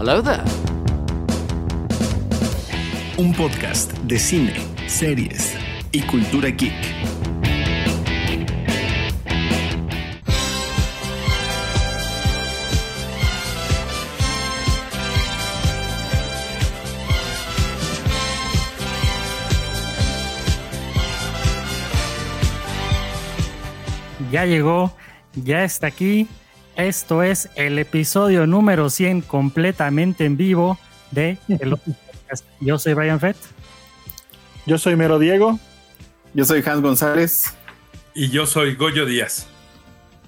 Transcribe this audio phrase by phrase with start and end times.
[0.00, 0.44] Hello there.
[3.16, 4.54] Un podcast de cine,
[4.86, 5.56] series
[5.90, 6.72] y cultura geek.
[24.30, 24.92] Ya llegó,
[25.34, 26.28] ya está aquí.
[26.78, 30.78] Esto es el episodio número 100 completamente en vivo
[31.10, 32.46] de El Podcast.
[32.60, 33.36] Yo soy Brian Fett.
[34.64, 35.58] Yo soy Mero Diego.
[36.34, 37.52] Yo soy Hans González.
[38.14, 39.48] Y yo soy Goyo Díaz.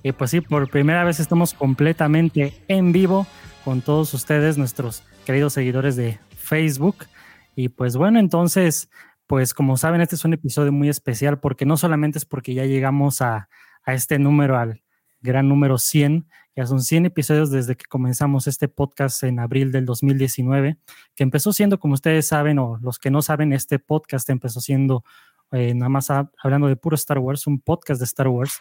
[0.02, 3.28] Y pues sí, por primera vez estamos completamente en vivo
[3.64, 7.06] con todos ustedes, nuestros queridos seguidores de Facebook.
[7.54, 8.90] Y pues bueno, entonces,
[9.28, 12.64] pues como saben, este es un episodio muy especial porque no solamente es porque ya
[12.64, 13.48] llegamos a,
[13.84, 14.82] a este número, al
[15.20, 19.84] gran número 100, ya son 100 episodios desde que comenzamos este podcast en abril del
[19.86, 20.78] 2019,
[21.14, 25.04] que empezó siendo, como ustedes saben, o los que no saben, este podcast empezó siendo
[25.52, 28.58] eh, nada más a- hablando de puro Star Wars, un podcast de Star Wars,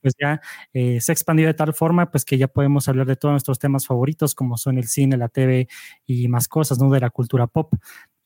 [0.00, 0.40] pues ya
[0.72, 3.58] eh, se ha expandido de tal forma pues que ya podemos hablar de todos nuestros
[3.58, 5.68] temas favoritos, como son el cine, la TV
[6.06, 6.90] y más cosas, ¿no?
[6.90, 7.74] De la cultura pop.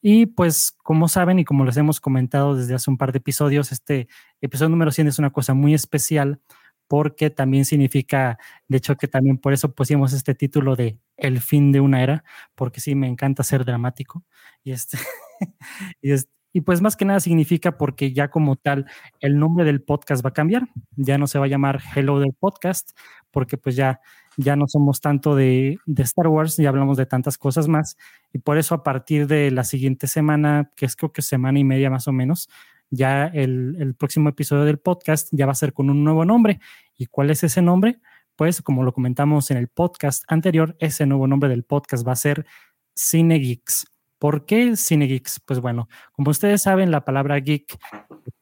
[0.03, 3.73] Y pues como saben y como les hemos comentado desde hace un par de episodios,
[3.73, 4.07] este
[4.41, 6.41] episodio número 100 es una cosa muy especial
[6.89, 11.73] porque también significa, de hecho que también por eso pusimos este título de El fin
[11.73, 14.25] de una era, porque sí me encanta ser dramático.
[14.65, 14.99] Y este,
[16.03, 18.87] y, es- y pues más que nada significa porque ya como tal
[19.21, 22.33] el nombre del podcast va a cambiar, ya no se va a llamar Hello del
[22.33, 22.93] Podcast,
[23.31, 24.01] porque pues ya,
[24.39, 27.99] ya no somos tanto de, de Star Wars, ya hablamos de tantas cosas más,
[28.33, 31.65] y por eso a partir de la siguiente semana, que es creo que semana y
[31.65, 32.49] media más o menos,
[32.91, 36.61] ya el, el próximo episodio del podcast ya va a ser con un nuevo nombre.
[36.97, 38.01] ¿Y cuál es ese nombre?
[38.37, 42.17] Pues como lo comentamos en el podcast anterior, ese nuevo nombre del podcast va a
[42.17, 42.47] ser
[42.95, 43.87] Cine Geeks.
[44.19, 45.41] ¿Por qué Cine Geeks?
[45.41, 47.79] Pues bueno, como ustedes saben, la palabra geek,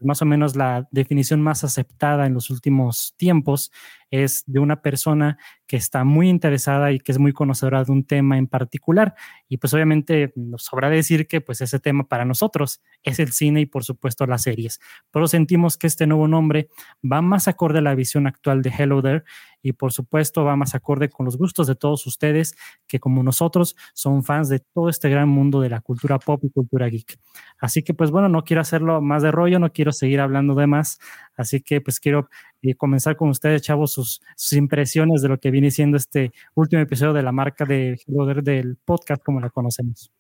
[0.01, 3.73] más o menos la definición más aceptada en los últimos tiempos,
[4.11, 8.05] es de una persona que está muy interesada y que es muy conocedora de un
[8.05, 9.15] tema en particular.
[9.49, 13.63] Y pues obviamente nos sobra decir que pues ese tema para nosotros es el cine
[13.63, 14.81] y por supuesto las series.
[15.11, 16.69] Pero sentimos que este nuevo nombre
[17.03, 19.25] va más acorde a la visión actual de Hello There
[19.63, 22.55] y por supuesto va más acorde con los gustos de todos ustedes
[22.87, 26.51] que como nosotros son fans de todo este gran mundo de la cultura pop y
[26.51, 27.19] cultura geek.
[27.59, 30.67] Así que pues bueno, no quiero hacerlo más de rollo, no quiero seguir hablando de
[30.67, 31.01] más,
[31.37, 32.29] así que pues quiero
[32.65, 34.21] eh, comenzar con ustedes, chavos, sus,
[34.53, 38.43] impresiones de lo que viene siendo este último episodio de la marca de Hello There
[38.43, 40.11] del podcast como la conocemos.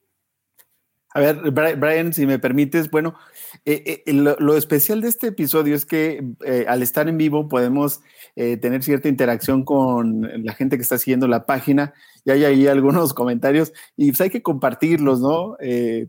[1.16, 3.14] A ver, Bri- Brian, si me permites, bueno,
[3.64, 8.00] eh, eh, lo, especial de este episodio es que eh, al estar en vivo podemos
[8.34, 11.94] tener cierta interacción con la gente que está siguiendo la página
[12.24, 15.56] y hay ahí algunos comentarios y pues hay que compartirlos, ¿no?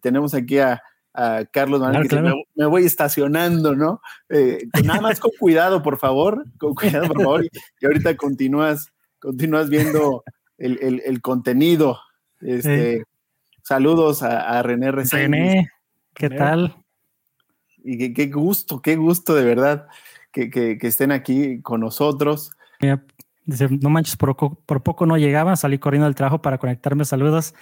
[0.02, 0.82] Tenemos aquí a,
[1.16, 2.44] a Carlos Manuel Claro, que claro.
[2.56, 4.02] me, me voy estacionando, ¿no?
[4.30, 7.50] Eh, nada más con cuidado, por favor, con cuidado, por favor, y,
[7.80, 10.24] y ahorita continúas, continúas viendo
[10.58, 12.00] el, el- el contenido.
[12.42, 13.04] Este,
[13.64, 15.24] Saludos a, a René Reséndiz.
[15.30, 15.70] René,
[16.14, 16.40] ¿qué René.
[16.40, 16.76] tal?
[17.84, 19.88] Y qué, qué gusto, qué gusto de verdad
[20.32, 22.52] que, que- que estén aquí con nosotros.
[23.46, 27.06] Dice, no manches, por, poco- por poco no llegaba, salí corriendo del trabajo para conectarme.
[27.06, 27.54] Saludos.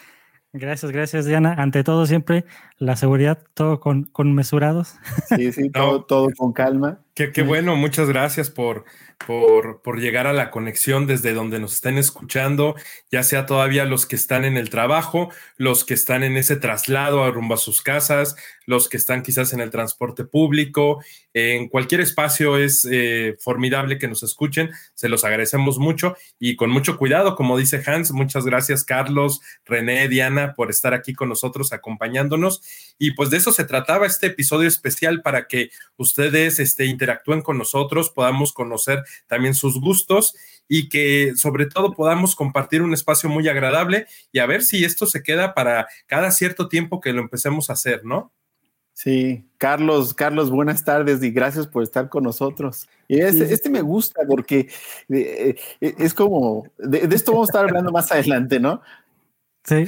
[0.53, 1.55] Gracias, gracias, Diana.
[1.57, 2.45] Ante todo, siempre
[2.77, 4.95] la seguridad, todo con, con mesurados.
[5.35, 7.02] Sí, sí, todo, todo con calma.
[7.15, 8.85] Qué, qué bueno, muchas gracias por,
[9.25, 12.75] por, por llegar a la conexión desde donde nos estén escuchando,
[13.11, 17.23] ya sea todavía los que están en el trabajo, los que están en ese traslado
[17.23, 18.35] a rumbo a sus casas,
[18.65, 21.03] los que están quizás en el transporte público,
[21.33, 26.69] en cualquier espacio es eh, formidable que nos escuchen, se los agradecemos mucho y con
[26.69, 31.73] mucho cuidado, como dice Hans, muchas gracias Carlos, René, Diana, por estar aquí con nosotros
[31.73, 32.61] acompañándonos.
[32.97, 37.57] Y pues de eso se trataba este episodio especial para que ustedes este, interactúen con
[37.57, 40.35] nosotros, podamos conocer también sus gustos
[40.69, 45.05] y que sobre todo podamos compartir un espacio muy agradable y a ver si esto
[45.05, 48.31] se queda para cada cierto tiempo que lo empecemos a hacer, ¿no?
[48.93, 52.87] Sí, Carlos, Carlos, buenas tardes y gracias por estar con nosotros.
[53.09, 54.69] Este, este me gusta porque
[55.09, 58.81] eh, eh, es como, de, de esto vamos a estar hablando más adelante, ¿no?
[59.63, 59.87] Sí.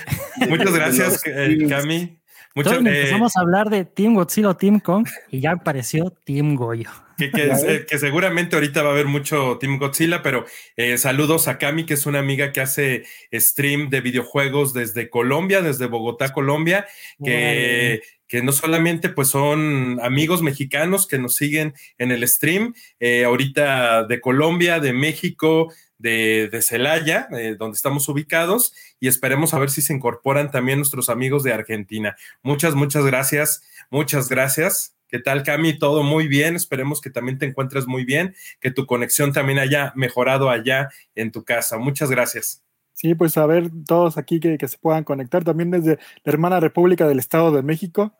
[0.49, 1.67] Muchas gracias, los eh.
[1.69, 2.19] Cami.
[2.55, 6.09] Muchas, Entonces eh, empezamos a hablar de Team Godzilla o Team Kong y ya apareció
[6.09, 6.89] Team Goyo.
[7.17, 10.45] Que, que, eh, que seguramente ahorita va a haber mucho Team Godzilla, pero
[10.75, 15.61] eh, saludos a Cami, que es una amiga que hace stream de videojuegos desde Colombia,
[15.61, 16.85] desde Bogotá, Colombia,
[17.23, 23.23] que, que no solamente pues son amigos mexicanos que nos siguen en el stream, eh,
[23.25, 29.69] ahorita de Colombia, de México, de, Celaya, eh, donde estamos ubicados, y esperemos a ver
[29.69, 32.15] si se incorporan también nuestros amigos de Argentina.
[32.41, 34.94] Muchas, muchas gracias, muchas gracias.
[35.15, 35.79] ¿Qué tal, Cami?
[35.79, 36.57] Todo muy bien.
[36.57, 41.31] Esperemos que también te encuentres muy bien, que tu conexión también haya mejorado allá en
[41.31, 41.77] tu casa.
[41.77, 42.65] Muchas gracias.
[42.91, 47.07] Sí, pues a ver todos aquí que, se puedan conectar también desde la hermana República
[47.07, 48.11] del Estado de México,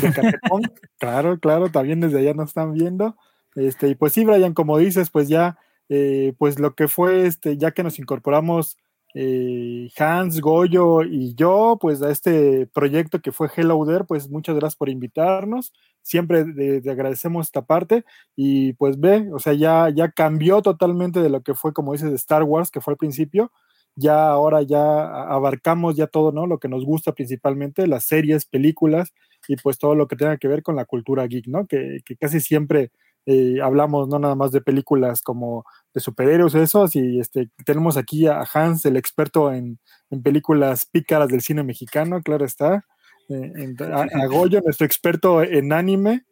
[0.00, 0.62] de Catepón.
[1.00, 3.16] claro, claro, también desde allá nos están viendo.
[3.56, 5.58] Este, y pues sí, Brian, como dices, pues ya
[5.88, 8.78] eh, pues lo que fue, este, ya que nos incorporamos
[9.14, 14.56] eh, Hans, Goyo y yo, pues a este proyecto que fue Hello There, pues muchas
[14.56, 15.72] gracias por invitarnos.
[16.02, 16.44] Siempre
[16.82, 18.04] te agradecemos esta parte
[18.36, 22.10] y pues ve, o sea, ya, ya cambió totalmente de lo que fue, como dices,
[22.10, 23.52] de Star Wars, que fue al principio.
[23.96, 26.46] Ya ahora ya abarcamos ya todo, ¿no?
[26.46, 29.12] Lo que nos gusta principalmente, las series, películas
[29.46, 31.66] y pues todo lo que tenga que ver con la cultura geek, ¿no?
[31.66, 32.90] Que, que casi siempre
[33.26, 38.26] eh, hablamos no nada más de películas como de superhéroes, esos, y este, tenemos aquí
[38.26, 39.78] a Hans, el experto en,
[40.22, 42.84] películas pícaras del cine mexicano, claro está,
[43.28, 46.24] eh, a, Goyo, nuestro experto en anime.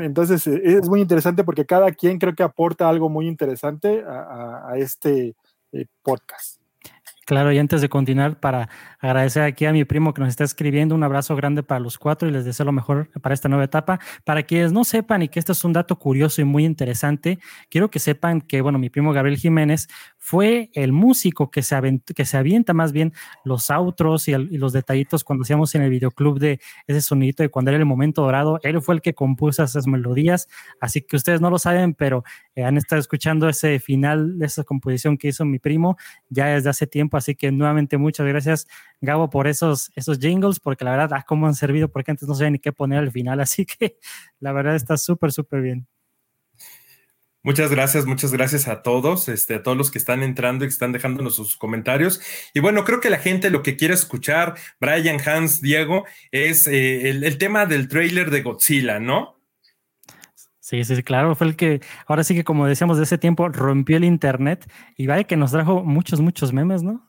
[0.00, 4.72] Entonces eh, es muy interesante porque cada quien creo que aporta algo muy interesante a,
[4.76, 5.34] este
[6.02, 6.60] podcast.
[7.26, 8.68] Claro, y antes de continuar, para
[9.00, 12.28] agradecer aquí a mi primo que nos está escribiendo, un abrazo grande para los cuatro
[12.28, 13.98] y les deseo lo mejor para esta nueva etapa.
[14.22, 17.90] Para quienes no sepan y que esto es un dato curioso y muy interesante, quiero
[17.90, 19.88] que sepan que, bueno, mi primo Gabriel Jiménez
[20.26, 23.12] fue el músico que se, que se avienta más bien
[23.44, 26.58] los outros y, los detallitos cuando hacíamos en el videoclub de
[26.88, 28.58] ese sonidito de cuando era el momento dorado.
[28.64, 30.48] Él fue el que compuso esas melodías,
[30.80, 32.24] así que ustedes no lo saben, pero
[32.56, 35.96] eh, han estado escuchando ese final de esa composición que hizo mi primo
[36.28, 38.66] ya desde hace tiempo, así que nuevamente muchas gracias
[39.00, 42.34] Gabo por esos, esos jingles, porque la verdad, ah, cómo han servido, porque antes no
[42.34, 43.96] sabía ni qué poner al final, así que
[44.40, 45.86] la verdad está súper, súper bien.
[47.46, 50.72] Muchas gracias, muchas gracias a todos, este, a todos los que están entrando y que
[50.72, 52.20] están dejándonos sus comentarios.
[52.54, 57.08] Y bueno, creo que la gente lo que quiere escuchar, Brian, Hans, Diego, es eh,
[57.08, 59.38] el, tema del trailer de Godzilla, ¿no?
[60.58, 63.96] Sí, sí, claro, fue el que, ahora sí que como decíamos de ese tiempo, rompió
[63.98, 67.08] el internet y vaya que nos trajo muchos, muchos memes, ¿no?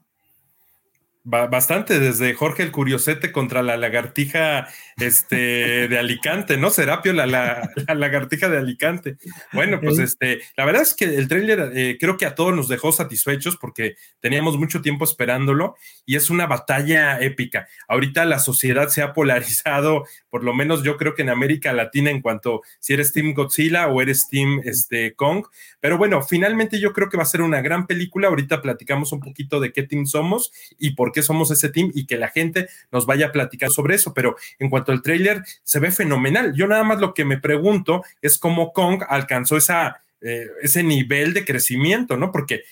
[1.29, 6.69] Bastante, desde Jorge el Curiosete contra la lagartija este, de Alicante, ¿no?
[6.69, 9.17] Serapio, la, la, lagartija de Alicante.
[9.51, 12.69] Bueno, pues este, la verdad es que el tráiler eh, creo que a todos nos
[12.69, 15.75] dejó satisfechos porque teníamos mucho tiempo esperándolo
[16.05, 17.67] y es una batalla épica.
[17.89, 22.09] Ahorita la sociedad se ha polarizado, por lo menos yo creo que en América Latina
[22.09, 25.45] en cuanto si eres Team Godzilla o eres Team este, Kong,
[25.79, 28.27] pero bueno, finalmente yo creo que va a ser una gran película.
[28.27, 32.07] Ahorita platicamos un poquito de qué team somos y por qué somos ese team y
[32.07, 34.13] que la gente nos vaya a platicar sobre eso.
[34.13, 36.53] Pero en cuanto al trailer, se ve fenomenal.
[36.55, 41.33] Yo nada más lo que me pregunto es cómo Kong alcanzó esa, eh, ese nivel
[41.33, 42.31] de crecimiento, ¿no?
[42.31, 42.63] Porque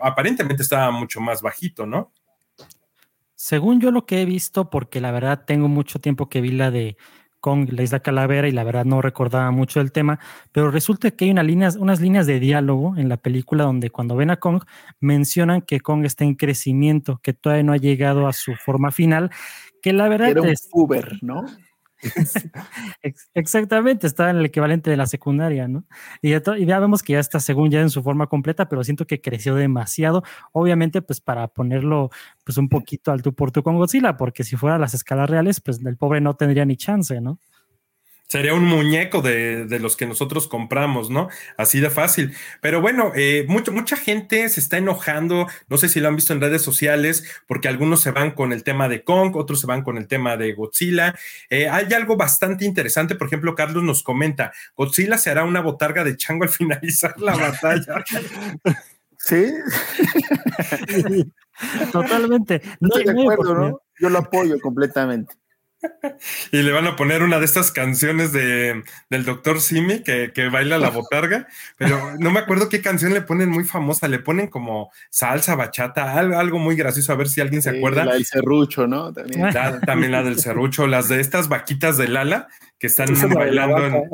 [0.00, 2.12] aparentemente estaba mucho más bajito, ¿no?
[3.34, 6.70] Según yo lo que he visto, porque la verdad tengo mucho tiempo que vi la
[6.70, 6.96] de
[7.44, 10.18] Kong, la isla Calavera, y la verdad no recordaba mucho el tema,
[10.50, 11.42] pero resulta que hay una
[11.78, 14.62] unas líneas de diálogo en la película donde cuando ven a Kong
[14.98, 19.30] mencionan que Kong está en crecimiento, que todavía no ha llegado a su forma final,
[19.82, 20.70] que la verdad Era un es...
[20.72, 21.44] Uber, ¿no?
[23.34, 25.84] Exactamente, está en el equivalente de la secundaria, ¿no?
[26.22, 29.20] Y ya, vemos que ya está según ya en su forma completa, pero siento que
[29.20, 30.22] creció demasiado.
[30.52, 32.10] Obviamente, pues para ponerlo
[32.44, 35.60] pues un poquito al tú por tú con Godzilla, porque si fuera las escalas reales,
[35.60, 37.38] pues el pobre no tendría ni chance, ¿no?
[38.34, 41.28] Sería un muñeco de, los que nosotros compramos, ¿no?
[41.56, 42.34] Así de fácil.
[42.60, 46.40] Pero bueno, eh, mucha gente se está enojando, no sé si lo han visto en
[46.40, 49.98] redes sociales, porque algunos se van con el tema de Kong, otros se van con
[49.98, 51.14] el tema de Godzilla.
[51.48, 56.02] Eh, hay algo bastante interesante, por ejemplo, Carlos nos comenta, Godzilla se hará una botarga
[56.02, 58.04] de chango al finalizar la batalla.
[59.16, 59.46] Sí.
[61.92, 62.60] Totalmente.
[62.80, 63.80] No, estoy de acuerdo, ¿no?
[64.00, 65.36] Yo lo apoyo completamente
[66.52, 70.78] y le van a poner una de estas canciones de, del doctor Simi que, baila
[70.78, 74.90] la botarga, pero no me acuerdo qué canción le ponen muy famosa, le ponen como
[75.10, 78.04] salsa, bachata, algo, muy gracioso, a ver si alguien se acuerda.
[78.04, 79.12] La del serrucho, ¿no?
[79.12, 79.52] También.
[80.10, 82.48] La, del serrucho, las de estas vaquitas del ala
[82.78, 84.04] que están bailando.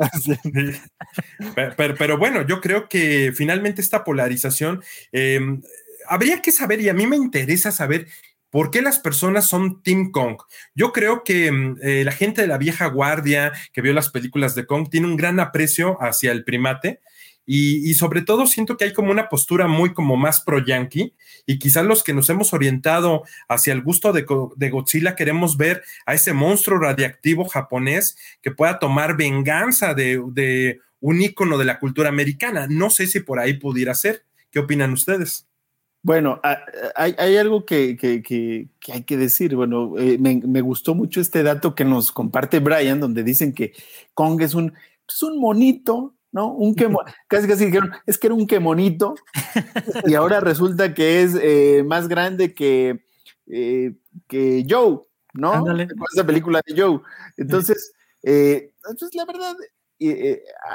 [1.75, 5.61] pero, bueno, yo creo que finalmente esta polarización, em,
[6.07, 8.07] habría que saber, y a mí me interesa saber
[8.51, 10.37] ¿Por qué las personas son Team Kong?
[10.75, 14.53] Yo creo que mm, eh, la gente de la vieja guardia que vio las películas
[14.53, 17.01] de Kong tiene un gran aprecio hacia el primate
[17.53, 21.15] y, sobre todo siento que hay como una postura muy como más pro-yankee
[21.45, 24.21] y quizás los que nos hemos orientado hacia el gusto de,
[24.69, 31.21] Godzilla queremos ver a ese monstruo radiactivo japonés que pueda tomar venganza de, de un
[31.21, 32.67] ícono de la cultura americana.
[32.69, 34.23] No sé si por ahí pudiera ser.
[34.51, 35.47] ¿Qué opinan ustedes?
[36.03, 36.41] Bueno,
[36.95, 39.55] hay, algo que, hay que decir.
[39.55, 43.73] Bueno, eh, me, gustó mucho este dato que nos comparte Brian, donde dicen que
[44.15, 44.73] Kong es un,
[45.07, 46.53] es un monito, ¿no?
[46.53, 46.89] Un que,
[47.27, 49.13] casi casi dijeron, es que era un que monito,
[50.07, 53.05] y ahora resulta que es eh, más grande que,
[53.45, 53.93] eh,
[54.27, 55.01] que Joe,
[55.33, 55.63] ¿no?
[56.13, 56.99] Esa película de Joe.
[57.37, 57.93] Entonces,
[58.23, 59.55] pues la verdad,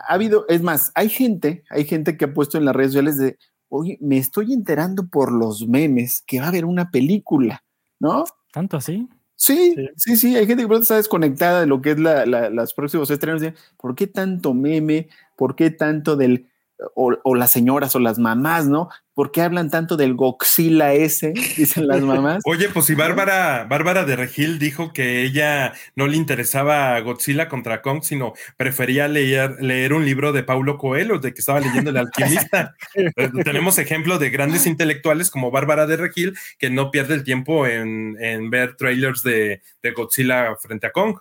[0.09, 3.18] ha habido, es más, hay gente, hay gente que ha puesto en las redes sociales
[3.18, 3.37] de,
[3.69, 7.65] oye, me estoy enterando por los memes que va a haber una película,
[7.99, 8.25] ¿no?
[8.53, 9.09] ¿Tanto así?
[9.37, 13.11] Sí, sí, sí, hay gente que está desconectada de lo que es la, las próximos
[13.11, 13.43] estrenos.
[13.77, 15.09] ¿Por qué tanto meme?
[15.37, 16.49] ¿Por qué tanto del
[16.95, 18.88] o, las señoras o las mamás, ¿no?
[19.14, 21.33] ¿Por qué hablan tanto del Goxila ese?
[21.56, 22.42] Dicen las mamás.
[22.45, 27.80] Oye, pues si Bárbara, Bárbara de Regil dijo que ella no le interesaba Godzilla contra
[27.80, 31.97] Kong, sino prefería leer, leer un libro de Paulo Coelho, de que estaba leyendo El
[31.97, 32.75] alquimista.
[33.45, 38.16] Tenemos ejemplos de grandes intelectuales como Bárbara de Regil, que no pierde el tiempo en,
[38.50, 41.16] ver trailers de, de Godzilla frente a Kong.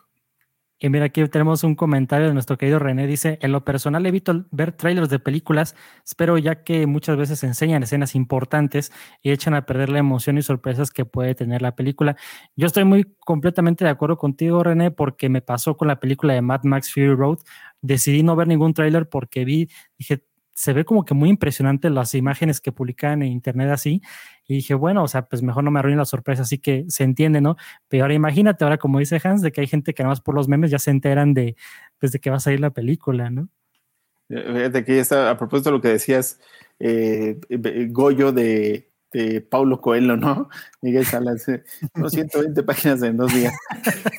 [0.77, 3.07] Y mira, aquí tenemos un comentario de nuestro querido René.
[3.07, 5.73] Dice, en lo personal evito ver trailers de películas,
[6.17, 8.91] pero ya que muchas veces enseñan escenas importantes
[9.21, 12.17] y echan a perder la emoción y sorpresas que puede tener la película.
[12.57, 16.41] Yo estoy muy completamente de acuerdo contigo, René, porque me pasó con la película de
[16.41, 17.39] Mad Max Fury Road.
[17.81, 22.15] Decidí no ver ningún trailer porque vi, dije, se ve como que muy impresionante las
[22.15, 24.01] imágenes que publican en internet así.
[24.47, 27.03] Y dije, bueno, o sea, pues mejor no me arruinen la sorpresa, así que se
[27.03, 27.57] entiende, ¿no?
[27.87, 30.35] Pero ahora imagínate, ahora como dice Hans, de que hay gente que nada más por
[30.35, 31.55] los memes ya se enteran de
[31.99, 33.49] desde que va a salir la película, ¿no?
[34.29, 36.39] Eh, fíjate que ya está, a propósito de lo que decías,
[36.79, 37.39] eh,
[37.89, 40.49] Goyo de, de Paulo Coelho, ¿no?
[40.81, 43.53] Miguel Salas, 120 páginas en dos días.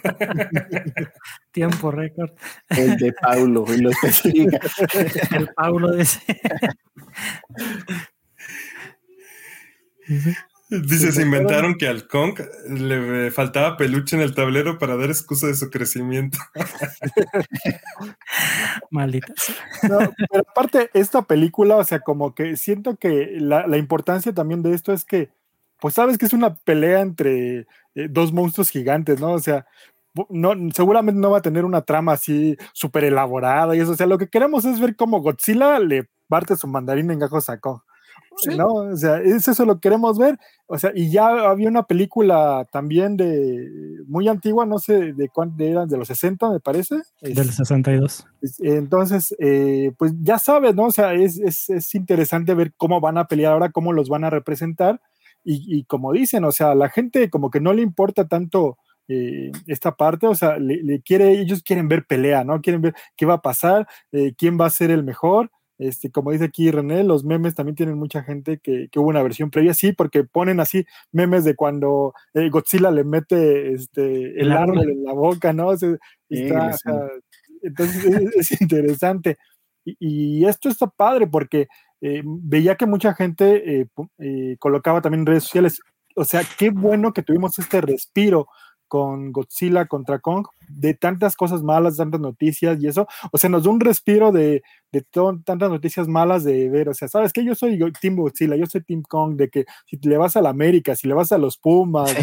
[1.53, 2.31] Tiempo récord.
[2.69, 4.59] El de Paulo, y lo especifica.
[5.37, 6.21] El Paulo de ese.
[10.69, 15.47] Dice, se inventaron que al Kong le faltaba peluche en el tablero para dar excusa
[15.47, 16.39] de su crecimiento.
[18.91, 19.33] Maldita.
[19.81, 24.93] pero aparte, esta película, o sea, como que siento que la, importancia también de esto
[24.93, 25.31] es que,
[25.79, 29.35] pues sabes que es una pelea entre eh, dos monstruos gigantes, ¿no?
[29.35, 29.67] O sea,
[30.31, 33.93] no, seguramente no va a tener una trama así súper elaborada y eso.
[33.93, 37.49] O sea, lo que queremos es ver cómo Godzilla le parte su mandarín en gajos
[37.51, 37.81] a Kong.
[38.57, 38.67] ¿No?
[38.67, 40.39] O sea, es eso lo que queremos ver.
[40.67, 43.69] O sea, y ya había una película también de
[44.07, 46.97] muy antigua, no sé de cuánto eran, de los 60, me parece.
[47.21, 48.27] Del 62.
[48.61, 50.85] Entonces, eh, pues ya sabes, ¿no?
[50.85, 54.25] O sea, es, es, es, interesante ver cómo van a pelear ahora, cómo los van
[54.25, 55.01] a representar.
[55.45, 58.79] Y, y como dicen, o sea, la gente como que no le importa tanto.
[59.09, 62.61] Eh, esta parte, o sea, le, quiere, ellos quieren ver pelea, ¿no?
[62.61, 66.33] Quieren ver qué va a pasar, eh, quién va a ser el mejor, este, como
[66.33, 69.93] dice aquí René, los memes también tienen mucha gente que, hubo una versión previa, sí,
[69.93, 75.13] porque ponen así memes de cuando eh, Godzilla le mete este, el, árbol en la
[75.13, 75.73] boca, ¿no?
[76.31, 78.05] entonces
[78.37, 79.39] es, interesante.
[79.85, 81.69] Y, esto está padre porque
[82.01, 85.81] eh, veía que mucha gente eh, colocaba también en redes sociales,
[86.15, 88.49] o sea, qué bueno que tuvimos este respiro
[88.89, 93.65] con Godzilla contra Kong, de tantas cosas malas, tantas noticias y eso, o sea, nos
[93.65, 94.63] da un respiro de,
[94.93, 95.03] de
[95.45, 98.83] tantas noticias malas de ver, o sea, sabes que yo soy Team Godzilla, yo soy
[98.83, 101.59] Team Kong, de que si le vas a la América, si le vas a los
[101.59, 102.15] Pumas,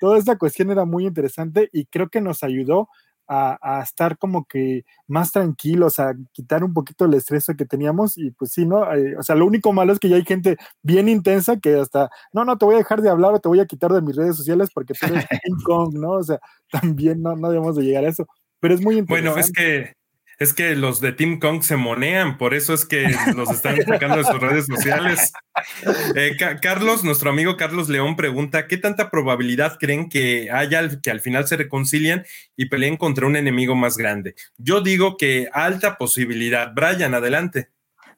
[0.00, 2.88] toda esta cuestión era muy interesante y creo que nos ayudó
[3.28, 8.30] a, estar como que más tranquilos, a quitar un poquito el estrés que teníamos y
[8.30, 8.92] pues sí, ¿no?
[8.94, 12.10] Eh, o sea, lo único malo es que ya hay gente bien intensa que hasta,
[12.32, 14.16] no, no, te voy a dejar de hablar o te voy a quitar de mis
[14.16, 16.12] redes sociales porque tú eres King Kong, ¿no?
[16.12, 16.40] O sea,
[16.72, 18.26] también no, no debemos de llegar a eso,
[18.60, 19.30] pero es muy interesante.
[19.30, 19.97] Bueno, es que
[20.38, 24.18] es que los de Team Kong se monean, por eso es que los están sacando
[24.18, 25.32] de sus redes sociales.
[26.14, 31.20] Eh, Carlos, nuestro amigo Carlos León pregunta, ¿qué tanta probabilidad creen que haya que al
[31.20, 32.24] final se reconcilien
[32.56, 34.36] y peleen contra un enemigo más grande?
[34.56, 36.72] Yo digo que alta posibilidad.
[36.72, 37.70] Brian, adelante.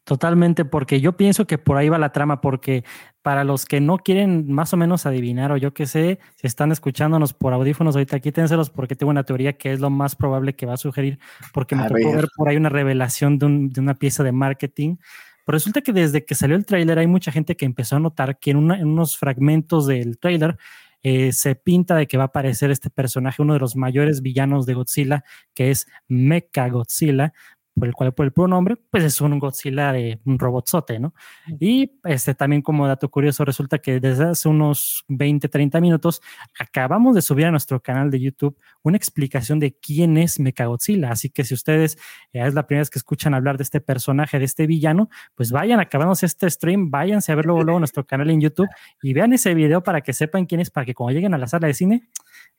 [0.04, 2.84] Totalmente, porque yo pienso que por ahí va la trama, porque
[3.22, 6.72] para los que no quieren más o menos adivinar o yo qué sé, si están
[6.72, 10.66] escuchándonos por audífonos ahorita, quítenselos porque tengo una teoría que es lo más probable que
[10.66, 11.18] va a sugerir,
[11.52, 12.28] porque me tocó ver.
[12.34, 13.46] por ahí una revelación de,
[13.78, 14.96] una pieza de marketing.
[15.44, 18.38] Pero resulta que desde que salió el tráiler hay mucha gente que empezó a notar
[18.38, 20.56] que en, unos fragmentos del tráiler
[21.02, 24.66] eh, se pinta de que va a aparecer este personaje, uno de los mayores villanos
[24.66, 27.32] de Godzilla, que es Mecha Godzilla,
[27.80, 31.14] por el cual por el puro nombre, pues es un Godzilla de un robotzote, ¿no?
[31.58, 36.22] Y este también como dato curioso resulta que desde hace unos 20, 30 minutos
[36.58, 41.30] acabamos de subir a nuestro canal de YouTube una explicación de quién es Mechagodzilla, así
[41.30, 41.98] que si ustedes
[42.32, 45.50] ya es la primera vez que escuchan hablar de este personaje, de este villano, pues
[45.50, 48.68] vayan, acabamos este stream, váyanse a verlo luego, luego nuestro canal en YouTube
[49.02, 51.46] y vean ese video para que sepan quién es, para que cuando lleguen a la
[51.46, 52.08] sala de cine,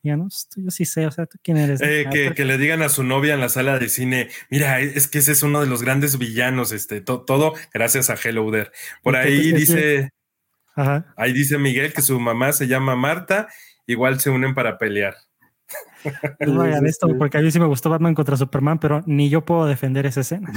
[0.03, 1.81] ya no, yo sí sé, o sea, ¿tú quién eres?
[1.81, 5.07] Eh, que, que, le digan a su novia en la sala de cine, mira, es
[5.07, 8.71] que ese es uno de los grandes villanos, este, todo gracias a Hello There.
[9.03, 10.11] Por ahí dice,
[10.75, 11.13] Ajá.
[11.17, 13.47] ahí dice Miguel que su mamá se llama Marta,
[13.85, 15.15] igual se unen para pelear.
[16.39, 19.45] No hagan esto, porque a mí sí me gustó Batman contra Superman, pero ni yo
[19.45, 20.51] puedo defender esa escena.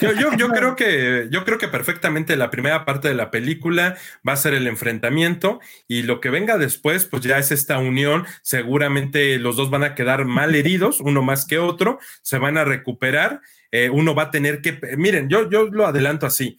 [0.00, 3.96] Yo, yo, yo, creo que, yo creo que perfectamente la primera parte de la película
[4.26, 8.24] va a ser el enfrentamiento y lo que venga después, pues ya es esta unión.
[8.42, 12.64] Seguramente los dos van a quedar mal heridos, uno más que otro, se van a
[12.64, 13.40] recuperar.
[13.70, 16.58] Eh, uno va a tener que, miren, yo, yo lo adelanto así.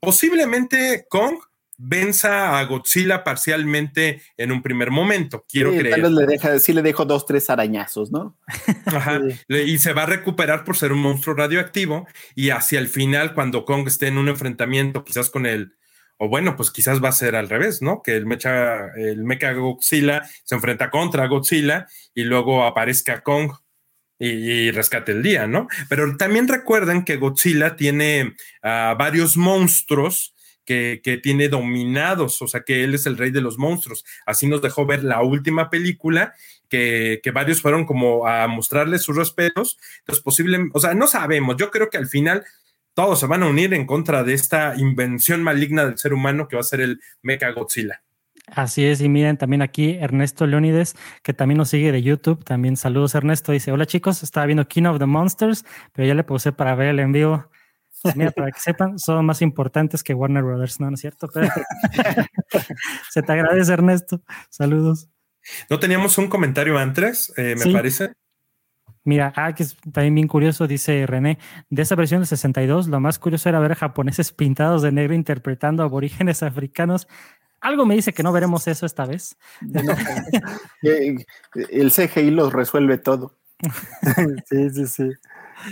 [0.00, 1.36] Posiblemente Kong
[1.78, 5.44] venza a Godzilla parcialmente en un primer momento.
[5.48, 5.94] Quiero sí, creer.
[5.94, 8.38] Tal vez le deja, sí le dejo dos, tres arañazos, ¿no?
[8.86, 9.20] Ajá.
[9.48, 12.06] Y se va a recuperar por ser un monstruo radioactivo.
[12.34, 15.74] Y hacia el final, cuando Kong esté en un enfrentamiento, quizás con el.
[16.16, 18.00] O bueno, pues quizás va a ser al revés, ¿no?
[18.02, 23.50] Que el mecha, el mecha Godzilla se enfrenta contra Godzilla y luego aparezca Kong
[24.16, 25.66] y, y, rescate el día, ¿no?
[25.88, 30.33] Pero también recuerden que Godzilla tiene uh, varios monstruos
[30.64, 34.04] que, tiene dominados, o sea que él es el rey de los monstruos.
[34.26, 36.34] Así nos dejó ver la última película,
[36.68, 39.78] que, varios fueron como a mostrarle sus respetos.
[40.00, 41.56] Entonces, posible, o sea, no sabemos.
[41.56, 42.44] Yo creo que al final
[42.94, 46.56] todos se van a unir en contra de esta invención maligna del ser humano que
[46.56, 48.02] va a ser el Mecha Godzilla.
[48.46, 52.44] Así es, y miren también aquí Ernesto Leonides, que también nos sigue de YouTube.
[52.44, 53.52] También saludos, Ernesto.
[53.52, 56.88] Dice: Hola chicos, estaba viendo King of the Monsters, pero ya le puse para ver
[56.88, 57.48] el envío.
[58.14, 60.88] Mira, para que sepan, son más importantes que Warner Brothers, ¿no?
[60.90, 61.28] ¿No es cierto?
[61.32, 61.48] Pero
[63.10, 64.20] se te agradece, Ernesto.
[64.50, 65.08] Saludos.
[65.70, 67.72] ¿No teníamos un comentario antes, eh, me sí.
[67.72, 68.12] parece?
[69.04, 73.00] Mira, ah, que es también bien curioso, dice René, de esa versión del 62, lo
[73.00, 77.06] más curioso era ver a japoneses pintados de negro interpretando aborígenes africanos.
[77.60, 79.36] Algo me dice que no veremos eso esta vez.
[79.60, 79.80] No,
[81.70, 83.36] el CGI los resuelve todo.
[84.48, 85.10] sí, sí, sí.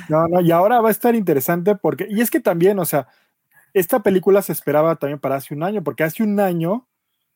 [0.09, 3.09] No, no, y ahora va a estar interesante porque, y es que también, o sea,
[3.74, 6.87] esta película se esperaba también para hace un año, porque hace un año,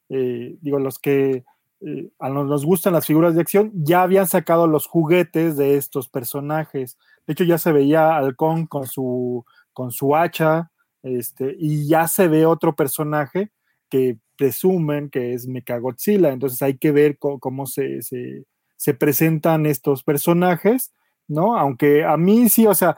[0.08, 1.44] eh, digo, los que
[1.80, 6.08] eh, a nos gustan las figuras de acción, ya habían sacado los juguetes de estos
[6.08, 6.98] personajes.
[7.26, 10.70] De hecho, ya se veía Halcón con su, con su hacha,
[11.02, 13.52] este, y ya se ve otro personaje
[13.88, 16.32] que presumen que es Mechagodzilla.
[16.32, 20.92] Entonces hay que ver cómo, se, se presentan estos personajes
[21.28, 21.56] ¿no?
[21.56, 22.96] Aunque a mí sí, o sea,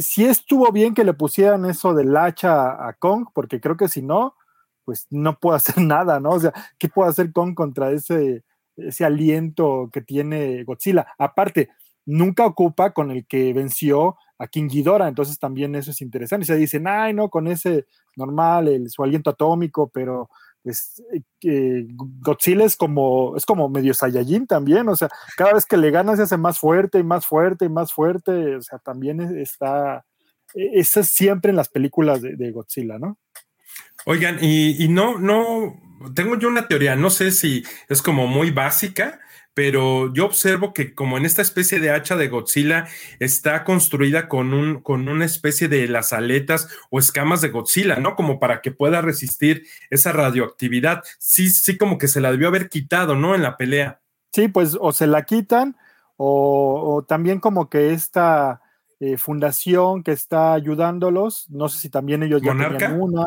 [0.00, 4.02] sí estuvo bien que le pusieran eso del hacha a Kong, porque creo que si
[4.02, 4.34] no,
[4.84, 6.30] pues no puedo hacer nada, ¿no?
[6.30, 8.44] O sea, ¿qué puede hacer Kong contra ese,
[8.76, 11.06] ese aliento que tiene Godzilla?
[11.18, 11.70] Aparte,
[12.06, 16.46] nunca ocupa con el que venció a King Ghidorah, entonces también eso es interesante.
[16.46, 20.30] Se dicen, ay, no, con ese normal, el, su aliento atómico, pero
[21.42, 25.90] eh, Godzilla es como, es como medio Saiyajin también, o sea, cada vez que le
[25.90, 30.04] gana se hace más fuerte y más fuerte y más fuerte, o sea, también está,
[30.54, 33.18] eso es siempre en las películas de, de Godzilla, ¿no?
[34.04, 35.80] Oigan, y, y, no, no,
[36.14, 39.20] tengo yo una teoría, no sé si es como muy básica,
[39.56, 42.88] pero yo observo que como en esta especie de hacha de Godzilla
[43.20, 48.16] está construida con, un, con una especie de las aletas o escamas de Godzilla, ¿no?
[48.16, 51.02] Como para que pueda resistir esa radioactividad.
[51.18, 53.34] Sí, sí, como que se la debió haber quitado, ¿no?
[53.34, 54.02] En la pelea.
[54.30, 55.74] Sí, pues o se la quitan
[56.18, 58.60] o, o también como que esta
[59.00, 62.76] eh, fundación que está ayudándolos, no sé si también ellos ya ¿Monarca?
[62.76, 63.24] tenían una.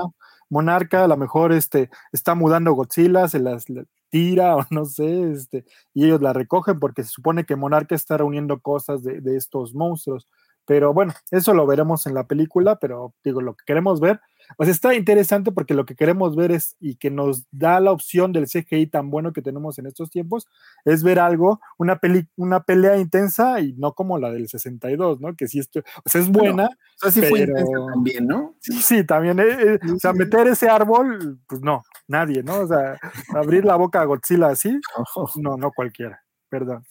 [0.47, 3.65] Monarca, a lo mejor este, está mudando Godzilla, se las
[4.09, 8.17] tira o no sé, este, y ellos la recogen porque se supone que Monarca está
[8.17, 10.27] reuniendo cosas de, de, estos monstruos.
[10.69, 14.21] Pero bueno, eso lo veremos en la película, pero digo, lo que queremos ver,
[14.55, 18.33] pues está interesante porque lo que queremos ver es, y que nos da la opción
[18.33, 20.47] del CGI tan bueno que tenemos en estos tiempos,
[20.85, 25.35] es ver algo, una, peli, una pelea intensa y no como la del 62, ¿no?
[25.35, 26.51] Que sí, esto, o sea, es buena.
[26.51, 27.31] Bueno, o sea, sí pero...
[27.31, 28.55] fue intensa también, ¿no?
[28.59, 29.39] Sí, sí también.
[29.39, 32.59] Eh, eh, o sea, meter ese árbol, pues no, nadie, ¿no?
[32.59, 32.99] O sea,
[33.33, 34.79] abrir la boca a Godzilla así,
[35.37, 36.85] no, no cualquiera, perdón.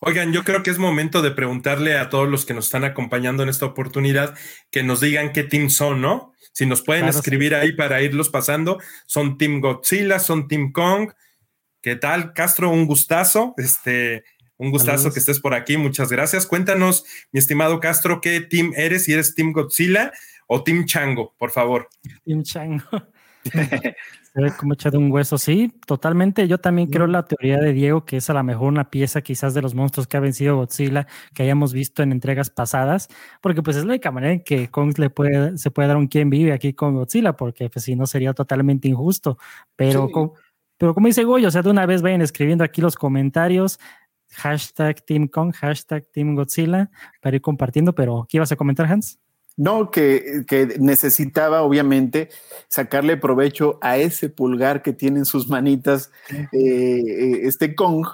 [0.00, 3.42] Oigan, yo creo que es momento de preguntarle a todos los que nos están acompañando
[3.42, 4.34] en esta oportunidad
[4.70, 6.32] que nos digan qué team son, ¿no?
[6.52, 7.54] Si nos pueden claro, escribir sí.
[7.56, 11.12] ahí para irlos pasando, son Team Godzilla, son Team Kong.
[11.82, 12.70] ¿Qué tal, Castro?
[12.70, 13.54] Un gustazo.
[13.56, 14.24] Este,
[14.56, 15.14] Un gustazo Saludos.
[15.14, 16.46] que estés por aquí, muchas gracias.
[16.46, 19.04] Cuéntanos, mi estimado Castro, ¿qué team eres?
[19.04, 20.12] Si eres Team Godzilla
[20.46, 21.88] o Team Chango, por favor.
[22.24, 22.84] Team Chango.
[24.34, 26.46] Se ve como echado un hueso, sí, totalmente.
[26.46, 29.54] Yo también creo la teoría de Diego, que es a lo mejor una pieza quizás
[29.54, 33.08] de los monstruos que ha vencido Godzilla, que hayamos visto en entregas pasadas,
[33.40, 36.06] porque pues es la única manera en que Kong le puede, se puede dar un
[36.06, 39.36] quien vive aquí con Godzilla, porque pues si no sería totalmente injusto.
[39.74, 40.12] Pero, Sí.
[40.78, 43.80] pero como dice Goyo, o sea, de una vez vayan escribiendo aquí los comentarios,
[44.30, 46.88] hashtag Team Kong, hashtag Team Godzilla,
[47.20, 49.18] para ir compartiendo, pero ¿qué ibas a comentar, Hans?
[49.60, 52.30] No, que, que necesitaba obviamente
[52.68, 58.06] sacarle provecho a ese pulgar que tiene en sus manitas eh, eh, este Kong,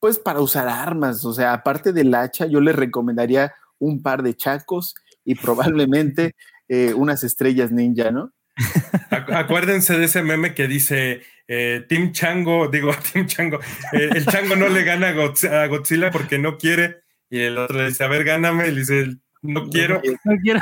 [0.00, 1.22] pues para usar armas.
[1.26, 4.94] O sea, aparte del hacha, yo le recomendaría un par de chacos
[5.26, 6.34] y probablemente
[6.68, 8.32] eh, unas estrellas ninja, ¿no?
[9.10, 13.58] Acu- Acuérdense de ese meme que dice eh, Team Chango, digo Team Chango,
[13.92, 17.88] eh, el Chango no le gana a Godzilla porque no quiere y el otro le
[17.88, 19.06] dice, a ver, gáname, y le dice,
[19.42, 20.00] no quiero.
[20.24, 20.60] No quiero.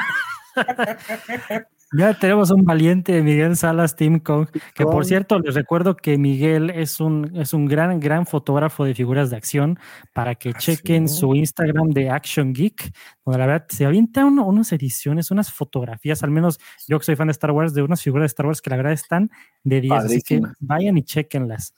[1.95, 6.71] Ya tenemos un valiente Miguel Salas Team Kong, que por cierto les recuerdo que Miguel
[6.71, 9.79] es un, es un gran, gran fotógrafo de figuras de acción
[10.15, 11.17] para que chequen sí.
[11.19, 12.95] su Instagram de Action Geek,
[13.27, 17.15] donde la verdad se avienta uno- unas ediciones, unas fotografías, al menos yo que soy
[17.17, 19.31] fan de Star Wars, de unas figuras de Star Wars que la verdad están
[19.63, 21.75] de 10, así que vayan y chequenlas.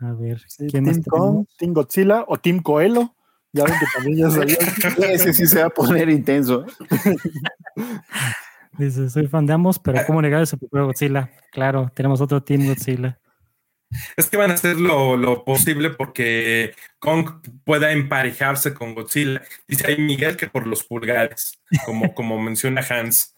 [0.00, 1.02] A ver, Sí, ¿quién Team?
[1.04, 3.14] Kong, Team Godzilla o Team Coelho.
[3.52, 4.56] Ya ven que también ya salió.
[5.10, 6.64] Ese sí se va a poner intenso.
[8.78, 11.30] Dice, soy fan de ambos, pero ¿cómo negar ese propio Godzilla?
[11.50, 13.18] Claro, tenemos otro Team Godzilla.
[14.16, 19.42] Es que van a hacer lo, lo posible porque Kong pueda emparejarse con Godzilla.
[19.68, 23.36] Dice ahí Miguel que por los pulgares, como, como menciona Hans,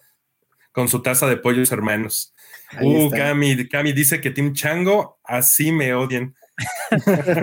[0.70, 2.34] con su taza de pollos hermanos.
[2.70, 3.10] Ahí Uh.
[3.10, 6.34] Cami, Cami dice que Team Chango, así me odian.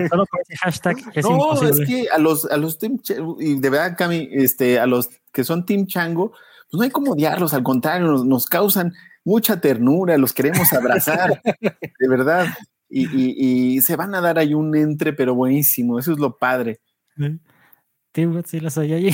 [0.08, 1.82] Solo con ese hashtag es no, imposible.
[1.82, 5.08] es que a los, a los Team Ch- y de verdad, Cami, este, a los
[5.32, 8.92] que son Team Chango, pues no hay como odiarlos, al contrario, nos, nos causan
[9.24, 11.42] mucha ternura, los queremos abrazar,
[11.98, 12.46] de verdad.
[12.88, 16.36] Y, y- y se van a dar ahí un entre, pero buenísimo, eso es lo
[16.38, 16.80] padre.
[18.12, 19.10] Team Godzilla soy allí.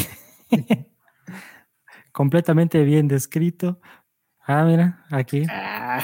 [2.13, 3.81] Completamente bien descrito.
[4.47, 5.45] Ah, mira, aquí.
[5.51, 6.01] Ah,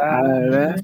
[0.00, 0.74] Ah.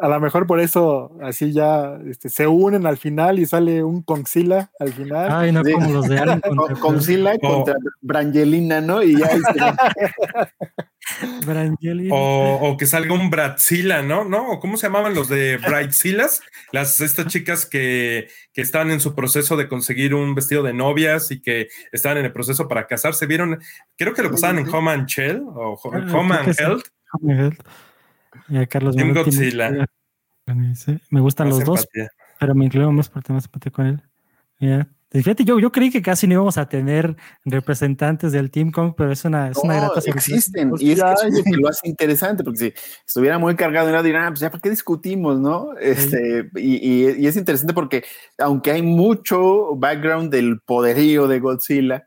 [0.00, 4.02] A lo mejor por eso así ya este, se unen al final y sale un
[4.02, 5.28] Kongzilla al final.
[5.30, 5.72] Ay, no Sí.
[5.72, 6.40] como los de Alien
[6.80, 9.02] contra contra Brangelina, ¿no?
[9.02, 9.60] Y ya este,
[11.46, 12.14] Brangelina.
[12.14, 14.24] O, o que salga un Bratzilla, ¿no?
[14.24, 14.48] ¿No?
[14.50, 16.42] ¿O ¿Cómo se llamaban los de Brightzillas?
[16.72, 21.30] Las estas chicas que, que estaban en su proceso de conseguir un vestido de novias
[21.30, 23.26] y que estaban en el proceso para casarse.
[23.26, 23.58] ¿Vieron?
[23.96, 26.60] Creo que lo pasaban en Home and Shell o Ho- Ah, Home que and.
[26.60, 27.56] Health.
[28.48, 29.86] Y a Carlos Team Godzilla.
[31.10, 31.88] Me gustan Más los dos,
[32.40, 34.02] pero me incluyo más por temas empatía con él.
[34.60, 34.88] Ya.
[35.10, 39.10] Fíjate, yo, yo creí que casi no íbamos a tener representantes del Team Kong, pero
[39.10, 40.34] es una, es una no, grata sorpresa.
[40.34, 40.72] existen.
[40.78, 41.42] Y es, ya, ya.
[41.44, 42.74] que lo hace interesante, porque si
[43.06, 45.74] estuviera muy cargado nada, dirán, ah, pues ya, ¿para qué discutimos, no?
[45.80, 48.04] Este, y, y- y es interesante porque,
[48.36, 52.06] aunque hay mucho background del poderío de Godzilla,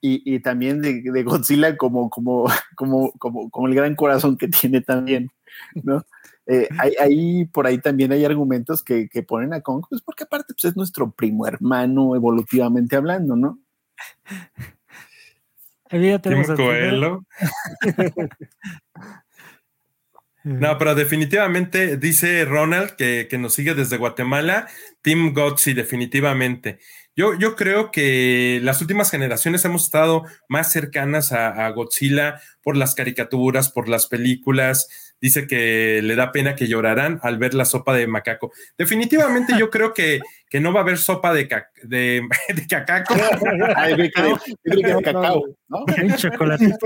[0.00, 2.44] y, y también de, de Godzilla como, como,
[2.76, 5.28] como, como, como el gran corazón que tiene también,
[5.82, 6.04] ¿no?
[6.46, 10.24] Eh, hay, hay- por ahí también hay argumentos que, que ponen a Kong, pues porque
[10.24, 13.58] aparte pues, es nuestro primo hermano evolutivamente hablando, ¿no?
[15.90, 16.48] Ahí ya tenemos.
[16.50, 17.24] Coelho.
[20.44, 24.66] No, pero definitivamente dice Ronald que, que nos sigue desde Guatemala,
[25.02, 26.78] Team Gotzi, definitivamente.
[27.14, 32.76] Yo, yo creo que las últimas generaciones hemos estado más cercanas a, a Godzilla por
[32.76, 35.07] las caricaturas, por las películas.
[35.20, 38.52] Dice que le da pena que llorarán al ver la sopa de macaco.
[38.76, 42.22] Definitivamente yo creo que, que no va a haber sopa de, ca- de,
[42.54, 43.14] de cacaco.
[43.76, 45.84] Ay, yo creo que- yo creo que es cacao, ¿no?
[46.02, 46.76] Un chocolatito.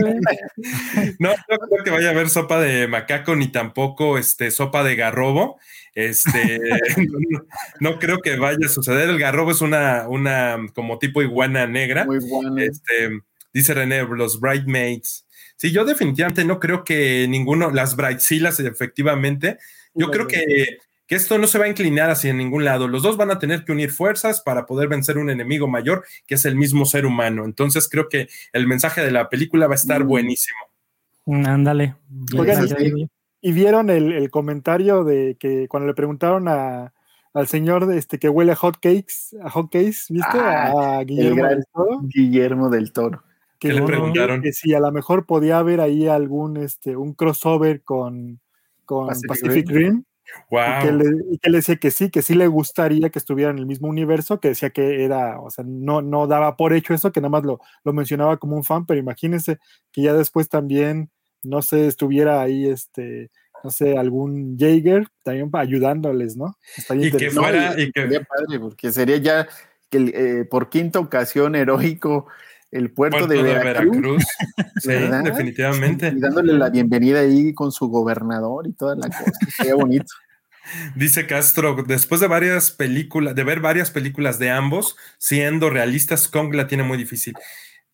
[1.19, 4.97] No, no creo que vaya a haber sopa de macaco ni tampoco este, sopa de
[4.97, 5.59] garrobo.
[5.95, 6.59] Este,
[7.31, 7.41] no,
[7.81, 9.09] no creo que vaya a suceder.
[9.11, 12.05] El garrobo es una, una como tipo iguana negra.
[12.05, 12.57] Muy bueno.
[12.59, 13.21] Este,
[13.53, 15.27] dice René, los bridesmaids.
[15.63, 19.59] Sí, yo definitivamente no creo que ninguno, las bridezillas, efectivamente,
[19.95, 22.89] yo creo que, que esto no se va a inclinar hacia ningún lado.
[22.89, 26.35] Los dos van a tener que unir fuerzas para poder vencer un enemigo mayor, que
[26.35, 27.45] es el mismo ser humano.
[27.45, 30.09] Entonces creo que el mensaje de la película va a estar Mm.
[30.09, 30.59] buenísimo.
[31.27, 31.95] Mm, Ándale.
[32.37, 32.67] Oigan.
[33.41, 36.93] Y vieron el, el comentario de que cuando le preguntaron a,
[37.35, 40.39] al señor de este que huele a hot cakes, a hot cakes, ¿viste?
[40.41, 43.23] Ah, a Guillermo gran- del Toro, Guillermo del Toro.
[43.63, 44.43] Que, ¿Qué le preguntaron?
[44.43, 48.41] que si a lo mejor podía haber ahí algún este un crossover con,
[48.85, 50.05] con Pacific Pacific, Rim.
[50.51, 53.51] Y, que le, y, que le, decía que sí, que sí le gustaría que estuviera
[53.51, 56.95] en el mismo universo, que decía que era, o sea, no, no daba por hecho
[56.95, 59.59] eso, que nada más lo, lo mencionaba como un fan, pero imagínense
[59.93, 61.11] que ya después también,
[61.43, 63.31] no sé, estuviera ahí este
[63.63, 66.57] no sé, algún Jaeger también ayudándoles, ¿no?
[66.97, 68.03] y que fuera, y, que...
[68.03, 69.49] Sería padre, porque sería ya
[69.89, 72.27] que eh, por quinta ocasión heroico
[72.73, 74.25] el puerto, de, Veracruz.
[74.81, 74.93] sí,
[75.25, 76.13] definitivamente.
[76.17, 79.31] Y dándole la bienvenida ahí con su gobernador y toda la cosa.
[79.57, 80.13] Sería bonito.
[80.97, 86.55] Dice Castro, después de varias películas, de ver varias películas de ambos, siendo realistas, Kong
[86.55, 87.35] la tiene muy difícil.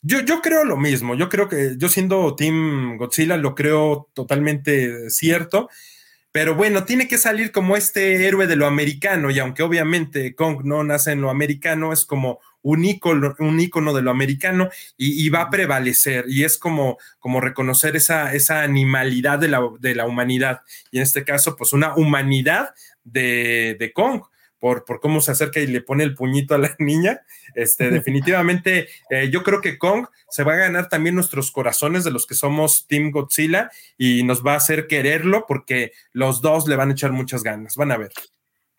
[0.00, 5.10] Yo, yo creo lo mismo, yo creo que yo siendo Team Godzilla lo creo totalmente
[5.10, 5.68] cierto,
[6.30, 10.60] pero bueno, tiene que salir como este héroe de lo americano y aunque obviamente Kong
[10.62, 15.28] no nace en lo americano, es como un ícono, un ícono de lo americano y,
[15.28, 20.06] va a prevalecer y es como, como reconocer esa, esa animalidad de la, de la
[20.06, 24.22] humanidad y en este caso pues una humanidad de, de Kong
[24.58, 27.22] por, por cómo se acerca y le pone el puñito a la niña.
[27.54, 32.10] Este, definitivamente, eh, yo creo que Kong se va a ganar también nuestros corazones de
[32.10, 36.76] los que somos Team Godzilla y nos va a hacer quererlo porque los dos le
[36.76, 37.76] van a echar muchas ganas.
[37.76, 38.10] Van a ver.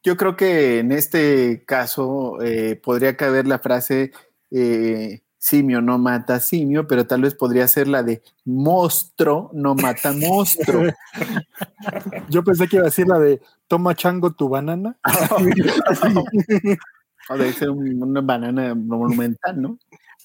[0.03, 4.11] Yo creo que en este caso eh, podría caber la frase
[4.51, 10.13] eh, simio no mata simio, pero tal vez podría ser la de monstruo no mata
[10.13, 10.83] monstruo.
[12.29, 14.97] Yo pensé que iba a decir la de toma chango tu banana.
[17.29, 19.77] o debe ser una banana monumental, ¿no?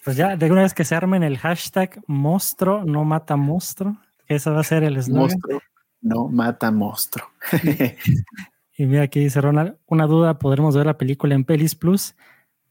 [0.05, 4.53] Pues ya, de una vez que se armen el hashtag monstruo no mata monstruo, eso
[4.53, 5.23] va a ser el eslogan.
[5.23, 5.63] Monstruo
[6.03, 7.27] no mata monstruo.
[8.77, 12.17] y mira, aquí dice Ronald, una duda, ¿podremos ver la película en Pelis Plus?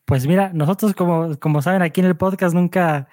[0.05, 3.07] Pues mira, nosotros como, como saben aquí en el podcast nunca,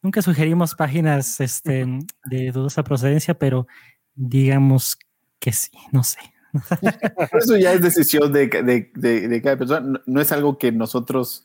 [0.00, 1.86] nunca sugerimos páginas este,
[2.24, 3.66] de dudosa procedencia, pero
[4.14, 4.98] digamos
[5.40, 6.18] que sí, no sé.
[7.32, 11.44] Eso ya es decisión de, de, cada persona, no, es algo que nosotros...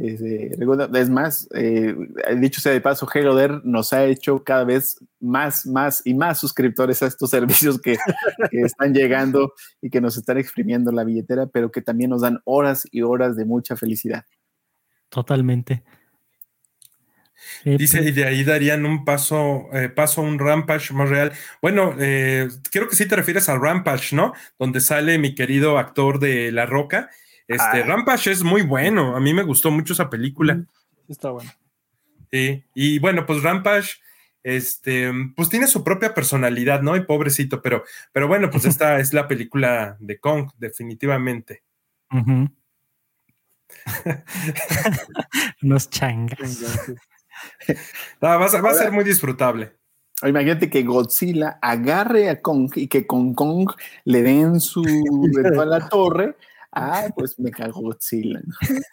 [0.00, 0.52] Este,
[0.94, 1.92] es más, eh,
[2.36, 7.02] dicho sea de paso, Heroder nos ha hecho cada vez más, más y más suscriptores
[7.02, 7.96] a estos servicios que,
[8.50, 12.40] que, están llegando y que nos están exprimiendo la billetera, pero que también nos dan
[12.44, 14.24] horas y horas de mucha felicidad.
[15.08, 15.82] Totalmente.
[17.64, 21.32] Dice, y de ahí darían un paso, eh, paso a un Rampage más real.
[21.60, 24.32] Bueno, eh, creo que sí te refieres al Rampage, ¿no?
[24.58, 27.10] Donde sale mi querido actor de La Roca.
[27.48, 27.84] Este, ah.
[27.86, 29.16] Rampage es muy bueno.
[29.16, 30.62] A mí me gustó mucho esa película.
[31.08, 31.50] Está bueno.
[32.30, 33.94] Sí, y bueno, pues Rampage,
[34.42, 36.94] este, pues tiene su propia personalidad, ¿no?
[36.94, 41.62] Y pobrecito, pero, pero bueno, pues esta es la película de Kong, definitivamente.
[45.62, 46.62] Unos changas.
[48.22, 49.72] va, a, ser muy disfrutable.
[50.22, 53.70] Imagínate que Godzilla agarre a Kong y que con Kong
[54.04, 56.36] le den su a la torre.
[56.72, 58.40] Ah, pues me cago Godzilla.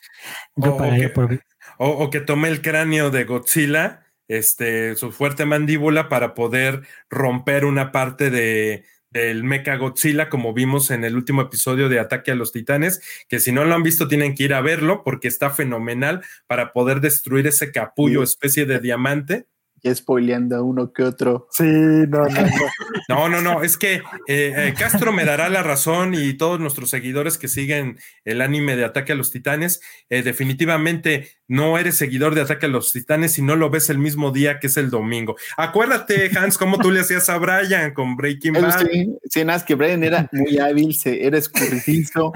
[1.78, 7.92] o, que, tome el cráneo de Godzilla, este, su fuerte mandíbula, para poder romper una
[7.92, 8.86] parte de,
[9.16, 13.40] el Mecha Godzilla, como vimos en el último episodio de Ataque a los Titanes, que
[13.40, 17.00] si no lo han visto tienen que ir a verlo porque está fenomenal para poder
[17.00, 19.48] destruir ese capullo especie de diamante
[19.94, 21.48] spoileando a uno que otro.
[21.52, 22.50] Sí, no, no, no.
[23.10, 26.90] no, no, no, es que eh, eh, Castro me dará la razón y todos nuestros
[26.90, 32.34] seguidores que siguen el anime de Ataque a los Titanes, eh, definitivamente no eres seguidor
[32.34, 34.90] de Ataque a los Titanes si no lo ves el mismo día que es el
[34.90, 35.36] domingo.
[35.58, 38.88] Acuérdate, Hans, cómo tú le hacías a Brian con Breaking Bad.
[38.88, 42.32] Sí, sí, nada, que Brian era muy hábil, se, era escurridizo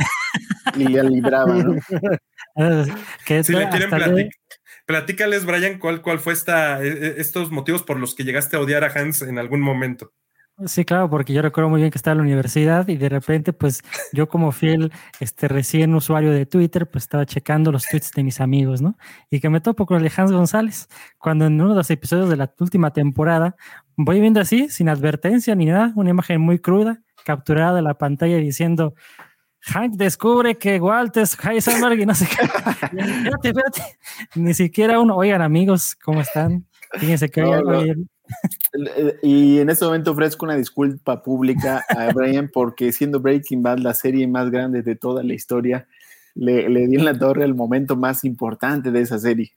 [0.75, 1.75] y le libraba, ¿no?
[3.43, 4.29] si le quieren platicar
[4.89, 8.59] Platícales, Brian, cuál, cuál fue esta, e, e, estos motivos por los que llegaste a
[8.59, 10.13] odiar a Hans en algún momento.
[10.65, 13.53] Sí, claro, porque yo recuerdo muy bien que estaba en la universidad y de repente,
[13.53, 18.23] pues yo como fiel, este recién usuario de Twitter, pues estaba checando los tweets de
[18.23, 18.97] mis amigos, ¿no?
[19.29, 20.87] Y que me topo con el Hans González,
[21.19, 23.55] cuando en uno de los episodios de la última temporada
[23.95, 28.37] voy viendo así, sin advertencia ni nada, una imagen muy cruda, capturada de la pantalla
[28.37, 28.95] diciendo,
[29.61, 32.43] Hank descubre que Walt es Heisenberg y no sé qué.
[32.43, 33.81] espérate, espérate.
[34.35, 35.15] Ni siquiera uno.
[35.15, 36.65] Oigan, amigos, ¿cómo están?
[36.93, 37.43] Fíjense que
[39.21, 43.93] Y en este momento ofrezco una disculpa pública a Brian porque siendo Breaking Bad la
[43.93, 45.87] serie más grande de toda la historia,
[46.35, 49.53] le, le di en la torre el momento más importante de esa serie.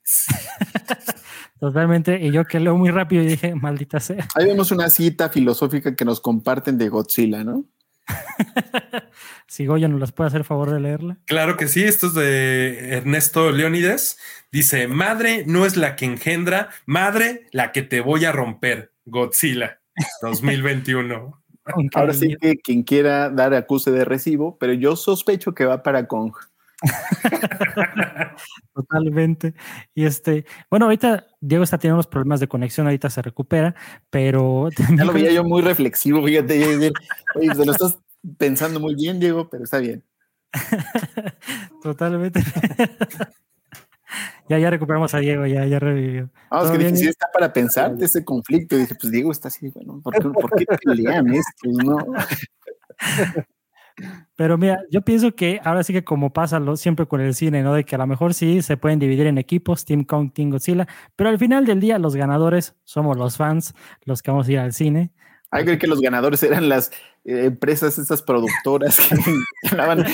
[1.61, 4.27] Totalmente, y yo que leo muy rápido y dije, maldita sea.
[4.35, 7.65] Ahí vemos una cita filosófica que nos comparten de Godzilla, ¿no?
[9.47, 11.19] si Goya nos las puede hacer favor de leerla.
[11.27, 14.19] Claro que sí, esto es de Ernesto Leónides.
[14.51, 19.81] Dice, madre no es la que engendra, madre la que te voy a romper, Godzilla
[20.23, 21.43] 2021.
[21.95, 26.07] Ahora sí que quien quiera dar acuse de recibo, pero yo sospecho que va para
[26.07, 26.33] Kong.
[28.75, 29.55] Totalmente.
[29.95, 33.75] Y este, bueno, ahorita Diego está teniendo unos problemas de conexión, ahorita se recupera,
[34.11, 34.69] pero.
[34.97, 36.93] Ya lo veía yo muy reflexivo, fíjate.
[37.35, 37.99] Oye, se lo estás
[38.39, 40.05] pensando muy bien, Diego, pero está bien.
[41.83, 42.41] Totalmente.
[44.49, 46.31] ya, ya recuperamos a Diego, ya, ya revivió.
[46.51, 48.77] Vamos, que dije, está para pensar de ese conflicto.
[48.77, 51.69] Y dije, pues Diego está así, bueno, ¿por qué, ¿por qué pelean esto?
[51.85, 51.99] No.
[54.37, 57.63] Pero mira, yo pienso que ahora sí que como pasa lo, siempre con el cine,
[57.63, 57.75] ¿no?
[57.75, 60.87] De que a lo mejor sí se pueden dividir en equipos, Team Kong, Team Godzilla,
[61.17, 63.75] pero al final del día los ganadores somos los fans,
[64.05, 65.13] los que vamos a ir al cine.
[65.51, 66.91] Hay que que los ganadores eran las
[67.25, 69.17] eh, empresas, estas productoras que
[69.71, 70.05] ganaban.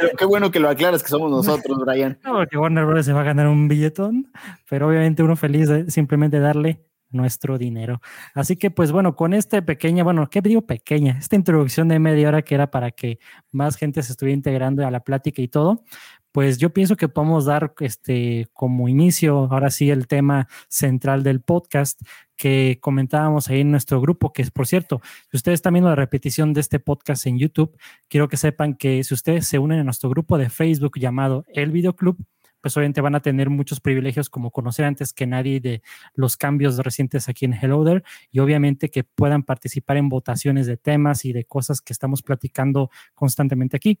[0.00, 2.18] pero qué bueno que lo aclaras que somos nosotros, Brian.
[2.24, 3.04] No, porque Warner Bros.
[3.04, 4.32] se va a ganar un billetón,
[4.68, 8.00] pero obviamente uno feliz de simplemente darle nuestro dinero.
[8.34, 11.16] Así que, pues bueno, con esta pequeña, bueno, ¿qué digo pequeña?
[11.18, 13.18] Esta introducción de media hora que era para que
[13.52, 15.82] más gente se estuviera integrando a la plática y todo,
[16.36, 21.40] pues yo pienso que podemos dar este como inicio, ahora sí, el tema central del
[21.40, 21.98] podcast
[22.36, 25.96] que comentábamos ahí en nuestro grupo, que es, por cierto, si ustedes están viendo la
[25.96, 27.74] repetición de este podcast en YouTube,
[28.08, 31.70] quiero que sepan que si ustedes se unen a nuestro grupo de Facebook llamado El
[31.70, 32.18] Video Club,
[32.66, 35.82] pues obviamente van a tener muchos privilegios como conocer antes que nadie de
[36.14, 38.02] los cambios recientes aquí en Hello There
[38.32, 42.90] y obviamente que puedan participar en votaciones de temas y de cosas que estamos platicando
[43.14, 44.00] constantemente aquí.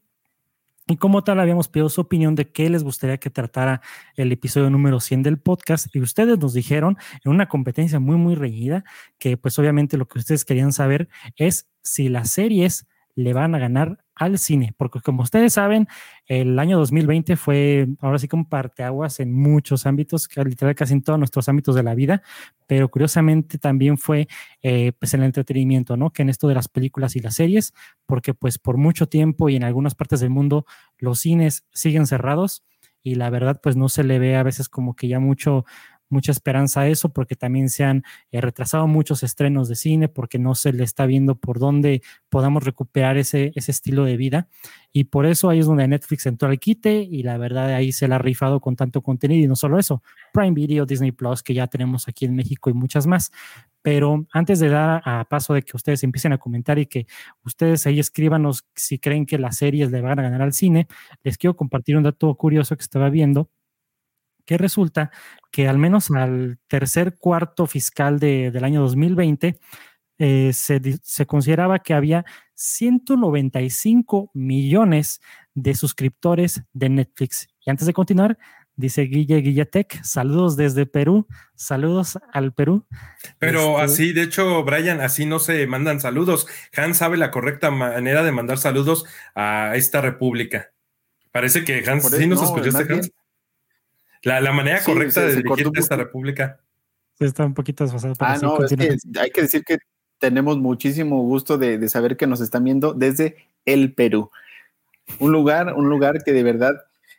[0.88, 3.82] Y como tal, habíamos pedido su opinión de qué les gustaría que tratara
[4.16, 5.86] el episodio número 100 del podcast.
[5.94, 8.82] Y ustedes nos dijeron en una competencia muy, muy reñida
[9.20, 13.60] que pues obviamente lo que ustedes querían saber es si las series le van a
[13.60, 15.86] ganar al cine, porque como ustedes saben,
[16.26, 21.18] el año 2020 fue ahora sí como parteaguas en muchos ámbitos, literal casi en todos
[21.18, 22.22] nuestros ámbitos de la vida,
[22.66, 24.26] pero curiosamente también fue
[24.62, 26.10] eh, pues el entretenimiento, ¿no?
[26.10, 27.74] Que en esto de las películas y las series,
[28.06, 30.64] porque pues por mucho tiempo y en algunas partes del mundo
[30.98, 32.64] los cines siguen cerrados
[33.02, 35.64] y la verdad pues no se le ve a veces como que ya mucho
[36.08, 40.38] mucha esperanza a eso, porque también se han eh, retrasado muchos estrenos de cine, porque
[40.38, 44.48] no se le está viendo por dónde podamos recuperar ese, ese estilo de vida.
[44.92, 48.08] Y por eso ahí es donde Netflix entró al quite y la verdad ahí se
[48.08, 51.54] la ha rifado con tanto contenido y no solo eso, Prime Video, Disney Plus, que
[51.54, 53.30] ya tenemos aquí en México y muchas más.
[53.82, 57.06] Pero antes de dar a paso de que ustedes empiecen a comentar y que
[57.44, 60.88] ustedes ahí escríbanos si creen que las series le van a ganar al cine,
[61.22, 63.50] les quiero compartir un dato curioso que estaba viendo
[64.46, 65.10] que resulta
[65.50, 69.58] que al menos al tercer cuarto fiscal del año 2020
[70.18, 75.20] eh, se, se, consideraba que había 195 millones
[75.54, 77.48] de suscriptores de Netflix.
[77.66, 78.38] Y antes de continuar,
[78.76, 82.86] dice Guille Guilletec, saludos desde Perú, saludos al Perú.
[83.38, 86.46] Pero este así, de hecho, Brian, así no se mandan saludos.
[86.76, 89.04] Han sabe la correcta manera de mandar saludos
[89.34, 90.72] a esta república.
[91.32, 93.12] Parece que Hans, ¿sí nos no, escuchaste, Hans?
[94.26, 96.60] La, manera correcta de dirigir esta república.
[97.20, 98.14] está un poquito desfasado.
[98.18, 99.78] Ah, no, es que hay que decir que
[100.18, 104.30] tenemos muchísimo gusto de, saber que nos están viendo desde el Perú.
[105.20, 106.74] Un lugar, un lugar que de verdad,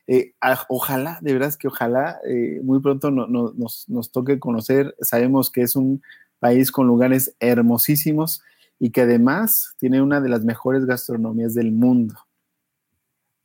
[0.08, 0.34] eh,
[0.68, 4.94] ojalá, de verdad es que ojalá eh, muy pronto nos, nos toque conocer.
[5.00, 6.02] Sabemos que es un
[6.40, 8.42] país con lugares hermosísimos
[8.80, 12.16] y que además tiene una de las mejores gastronomías del mundo.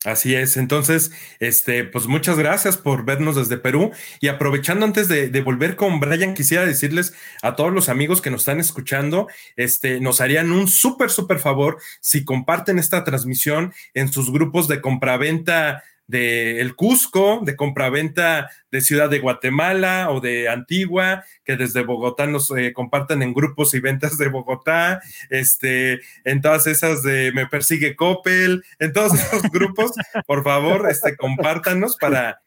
[0.04, 0.56] Así es.
[0.56, 3.92] Entonces, este, pues muchas gracias por vernos desde Perú.
[4.20, 8.42] Y aprovechando antes de, volver con Brian, quisiera decirles a todos los amigos que nos
[8.42, 14.32] están escuchando, este, nos harían un súper, súper favor si comparten esta transmisión en sus
[14.32, 21.24] grupos de compraventa de El Cusco, de compraventa de Ciudad de Guatemala o de Antigua,
[21.42, 26.66] que desde Bogotá nos eh, compartan en grupos y ventas de Bogotá, este, en todas
[26.66, 29.92] esas de Me Persigue Coppel, en todos esos grupos,
[30.26, 32.41] por favor, este, compártanos para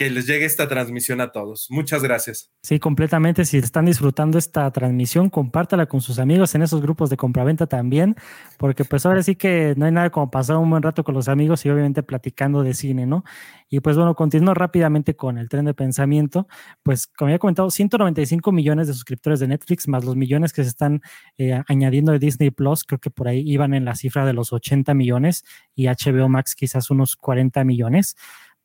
[0.00, 1.66] que les llegue esta transmisión a todos.
[1.68, 2.50] Muchas gracias.
[2.62, 3.44] Sí, completamente.
[3.44, 8.16] Si están disfrutando esta transmisión, compártala con sus amigos en esos grupos de compraventa también,
[8.56, 11.28] porque pues ahora sí que no hay nada como pasar un buen rato con los
[11.28, 13.24] amigos y obviamente platicando de cine, ¿no?
[13.68, 16.48] Y pues bueno, continúo rápidamente con el tren de pensamiento.
[16.82, 20.62] Pues como ya he comentado, 195 millones de suscriptores de Netflix, más los millones que
[20.62, 21.02] se están
[21.36, 24.54] eh, añadiendo de Disney Plus, creo que por ahí iban en la cifra de los
[24.54, 28.16] 80 millones y HBO Max quizás unos 40 millones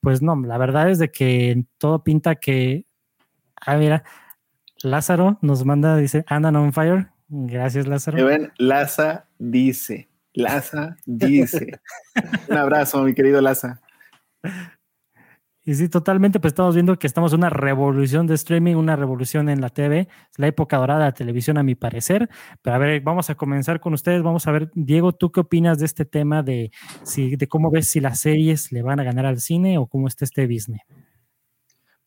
[0.06, 2.86] pues no, la verdad es de que todo pinta que,
[3.56, 4.04] ah, mira,
[4.84, 7.08] Lázaro nos manda, dice, andan on fire.
[7.28, 8.24] Gracias, Lázaro.
[8.24, 11.80] Ven, Laza dice, Laza dice.
[12.50, 13.82] Un abrazo, mi querido Laza.
[15.68, 19.50] Y sí, totalmente, pues estamos viendo que estamos en una revolución de streaming, una revolución
[19.50, 22.30] en la TV, es la época dorada de la televisión a mi parecer.
[22.62, 25.80] Pero a ver, vamos a comenzar con ustedes, vamos a ver, Diego, ¿tú qué opinas
[25.80, 26.70] de este tema de,
[27.02, 30.08] si, de cómo ves si las series le van a ganar al cine o cómo
[30.08, 30.84] está este business?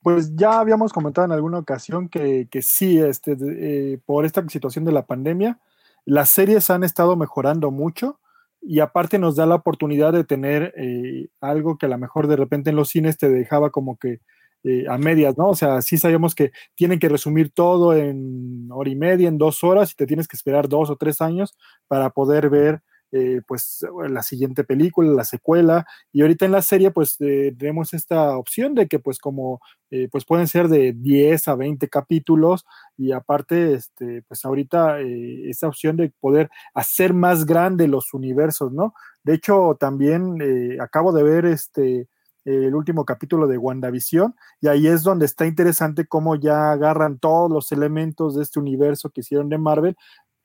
[0.02, 4.84] Pues ya habíamos comentado en alguna ocasión que, que sí, este, eh, por esta situación
[4.84, 5.59] de la pandemia,
[6.04, 8.20] las series han estado mejorando mucho
[8.61, 12.36] y aparte nos da la oportunidad de tener eh, algo que a lo mejor de
[12.36, 14.20] repente en los cines te dejaba como que
[14.64, 15.48] eh, a medias, ¿no?
[15.50, 19.62] O sea, sí sabíamos que tienen que resumir todo en hora y media, en dos
[19.62, 21.56] horas, y te tienes que esperar dos o tres años
[21.86, 22.82] para poder ver
[23.12, 27.94] eh, pues la siguiente película, la secuela, y ahorita en la serie pues eh, tenemos
[27.94, 32.66] esta opción de que pues como eh, pues pueden ser de 10 a 20 capítulos
[32.98, 38.92] y aparte este pues ahorita esa opción de poder hacer más grande los universos, ¿no?
[39.24, 40.38] De hecho también
[40.80, 42.09] acabo de ver este
[42.44, 47.50] el último capítulo de WandaVision, y ahí es donde está interesante cómo ya agarran todos
[47.50, 49.96] los elementos de este universo que hicieron de Marvel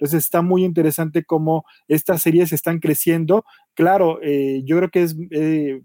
[0.04, 3.45] entonces está muy interesante cómo estas series están creciendo.
[3.74, 5.82] Claro, eh, yo creo que es, eh,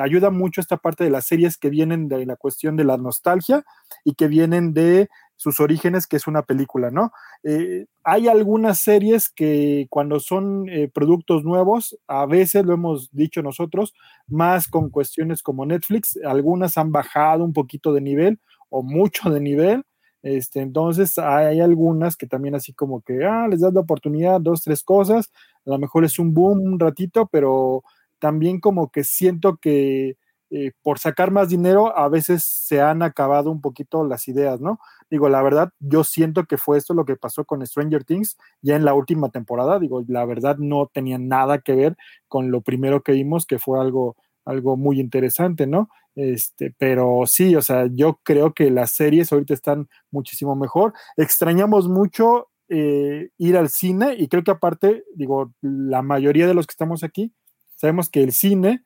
[0.00, 3.64] ayuda mucho esta parte de las series que vienen de la cuestión de la nostalgia
[4.02, 7.12] y que vienen de sus orígenes, que es una película, ¿no?
[7.44, 10.64] Eh, hay algunas series que cuando son
[10.94, 13.92] productos nuevos, a veces lo hemos dicho nosotros,
[14.26, 19.40] más con cuestiones como Netflix, algunas han bajado un poquito de nivel o mucho de
[19.40, 19.84] nivel,
[20.22, 24.62] este, entonces hay, algunas que también así como que, ah, les das la oportunidad, dos,
[24.62, 25.30] tres cosas,
[25.66, 27.84] a lo mejor es un boom un ratito, pero
[28.18, 30.16] también como que siento que
[30.50, 34.78] eh, por sacar más dinero a veces se han acabado un poquito las ideas, ¿no?
[35.10, 38.74] Digo, la verdad, yo siento que fue esto lo que pasó con Stranger Things ya
[38.74, 41.96] en la última temporada, digo, la verdad no tenía nada que ver
[42.28, 44.16] con lo primero que vimos, que fue algo,
[44.46, 45.90] algo muy interesante, ¿no?
[46.18, 50.92] Este, pero sí, o sea, yo creo que las series ahorita están muchísimo mejor.
[51.16, 56.66] Extrañamos mucho eh, ir al cine y creo que aparte, digo, la mayoría de los
[56.66, 57.32] que estamos aquí,
[57.76, 58.82] sabemos que el cine,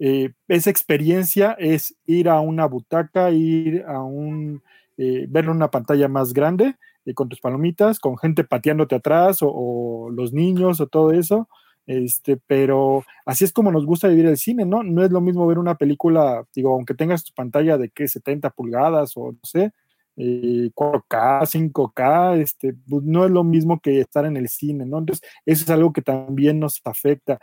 [0.00, 4.62] eh, esa experiencia es ir a una butaca, ir a un,
[4.98, 6.76] eh, ver una pantalla más grande
[7.14, 11.48] con tus palomitas, con gente pateándote atrás o los niños o todo eso.
[11.86, 14.82] Este, pero así es como nos gusta vivir el cine, ¿no?
[14.82, 18.50] No es lo mismo ver una película, digo, aunque tengas tu pantalla de que 70
[18.50, 19.72] pulgadas o no sé,
[20.16, 24.98] 4K, eh, 5K, este, pues no es lo mismo que estar en el cine, ¿no?
[24.98, 27.38] Entonces, eso es algo que también nos afecta.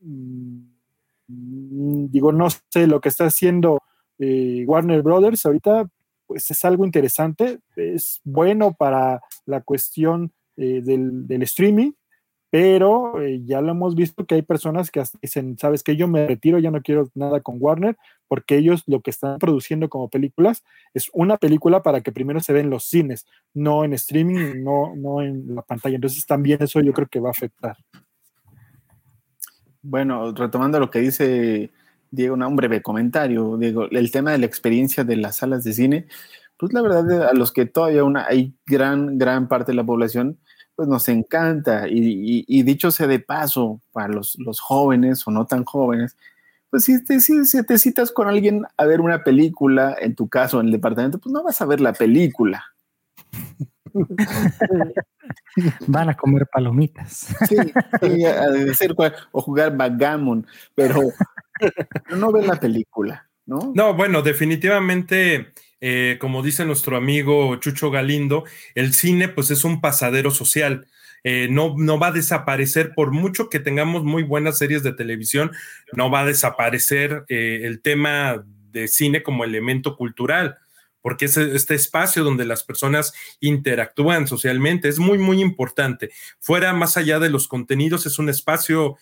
[0.00, 0.60] Mm,
[2.10, 3.80] digo, no sé, lo que está haciendo
[4.18, 5.88] eh, Warner Brothers ahorita,
[6.26, 11.92] pues es algo interesante, es bueno para la cuestión eh, del streaming,
[12.50, 16.26] pero eh, ya lo hemos visto que hay personas que dicen, sabes que yo me
[16.26, 17.96] retiro, ya no quiero nada con Warner,
[18.26, 22.52] porque ellos lo que están produciendo como películas es una película para que primero se
[22.52, 25.94] ve en los cines, no en streaming, no, no en la pantalla.
[25.94, 27.76] Entonces también eso yo creo que va a afectar.
[29.82, 31.70] Bueno, retomando lo que dice
[32.10, 36.06] Diego, un breve comentario, Diego, el tema de la experiencia de las salas de cine,
[36.58, 40.38] pues la verdad a los que todavía una, hay gran, gran parte de la población
[40.80, 41.84] pues nos encanta.
[41.90, 46.16] Y, dicho sea de paso, para los, jóvenes o no tan jóvenes,
[46.70, 50.58] pues si te, si, te citas con alguien a ver una película, en tu caso,
[50.58, 52.64] en el departamento, pues no vas a ver la película.
[55.86, 57.26] Van a comer palomitas.
[57.46, 57.56] Sí,
[59.32, 60.98] o jugar backgammon, pero,
[61.58, 63.70] pero no ven la película, ¿no?
[63.74, 69.80] No, bueno, definitivamente eh, como dice nuestro amigo Chucho Galindo, el cine pues es un
[69.80, 70.86] pasadero social.
[71.22, 75.52] Eh, no, no va a desaparecer, por mucho que tengamos muy buenas series de televisión,
[75.92, 80.56] no va a desaparecer eh, el tema de cine como elemento cultural,
[81.02, 86.10] porque es este espacio donde las personas interactúan socialmente, es muy, muy importante.
[86.38, 88.96] Fuera, más allá de los contenidos, es un espacio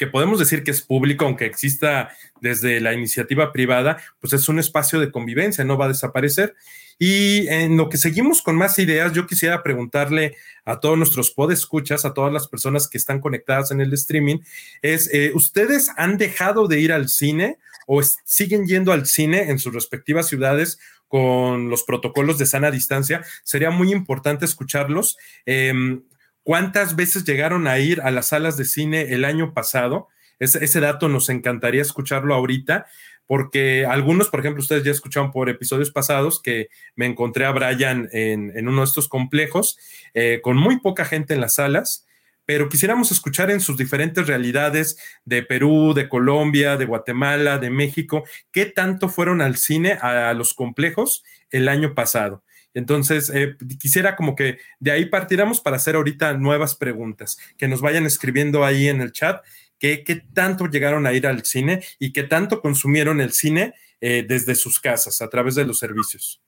[0.00, 2.08] que podemos decir que es público, aunque exista
[2.40, 6.56] desde la iniciativa privada, pues es un espacio de convivencia, no va a desaparecer.
[6.98, 12.06] Y en lo que seguimos con más ideas, yo quisiera preguntarle a todos nuestros podescuchas,
[12.06, 14.38] a todas las personas que están conectadas en el streaming,
[14.80, 19.58] es, eh, ¿ustedes han dejado de ir al cine o siguen yendo al cine en
[19.58, 20.78] sus respectivas ciudades
[21.08, 23.22] con los protocolos de sana distancia?
[23.44, 25.18] Sería muy importante escucharlos.
[25.44, 26.04] Em,
[26.50, 30.08] ¿Cuántas veces llegaron a ir a las salas de cine el año pasado?
[30.40, 32.86] Ese, dato nos encantaría escucharlo ahorita,
[33.24, 38.08] porque algunos, por ejemplo, ustedes ya escucharon por episodios pasados que me encontré a Brian
[38.10, 39.78] en, uno de estos complejos,
[40.12, 42.08] eh, con muy poca gente en las salas,
[42.46, 48.24] pero quisiéramos escuchar en sus diferentes realidades de Perú, de Colombia, de Guatemala, de México,
[48.50, 51.22] qué tanto fueron al cine, a los complejos
[51.52, 52.42] el año pasado.
[52.74, 57.80] Entonces, eh, quisiera como que de ahí partiramos para hacer ahorita nuevas preguntas, que nos
[57.80, 59.44] vayan escribiendo ahí en el chat
[59.78, 64.24] qué, qué tanto llegaron a ir al cine y qué tanto consumieron el cine eh,
[64.26, 66.40] desde sus casas a través de los servicios.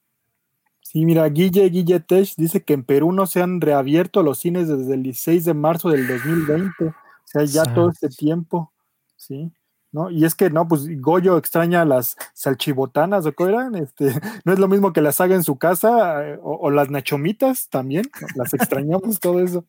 [0.80, 4.68] Sí, mira, Guille Guille Tech dice que en Perú no se han reabierto los cines
[4.68, 6.94] desde el 16 de marzo del 2020, o
[7.24, 8.72] sea, ya todo este tiempo,
[9.16, 9.50] ¿sí?
[9.92, 10.10] ¿No?
[10.10, 13.74] Y es que, no, pues Goyo extraña las salchibotanas, ¿o qué eran?
[13.74, 14.12] Este,
[14.44, 18.06] no es lo mismo que las haga en su casa, eh, o, las nachomitas también,
[18.34, 19.64] las extrañamos todo eso.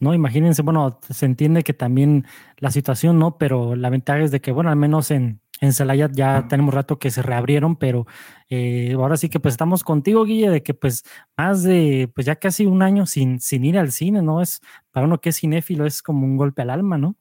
[0.00, 2.26] No, imagínense, bueno, se entiende que también
[2.58, 3.38] la situación, ¿no?
[3.38, 5.70] Pero la ventaja es de que, bueno, al menos en, en
[6.12, 8.06] ya tenemos rato que se reabrieron, pero
[8.50, 11.04] eh, ahora sí que pues estamos contigo, Guille, de que pues
[11.36, 14.42] más de, pues ya casi un año sin, sin ir al cine, ¿no?
[14.42, 14.60] Es,
[14.90, 17.14] para uno que es cinéfilo, es como un golpe al alma, ¿no?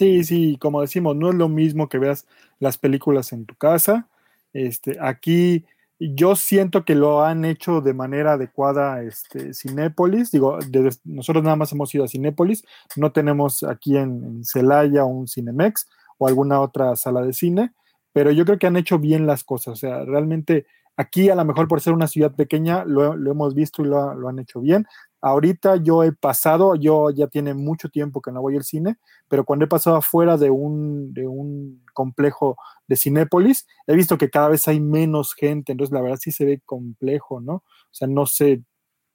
[0.00, 2.26] Sí, sí, como decimos, no es lo mismo que veas
[2.58, 4.08] las películas en tu casa.
[4.54, 5.66] Este, aquí
[5.98, 10.30] yo siento que lo han hecho de manera adecuada este, Cinépolis.
[10.30, 10.58] Digo,
[11.04, 12.64] nosotros nada más hemos ido a Cinépolis,
[12.96, 15.86] no tenemos aquí en, Celaya un Cinemex
[16.16, 17.74] o alguna otra sala de cine,
[18.14, 19.74] pero yo creo que han hecho bien las cosas.
[19.74, 20.64] O sea, realmente
[20.96, 24.30] aquí a lo mejor por ser una ciudad pequeña lo, hemos visto y lo, lo,
[24.30, 24.86] han hecho bien.
[25.22, 28.96] Ahorita yo he pasado, yo ya tiene mucho tiempo que no voy al cine,
[29.28, 32.56] pero cuando he pasado afuera de un, de un complejo
[32.86, 36.44] de Cinépolis, he visto que cada vez hay menos gente, entonces la verdad sí se
[36.44, 37.54] ve complejo, ¿no?
[37.54, 38.62] O sea, no sé,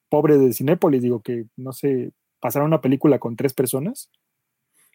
[0.10, 4.12] pobre de Cinépolis, digo que, no sé, pasar una película con tres personas.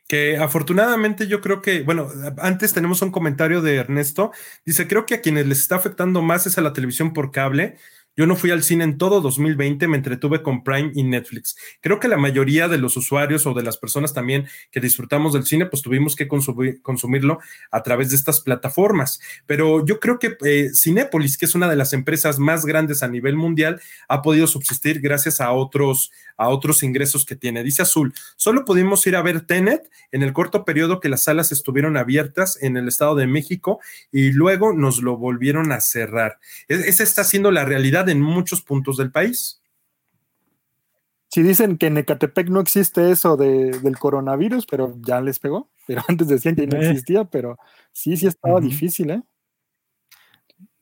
[0.07, 2.09] Que afortunadamente yo creo que, bueno,
[2.39, 4.33] antes tenemos un comentario de Ernesto,
[4.65, 7.77] dice, creo que a quienes les está afectando más es a la televisión por cable,
[8.17, 11.57] yo no fui al cine en todo 2020, me entretuve con Prime y Netflix.
[11.81, 15.45] Creo que la mayoría de los usuarios o de las personas también que disfrutamos del
[15.45, 17.39] cine, pues tuvimos que consumirlo
[17.71, 19.21] a través de estas plataformas.
[19.47, 23.09] Pero yo creo que eh, Cinépolis, que es una de las empresas más grandes a
[23.09, 27.63] nivel mundial, ha podido subsistir gracias a otros, a otros ingresos que tiene.
[27.63, 31.53] Dice Azul, solo pudimos ir a ver Tenet en el corto periodo que las salas
[31.53, 33.79] estuvieron abiertas en el Estado de México
[34.11, 36.39] y luego nos lo volvieron a cerrar.
[36.69, 39.61] esa está siendo la realidad en muchos puntos del país.
[41.29, 45.69] Si dicen que en Ecatepec no existe eso del coronavirus, pero ya les pegó.
[45.87, 46.89] Pero antes decían que no eh.
[46.89, 47.59] existía, pero
[47.93, 49.23] sí, sí estaba difícil, ¿eh?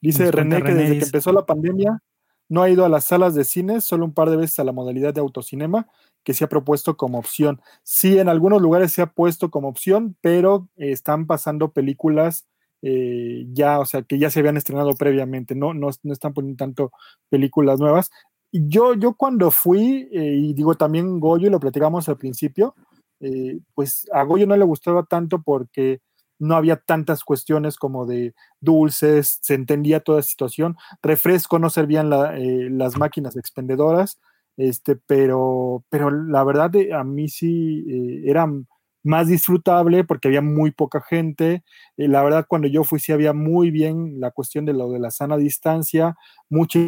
[0.01, 2.01] Dice René que desde que empezó la pandemia
[2.49, 4.73] no ha ido a las salas de cine, solo un par de veces a la
[4.73, 5.87] modalidad de autocinema,
[6.25, 7.61] que se ha propuesto como opción.
[7.83, 12.47] Sí, en algunos lugares se ha puesto como opción, pero están pasando películas
[12.83, 16.93] eh, ya, o sea, que ya se habían estrenado previamente, no, no, están poniendo tanto
[17.29, 18.11] películas nuevas.
[18.53, 22.75] Yo, yo cuando fui, eh, y digo también Goyo, y lo platicamos al principio,
[23.21, 26.01] eh, pues a Goyo no le gustaba tanto porque
[26.39, 32.11] no había tantas cuestiones como de dulces, se entendía toda la situación, refresco no servían
[32.11, 34.21] las máquinas expendedoras,
[34.57, 37.85] este, pero, pero la verdad a mí sí
[38.25, 38.67] eran
[39.05, 41.65] más disfrutable porque había muy poca gente.
[41.97, 45.11] la verdad, cuando yo fui, sí había muy bien la cuestión de lo de la
[45.11, 46.17] sana distancia,
[46.49, 46.79] mucho.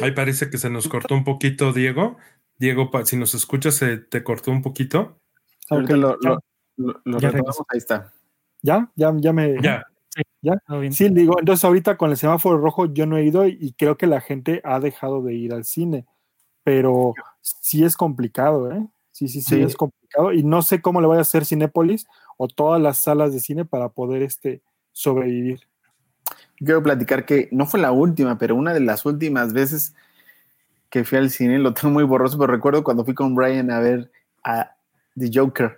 [0.00, 2.16] Ahí parece que se nos cortó un poquito, Diego.
[2.58, 5.20] Diego, si nos escuchas, se te cortó un poquito.
[5.70, 6.16] Lo,
[7.68, 8.12] ahí está.
[8.62, 8.90] ¿Ya?
[8.96, 9.60] ¿Ya, ya me...
[9.62, 9.86] Ya.
[10.42, 10.54] ¿Ya?
[10.90, 14.06] Sí, digo, entonces ahorita con el semáforo rojo yo no he ido y creo que
[14.06, 16.06] la gente ha dejado de ir al cine,
[16.64, 18.84] pero sí es complicado, ¿eh?
[19.12, 20.32] Sí, sí, sí, es complicado.
[20.32, 22.06] Y no sé cómo le voy a hacer Cinépolis
[22.36, 25.60] o todas las salas de cine para poder este, sobrevivir.
[26.56, 29.94] Quiero platicar que no fue la última, pero una de las últimas veces
[30.90, 33.80] que fui al cine, lo tengo muy borroso, pero recuerdo cuando fui con Brian a
[33.80, 34.10] ver
[34.44, 34.76] a
[35.16, 35.76] The Joker.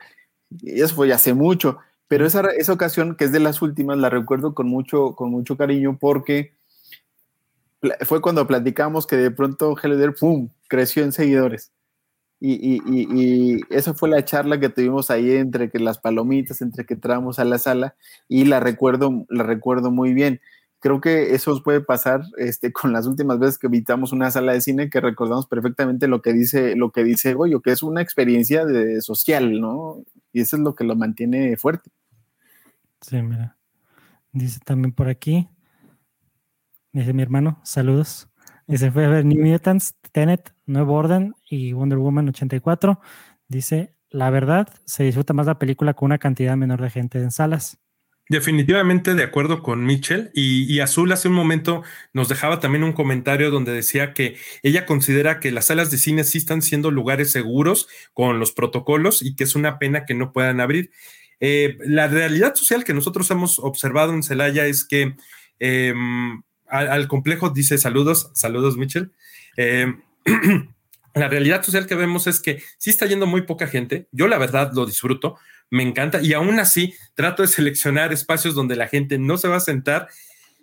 [0.50, 1.78] Y eso fue hace mucho,
[2.10, 5.56] pero esa, esa ocasión, que es de las últimas, la recuerdo con mucho, con mucho
[5.56, 6.56] cariño porque
[8.00, 11.70] fue cuando platicamos que de pronto Helder, ¡pum!, creció en seguidores.
[12.40, 16.84] Y, y, y, esa fue la charla que tuvimos ahí entre que las palomitas, entre
[16.84, 17.94] que entramos a la sala
[18.28, 20.40] y la recuerdo, la recuerdo muy bien.
[20.80, 24.62] Creo que eso puede pasar este, con las últimas veces que visitamos una sala de
[24.62, 28.64] cine que recordamos perfectamente lo que dice, lo que dice Goyo, que es una experiencia
[28.66, 30.02] de, social, ¿no?
[30.32, 31.88] Y eso es lo que lo mantiene fuerte.
[33.00, 33.56] Sí, mira.
[34.32, 35.48] Dice también por aquí,
[36.92, 38.28] dice mi hermano, saludos.
[38.66, 43.00] Dice, fue a ver New Mutants, Tenet, Nuevo Orden y Wonder Woman 84.
[43.48, 47.32] Dice, la verdad, se disfruta más la película con una cantidad menor de gente en
[47.32, 47.78] salas.
[48.28, 51.82] Definitivamente de acuerdo con Mitchell y, Azul hace un momento
[52.12, 56.22] nos dejaba también un comentario donde decía que ella considera que las salas de cine
[56.22, 60.32] sí están siendo lugares seguros con los protocolos y que es una pena que no
[60.32, 60.92] puedan abrir.
[61.40, 65.16] Eh, la realidad social que nosotros hemos observado en Celaya es que
[65.58, 69.10] em, al, complejo dice saludos, saludos Mitchell.
[69.56, 70.02] Em,
[71.14, 74.06] la realidad social que vemos es que sí está yendo muy poca gente.
[74.12, 75.38] Yo la verdad lo disfruto
[75.70, 79.56] me encanta y aún así trato de seleccionar espacios donde la gente no se va
[79.56, 80.08] a sentar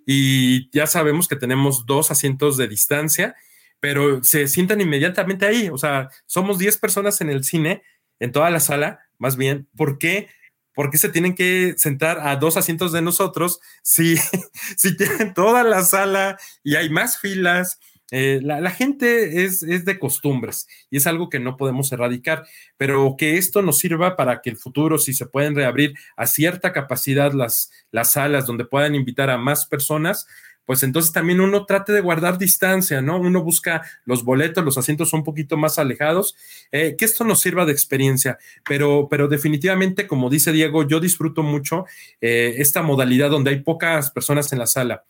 [0.05, 3.35] y ya sabemos que tenemos dos asientos de distancia,
[3.79, 5.69] pero se sientan inmediatamente ahí.
[5.69, 7.83] O sea, somos 10 personas en el cine,
[8.19, 9.67] en toda la sala, más bien.
[9.75, 10.29] ¿Por qué?
[10.77, 14.15] ¿Por qué se tienen que sentar a dos asientos de nosotros si,
[14.77, 17.79] si tienen toda la sala y hay más filas?
[18.11, 22.45] Eh, la, gente es, de costumbres y es algo que no podemos erradicar,
[22.77, 26.71] pero que esto nos sirva para que el futuro, si se pueden reabrir a cierta
[26.73, 30.27] capacidad las, las salas donde puedan invitar a más personas,
[30.67, 33.17] pues entonces también uno trate de guardar distancia, ¿no?
[33.17, 36.35] Uno busca los boletos, los asientos un poquito más alejados,
[36.73, 38.37] eh, que esto nos sirva de experiencia,
[38.67, 41.85] pero, pero definitivamente, como dice Diego, yo disfruto mucho
[42.19, 45.05] eh, esta modalidad donde hay pocas personas en la sala.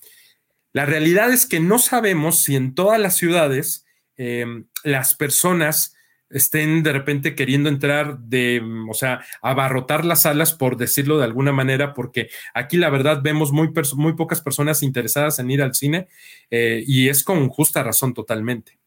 [0.74, 3.84] La realidad es que no sabemos si en todas las ciudades
[4.16, 5.97] em, las personas
[6.30, 11.51] estén de repente queriendo entrar de, o sea, abarrotar las salas, por decirlo de alguna
[11.51, 16.07] manera, porque aquí la verdad vemos muy, muy pocas personas interesadas en ir al cine
[16.51, 18.78] eh, y es con justa razón totalmente.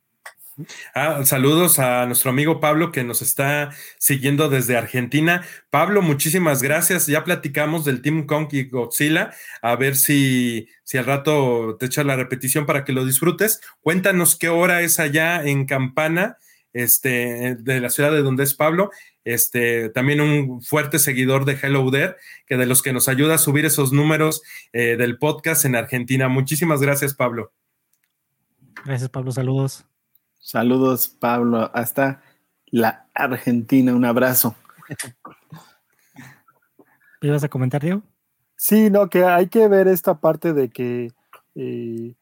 [0.94, 5.44] Ah, saludos a nuestro amigo Pablo que nos está siguiendo desde Argentina.
[5.70, 7.06] Pablo, muchísimas gracias.
[7.06, 9.30] Ya platicamos del Team Kong y Godzilla.
[9.62, 13.60] A ver si, si al rato te echa la repetición para que lo disfrutes.
[13.80, 16.36] Cuéntanos qué hora es allá en Campana,
[16.72, 18.90] este, de la ciudad de donde es Pablo.
[19.24, 22.16] Este, también un fuerte seguidor de Hello There,
[22.46, 24.42] que de los que nos ayuda a subir esos números
[24.72, 26.28] eh, del podcast en Argentina.
[26.28, 27.52] Muchísimas gracias, Pablo.
[28.84, 29.32] Gracias, Pablo.
[29.32, 29.84] Saludos.
[30.38, 32.22] Saludos, Pablo, hasta
[32.66, 33.94] la Argentina.
[33.94, 34.56] Un abrazo.
[37.20, 38.02] ¿Qué ibas a comentar, Diego?
[38.56, 41.12] Sí, no, que hay que ver esta parte de que,
[41.54, 42.14] eh,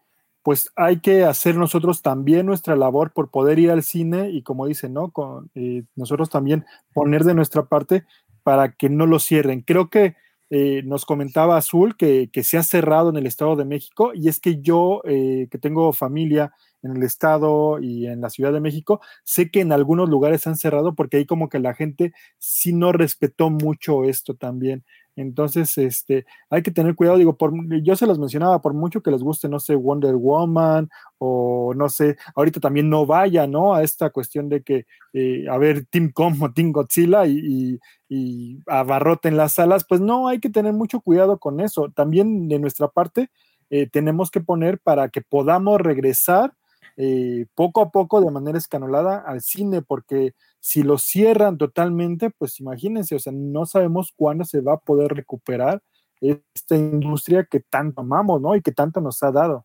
[0.49, 4.65] pues hay que hacer nosotros también nuestra labor por poder ir al cine y como
[4.67, 5.11] dice, ¿no?
[5.11, 8.07] Con, eh, nosotros también poner de nuestra parte
[8.45, 9.61] para que no lo cierren.
[9.61, 10.17] Creo que
[10.49, 14.29] eh, nos comentaba Azul que, que, se ha cerrado en el Estado de México y
[14.29, 19.03] es que yo, que tengo familia en el estado y en la Ciudad de México.
[19.25, 22.93] Sé que en algunos lugares han cerrado porque ahí como que la gente sí no
[22.93, 24.83] respetó mucho esto también.
[25.19, 27.53] Entonces, este, hay que tener cuidado, digo, por,
[27.83, 30.89] yo se los mencionaba, por mucho que les guste, no sé, Wonder Woman
[31.19, 33.75] o no sé, ahorita también no vaya, ¿no?
[33.75, 38.61] A esta cuestión de que, eh, a ver, Team Com o Team Godzilla y, y,
[38.69, 41.91] abarroten las salas, pues no, hay que tener mucho cuidado con eso.
[41.95, 43.31] También de nuestra parte,
[43.71, 46.55] eh, tenemos que poner para que podamos regresar
[46.97, 50.35] eh, poco a poco de manera escanolada al cine, porque
[50.69, 55.13] si lo cierran totalmente, pues imagínense, o sea, no sabemos cuándo se va a poder
[55.15, 55.83] recuperar
[56.21, 58.55] esta industria que tanto amamos, ¿no?
[58.55, 59.65] Y que tanto nos ha dado.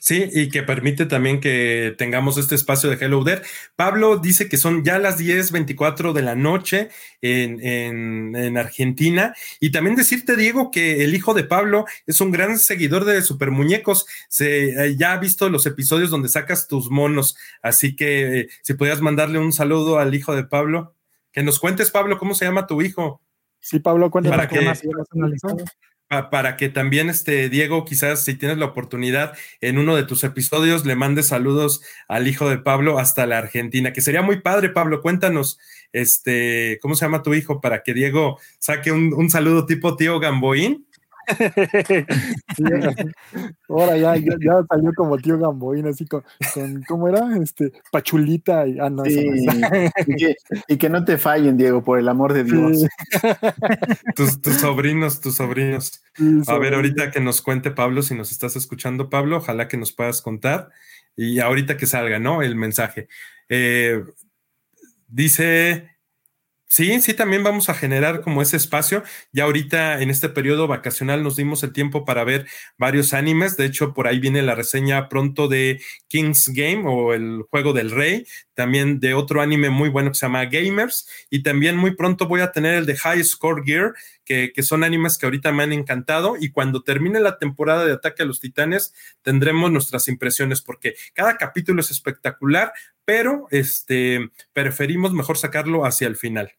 [0.00, 3.42] Sí, y que permite también que tengamos este espacio de Hello There.
[3.76, 6.88] Pablo dice que son ya las 10:24 de la noche
[7.20, 9.34] en, en, Argentina.
[9.60, 13.50] Y también decirte, Diego, que el hijo de Pablo es un gran seguidor de Super
[13.50, 14.06] Muñecos.
[14.28, 17.36] Se, eh, ya ha visto los episodios donde sacas tus monos.
[17.62, 20.94] Así que eh, si pudieras mandarle un saludo al hijo de Pablo,
[21.32, 23.20] que nos cuentes, Pablo, cómo se llama tu hijo.
[23.60, 24.36] Sí, Pablo, cuéntanos.
[24.36, 24.72] Para que,
[26.08, 30.86] para que también este Diego, quizás si tienes la oportunidad en uno de tus episodios,
[30.86, 35.02] le mandes saludos al hijo de Pablo hasta la Argentina, que sería muy padre, Pablo.
[35.02, 35.58] Cuéntanos,
[35.92, 37.60] este, ¿cómo se llama tu hijo?
[37.60, 40.87] Para que Diego saque un, un saludo tipo tío Gamboín.
[43.68, 46.22] Ahora ya, ya, salió como tío Gamboín, así con,
[46.86, 47.36] ¿cómo era?
[47.42, 48.66] Este, Pachulita.
[48.66, 52.86] Y, ah, no, y, que, no te fallen, Diego, por el amor de Dios.
[54.16, 56.02] tus, sobrinos, tus sobrinos.
[56.46, 59.92] A ver, ahorita que nos cuente Pablo, si nos estás escuchando, Pablo, ojalá que nos
[59.92, 60.70] puedas contar.
[61.16, 62.42] Y ahorita que salga, ¿no?
[62.42, 63.08] El mensaje.
[63.48, 64.04] Eh,
[65.08, 65.97] dice
[66.70, 69.02] Sí, sí, también vamos a generar como ese espacio.
[69.32, 72.46] Ya ahorita en este periodo vacacional nos dimos el tiempo para ver
[72.76, 73.56] varios animes.
[73.56, 77.90] De hecho, por ahí viene la reseña pronto de King's Game o el juego del
[77.90, 78.26] rey.
[78.52, 81.08] También de otro anime muy bueno que se llama Gamers.
[81.30, 83.94] Y también muy pronto voy a tener el de High Score Gear,
[84.26, 86.36] que, que son animes que ahorita me han encantado.
[86.38, 88.92] Y cuando termine la temporada de Ataque a los Titanes,
[89.22, 92.72] tendremos nuestras impresiones, porque cada capítulo es espectacular,
[93.08, 96.52] pero este, preferimos mejor sacarlo hacia el final.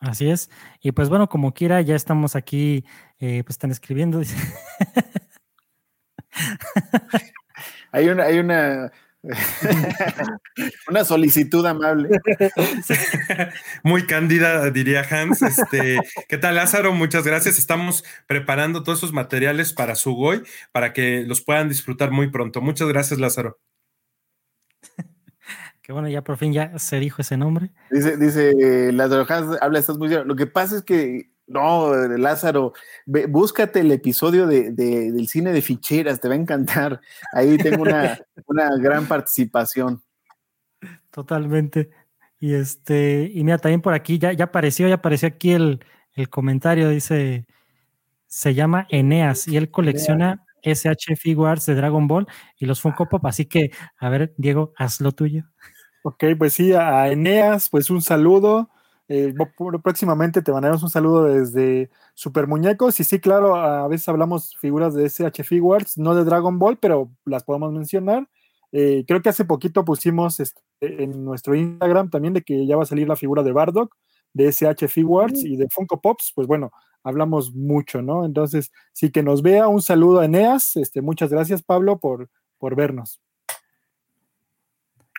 [0.00, 0.50] Así es.
[0.80, 2.84] Y pues bueno, como quiera, ya estamos aquí,
[3.20, 4.20] eh, pues están escribiendo.
[7.92, 8.90] hay una, hay una,
[10.88, 12.08] una solicitud amable.
[13.84, 15.42] Muy cándida, diría Hans.
[15.42, 16.92] Este, ¿Qué tal, Lázaro?
[16.92, 17.56] Muchas gracias.
[17.56, 20.42] Estamos preparando todos esos materiales para su Goy
[20.72, 22.60] para que los puedan disfrutar muy pronto.
[22.60, 23.60] Muchas gracias, Lázaro.
[25.84, 27.70] Que bueno, ya por fin ya se dijo ese nombre.
[27.90, 30.26] Dice, dice Lázaro Hans, habla, estás muy bien.
[30.26, 32.72] Lo que pasa es que, no, Lázaro,
[33.04, 37.02] búscate el episodio de, del cine de ficheras, te va a encantar.
[37.34, 40.02] Ahí tengo una, una gran participación.
[41.10, 41.90] Totalmente.
[42.40, 46.30] Y este, y mira, también por aquí ya, ya apareció, ya apareció aquí el, el
[46.30, 47.46] comentario, dice,
[48.26, 52.26] se llama Eneas y él colecciona SH Figuarts de Dragon Ball
[52.56, 53.26] y los Funko Pop.
[53.26, 55.44] Así que, a ver, Diego, haz lo tuyo.
[56.06, 58.68] Ok, pues sí, a Eneas, pues un saludo.
[59.08, 59.32] Eh,
[59.82, 63.00] próximamente te mandaremos un saludo desde Super Muñecos.
[63.00, 67.10] Y sí, claro, a veces hablamos figuras de SH Figuarts, no de Dragon Ball, pero
[67.24, 68.28] las podemos mencionar.
[68.70, 72.82] Eh, creo que hace poquito pusimos este, en nuestro Instagram también de que ya va
[72.82, 73.96] a salir la figura de Bardock,
[74.34, 76.32] de SH Figuarts y de Funko Pops.
[76.34, 76.70] Pues bueno,
[77.02, 78.26] hablamos mucho, ¿no?
[78.26, 79.68] Entonces, sí que nos vea.
[79.68, 80.76] Un saludo a Eneas.
[80.76, 82.28] Este, muchas gracias, Pablo, por,
[82.58, 83.22] por vernos.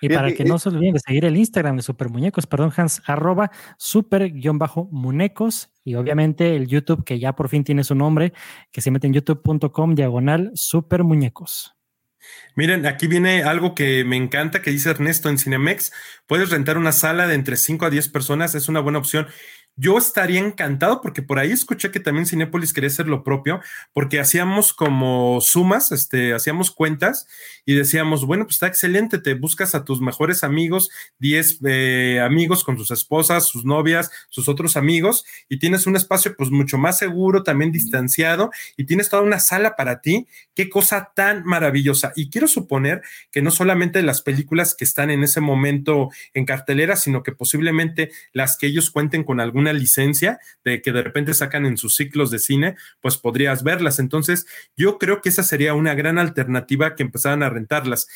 [0.01, 3.01] Y para que no se olviden de seguir el Instagram de Super Muñecos, perdón, Hans,
[3.05, 8.33] arroba super-muñecos y obviamente el YouTube que ya por fin tiene su nombre,
[8.71, 11.75] que se mete en youtube.com diagonal super muñecos.
[12.55, 15.91] Miren, aquí viene algo que me encanta que dice Ernesto en Cinemex.
[16.27, 19.27] Puedes rentar una sala de entre 5 a 10 personas, es una buena opción.
[19.77, 23.59] Yo estaría encantado porque por ahí escuché que también Cinépolis quería hacer lo propio,
[23.91, 27.27] porque hacíamos como sumas, este, hacíamos cuentas
[27.65, 32.63] y decíamos, bueno, pues está excelente, te buscas a tus mejores amigos, 10 eh, amigos
[32.63, 36.97] con sus esposas, sus novias, sus otros amigos, y tienes un espacio pues mucho más
[36.97, 40.25] seguro, también distanciado, y tienes toda una sala para ti.
[40.53, 42.13] Qué cosa tan maravillosa.
[42.15, 46.95] Y quiero suponer que no solamente las películas que están en ese momento en cartelera,
[46.95, 51.65] sino que posiblemente las que ellos cuenten con algún licencia de que de repente sacan
[51.65, 53.99] en sus ciclos de cine, pues podrías verlas.
[53.99, 54.45] Entonces,
[54.75, 58.07] yo creo que esa sería una gran alternativa que empezaran a rentarlas.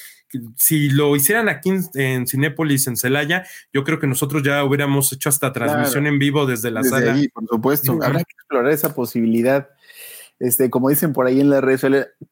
[0.56, 5.30] Si lo hicieran aquí en, Cinépolis, en Celaya, yo creo que nosotros ya hubiéramos hecho
[5.30, 7.18] hasta transmisión en vivo desde la sala.
[7.34, 9.70] por supuesto, habrá que explorar esa posibilidad
[10.40, 11.80] este, como dicen por ahí en la red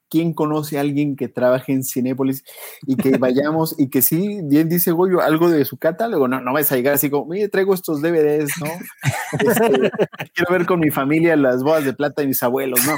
[0.09, 2.43] ¿quién conoce a alguien que trabaje en Cinépolis
[2.85, 6.27] y que vayamos y que sí, bien dice Goyo, algo de su catálogo?
[6.27, 8.67] No, no vais a llegar así como, mire, traigo estos DVDs, ¿no?
[9.39, 9.91] Este,
[10.33, 12.95] quiero ver con mi familia las bodas de plata de mis abuelos, ¿no?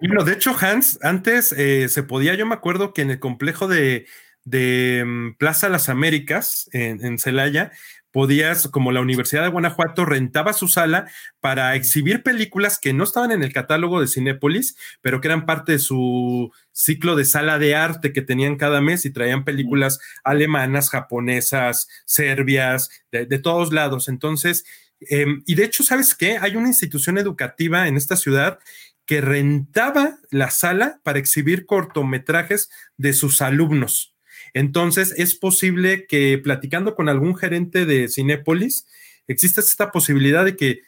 [0.00, 3.66] bueno, de hecho, Hans, antes eh, se podía, yo me acuerdo que en el complejo
[3.66, 4.06] de,
[4.46, 7.72] mm, Plaza Las Américas, en, en Celaya,
[8.14, 11.10] podías, como la Universidad de Guanajuato, rentaba su sala
[11.40, 15.72] para exhibir películas que no estaban en el catálogo de Cinépolis, pero que eran parte
[15.72, 20.90] de su ciclo de sala de arte que tenían cada mes y traían películas alemanas,
[20.90, 24.06] japonesas, serbias, de, todos lados.
[24.06, 24.64] Entonces,
[25.00, 26.38] em, y de hecho, ¿sabes qué?
[26.40, 28.60] Hay una institución educativa en esta ciudad
[29.06, 34.13] que rentaba la sala para exhibir cortometrajes de sus alumnos.
[34.54, 38.86] Entonces, es posible que platicando con algún gerente de Cinépolis,
[39.26, 40.80] exista esta posibilidad de que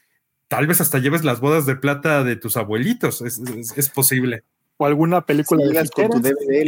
[0.49, 3.23] tal vez hasta lleves las bodas de plata de tus abuelitos.
[3.23, 4.45] Es, posible.
[4.77, 6.67] O alguna película de con tu DVD.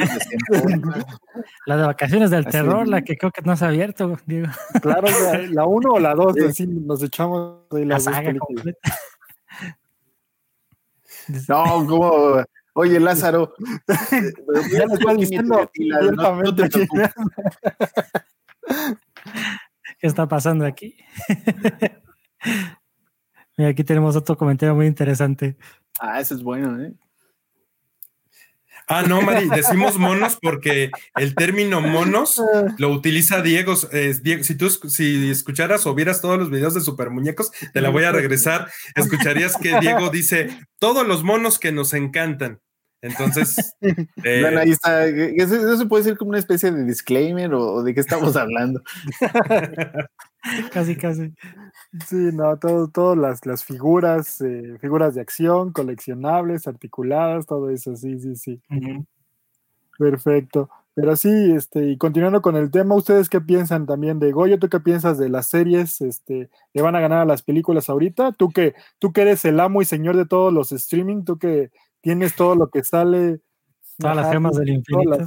[1.66, 4.48] la de vacaciones del terror, la que creo que no se ha abierto, Diego.
[4.82, 5.06] Claro,
[5.50, 8.64] la uno o la dos, así nos echamos de las la dos
[11.48, 12.42] No, como
[12.80, 13.54] Oye, Lázaro,
[14.72, 15.68] ya lo estoy diciendo
[19.98, 20.94] ¿Qué está pasando aquí?
[23.56, 25.56] Mira, aquí tenemos otro comentario muy interesante.
[25.98, 26.94] Ah, eso es bueno, ¿eh?
[28.86, 32.40] Ah, no, Mari, decimos monos porque el término monos
[32.78, 33.74] lo utiliza Diego.
[34.22, 37.90] Diego si tú si escucharas o vieras todos los videos de Super Muñecos, te la
[37.90, 42.60] voy a regresar, escucharías que Diego dice todos los monos que nos encantan.
[43.00, 43.76] Entonces,
[44.16, 45.06] bueno, ahí está.
[45.06, 48.82] Eso, puede ser como una especie de disclaimer o, de qué estamos hablando.
[50.72, 51.32] casi, casi.
[52.06, 57.94] Sí, no, todo, todas las, las figuras, eh, figuras de acción, coleccionables, articuladas, todo eso,
[57.94, 58.60] sí, sí, sí.
[59.98, 60.68] Perfecto.
[60.94, 64.58] Pero sí, este, y continuando con el tema, ¿ustedes qué piensan también de Goyo?
[64.58, 66.00] ¿Tú qué piensas de las series?
[66.00, 68.32] Este, ¿Le van a ganar a las películas ahorita?
[68.32, 71.70] ¿Tú que, tú que eres el amo y señor de todos los streaming, tú que
[72.00, 73.40] tienes todo lo que sale.
[73.98, 75.18] Todas las gemas del infinito.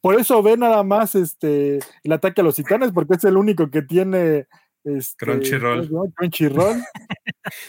[0.00, 3.70] Por eso ve nada más este el ataque a los titanes, porque es el único
[3.70, 4.46] que tiene
[4.84, 5.90] Este, Crunchyroll.
[6.14, 6.82] Crunchyroll.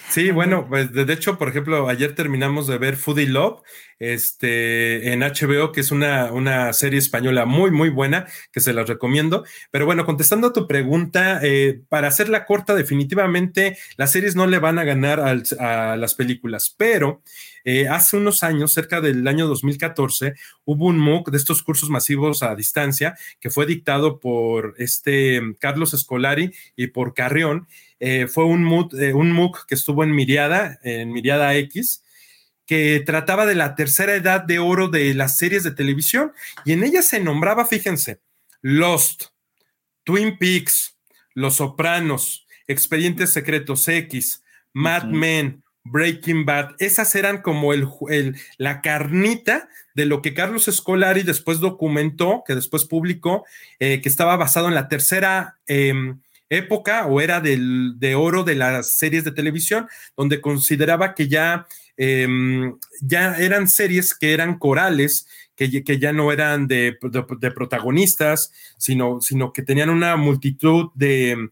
[0.09, 3.61] Sí, bueno, pues de hecho, por ejemplo, ayer terminamos de ver Foodie Love
[4.01, 8.87] este, en HBO, que es una, una serie española muy, muy buena, que se las
[8.87, 9.45] recomiendo.
[9.69, 14.59] Pero bueno, contestando a tu pregunta, eh, para hacerla corta, definitivamente las series no le
[14.59, 17.21] van a ganar a las películas, pero
[17.63, 20.33] eh, hace unos años, cerca del año 2014,
[20.65, 25.93] hubo un MOOC de estos cursos masivos a distancia que fue dictado por este Carlos
[25.93, 27.67] Escolari y por Carrión.
[27.99, 32.03] Eh, fue un MOOC, eh, un MOOC que estuvo en Miriada, en Miriada X,
[32.65, 36.31] que trataba de la tercera edad de oro de las series de televisión
[36.65, 38.21] y en ella se nombraba, fíjense,
[38.61, 39.25] Lost,
[40.03, 40.97] Twin Peaks,
[41.33, 44.43] Los Sopranos, Expedientes Secretos X,
[44.73, 47.87] Mad Men, Breaking Bad, esas eran como el,
[48.57, 53.45] la carnita de lo que Carlos Escolari después documentó, que después publicó,
[53.79, 58.55] eh, que estaba basado en la tercera em, época o era del, de oro de
[58.55, 61.65] las series de televisión, donde consideraba que ya,
[61.97, 66.97] em, ya eran series que eran corales, que, que ya no eran de,
[67.39, 71.51] de protagonistas, sino, sino que tenían una multitud de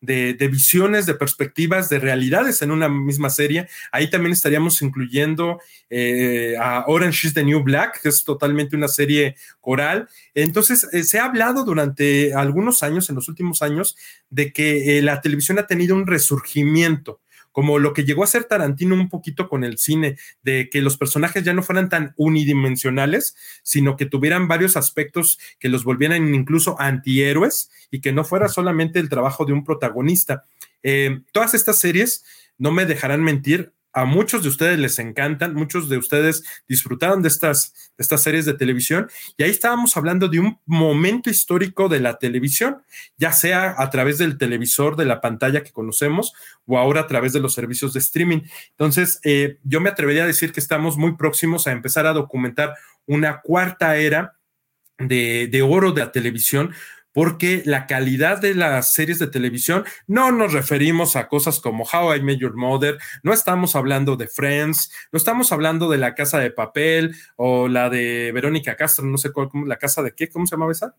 [0.00, 3.68] de, visiones, de perspectivas, de realidades en una misma serie.
[3.92, 8.88] Ahí también estaríamos incluyendo eh, a Orange is the New Black, que es totalmente una
[8.88, 10.08] serie coral.
[10.34, 13.96] Entonces, eh, se ha hablado durante algunos años, en los últimos años,
[14.30, 17.20] de que eh, la televisión ha tenido un resurgimiento
[17.52, 20.96] como lo que llegó a ser Tarantino un poquito con el cine, de que los
[20.96, 26.80] personajes ya no fueran tan unidimensionales, sino que tuvieran varios aspectos que los volvieran incluso
[26.80, 30.44] antihéroes y que no fuera solamente el trabajo de un protagonista.
[30.82, 32.24] Eh, todas estas series,
[32.58, 37.28] no me dejarán mentir, a muchos de ustedes les encantan, muchos de ustedes disfrutaron de
[37.28, 42.00] estas, de estas series de televisión y ahí estábamos hablando de un momento histórico de
[42.00, 42.82] la televisión,
[43.16, 46.32] ya sea a través del televisor, de la pantalla que conocemos
[46.66, 48.42] o ahora a través de los servicios de streaming.
[48.70, 52.74] Entonces, eh, yo me atrevería a decir que estamos muy próximos a empezar a documentar
[53.06, 54.36] una cuarta era
[54.98, 56.72] de, de oro de la televisión
[57.12, 62.16] porque la calidad de las series de televisión no nos referimos a cosas como How
[62.16, 66.38] I Met Your Mother, no estamos hablando de Friends, no estamos hablando de La Casa
[66.38, 70.46] de Papel o la de Verónica Castro, no sé cuál, la casa de qué, ¿cómo
[70.46, 70.94] se llamaba esa?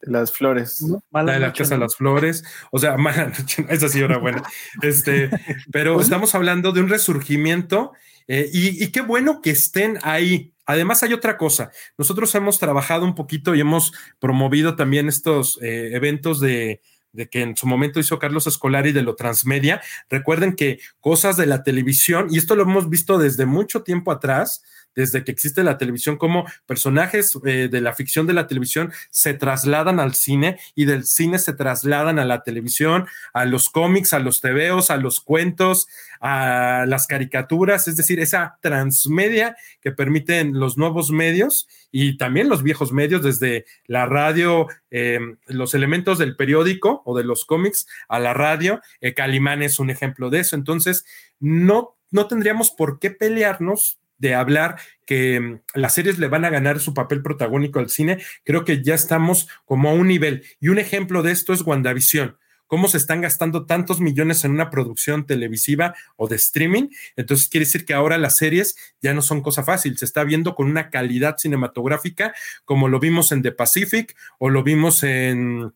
[0.00, 0.84] Las flores.
[1.12, 2.44] la de la casa de las flores.
[2.72, 2.96] O sea,
[3.68, 4.42] esa sí era buena.
[4.82, 5.30] Este,
[5.70, 7.92] pero estamos hablando de un resurgimiento
[8.26, 10.52] eh, y, y, qué bueno que estén ahí.
[10.72, 11.70] Además, hay otra cosa.
[11.98, 16.80] Nosotros hemos trabajado un poquito y hemos promovido también estos eh, eventos de,
[17.12, 19.80] de que en su momento hizo Carlos Escolari de lo transmedia.
[20.08, 24.62] Recuerden que cosas de la televisión, y esto lo hemos visto desde mucho tiempo atrás,
[24.94, 29.34] desde que existe la televisión, como personajes eh, de la ficción de la televisión se
[29.34, 34.18] trasladan al cine y del cine se trasladan a la televisión, a los cómics, a
[34.18, 35.88] los tebeos, a los cuentos,
[36.20, 42.62] a las caricaturas, es decir, esa transmedia que permiten los nuevos medios y también los
[42.62, 48.20] viejos medios, desde la radio, em, los elementos del periódico o de los cómics a
[48.20, 48.80] la radio.
[49.00, 50.56] Eh, Calimán es un ejemplo de eso.
[50.56, 51.04] Entonces,
[51.40, 56.50] no, no tendríamos por qué pelearnos de hablar que mm, las series le van a
[56.50, 60.44] ganar su papel protagónico al cine, creo que ya estamos como a un nivel.
[60.60, 64.70] Y un ejemplo de esto es WandaVision cómo se están gastando tantos millones en una
[64.70, 66.88] producción televisiva o de streaming.
[67.16, 70.54] Entonces quiere decir que ahora las series ya no son cosa fácil, se está viendo
[70.54, 72.32] con una calidad cinematográfica
[72.64, 75.74] como lo vimos en The Pacific o lo vimos en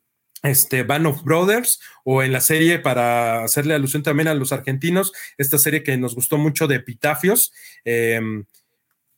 [0.48, 5.12] este Band of Brothers o en la serie para hacerle alusión también a los argentinos,
[5.38, 7.52] esta serie que nos gustó mucho de Epitafios,
[7.84, 8.44] em,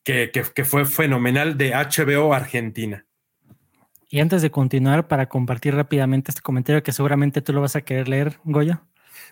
[0.04, 3.04] que, que, fue fenomenal de HBO Argentina.
[4.08, 7.82] Y antes de continuar, para compartir rápidamente este comentario que seguramente tú lo vas a
[7.82, 8.82] querer leer, Goya.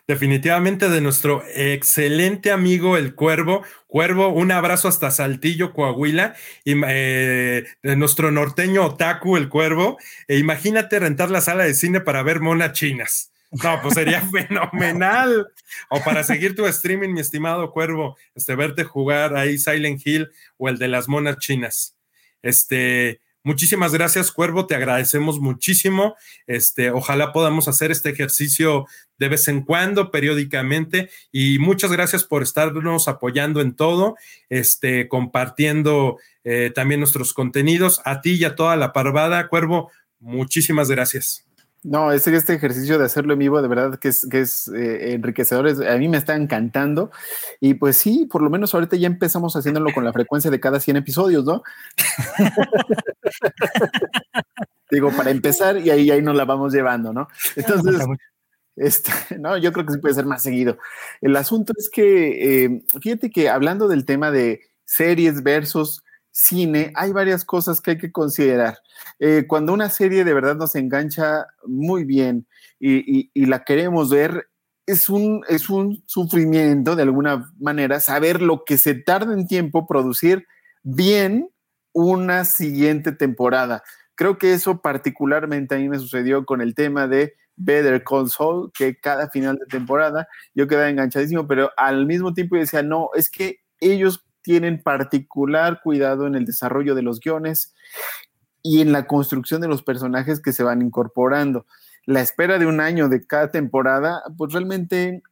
[0.09, 3.65] Definitivamente de nuestro excelente amigo el Cuervo.
[3.89, 9.99] Cuervo, un abrazo hasta Saltillo, Coahuila, y, eh, de nuestro norteño otaku, el Cuervo.
[10.29, 13.33] E imagínate rentar la sala de cine para ver monas chinas.
[13.51, 15.49] No, pues sería fenomenal.
[15.89, 20.69] O para seguir tu streaming, mi estimado Cuervo, este, verte jugar ahí Silent Hill o
[20.69, 21.97] el de las monas chinas.
[22.43, 26.17] Este, Muchísimas gracias, Cuervo, te agradecemos muchísimo.
[26.49, 28.87] Este, ojalá podamos hacer este ejercicio
[29.19, 34.17] de vez en cuando, periódicamente, y muchas gracias por estarnos apoyando en todo,
[34.49, 38.01] este, compartiendo eh, también nuestros contenidos.
[38.05, 41.46] A ti y a toda la parvada, Cuervo, muchísimas gracias.
[41.89, 45.15] No, este, este ejercicio de hacerlo en vivo, de verdad que es, que es eh,
[45.15, 45.69] enriquecedor.
[45.89, 47.13] a mí me está encantando.
[47.61, 50.81] Y pues sí, por lo menos ahorita ya empezamos haciéndolo con la frecuencia de cada
[50.81, 51.63] 100 episodios, ¿no?
[54.91, 57.29] Digo, para empezar, y ahí, ahí nos la vamos llevando, ¿no?
[57.55, 58.05] Entonces,
[58.75, 60.79] Este, no, yo creo que sí puede ser más seguido.
[61.21, 66.03] El asunto es que, eh, fíjate que hablando del tema de series versus
[66.37, 68.79] cine, hay varias cosas que hay que considerar.
[69.19, 72.47] Eh, cuando una serie de verdad nos engancha muy bien
[72.79, 74.51] y, la queremos ver,
[74.85, 79.87] es un, es un sufrimiento de alguna manera saber lo que se tarda en tiempo
[79.87, 80.47] producir
[80.83, 81.49] bien
[81.95, 83.83] una siguiente temporada.
[84.15, 88.71] Creo que eso particularmente a mí me sucedió con el tema de Better Call Saul,
[88.75, 93.31] que cada final de temporada yo quedaba enganchadísimo, pero al mismo tiempo decía, no, es
[93.31, 97.75] que ellos tienen particular cuidado en el desarrollo de los guiones
[98.63, 101.67] y en la construcción de los personajes que se van incorporando.
[102.05, 105.25] La espera de un año de cada temporada, pues realmente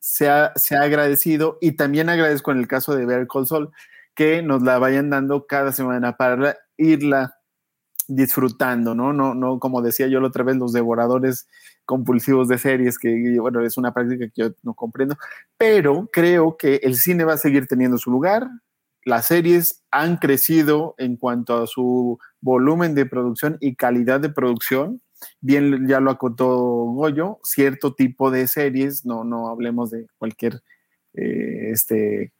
[0.00, 3.70] se ha, se ha agradecido y también agradezco en el caso de Better Call Saul
[4.16, 7.36] que nos la vayan dando cada semana para irla
[8.08, 9.12] disfrutando, ¿no?
[9.12, 11.46] No, no, como decía yo la otra vez, los devoradores
[11.86, 15.16] compulsivos de series, que bueno, es una práctica que yo no comprendo,
[15.56, 18.48] pero creo que el cine va a seguir teniendo su lugar.
[19.04, 25.00] Las series han crecido en cuanto a su volumen de producción y calidad de producción.
[25.40, 30.60] Bien, ya lo acotó Goyo, cierto tipo de series, no, no hablemos de cualquier
[31.14, 32.32] eh, este,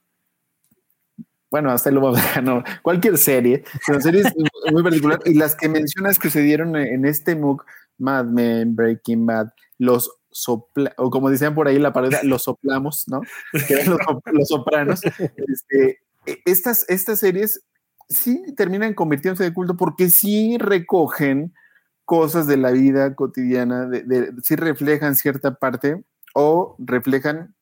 [1.49, 4.25] bueno, hasta lo no, cualquier serie, pero series
[4.71, 5.19] muy particular.
[5.25, 7.65] Y las que mencionas que se dieron en este MOOC,
[7.97, 13.05] Mad Men, Breaking Bad, los sopla, o como decían por ahí la pared, los soplamos,
[13.07, 13.21] ¿no?
[13.67, 13.97] Que eran
[14.33, 15.01] los, sopranos.
[15.47, 17.63] Este, e, estas, estas series
[18.09, 21.53] sí terminan convirtiéndose de culto porque sí recogen
[22.05, 27.55] cosas de la vida cotidiana, de, sí reflejan cierta parte o reflejan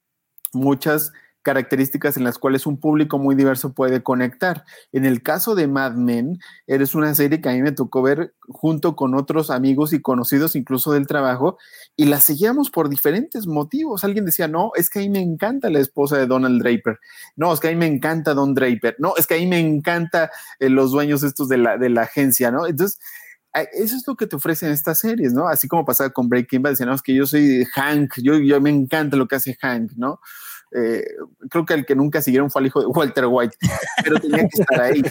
[0.53, 1.13] muchas
[1.45, 4.65] características en las cuales un público muy diverso puede conectar.
[4.91, 8.33] En el caso de Mad Men, eres una serie que a mí me tocó ver
[8.49, 11.59] junto con otros amigos y conocidos incluso del trabajo
[11.95, 14.03] y la seguíamos por diferentes motivos.
[14.03, 16.99] Alguien decía, no, es que a mí me encanta la esposa de Donald Draper.
[17.35, 18.95] No, es que a mí me encanta Don Draper.
[18.97, 22.01] No, es que a mí me encanta eh, los dueños estos de la, de la
[22.01, 22.65] agencia, ¿no?
[22.65, 22.97] Entonces,
[23.71, 25.47] eso es lo que te ofrecen estas series, ¿no?
[25.47, 28.59] Así como pasaba con Breaking Bad, decían, no, es que yo soy Hank, yo, yo
[28.59, 30.19] me encanta lo que hace Hank, ¿no?
[30.71, 31.05] Eh,
[31.49, 33.57] creo que el que nunca siguieron fue el hijo de Walter White,
[34.03, 35.01] pero tenía que estar ahí,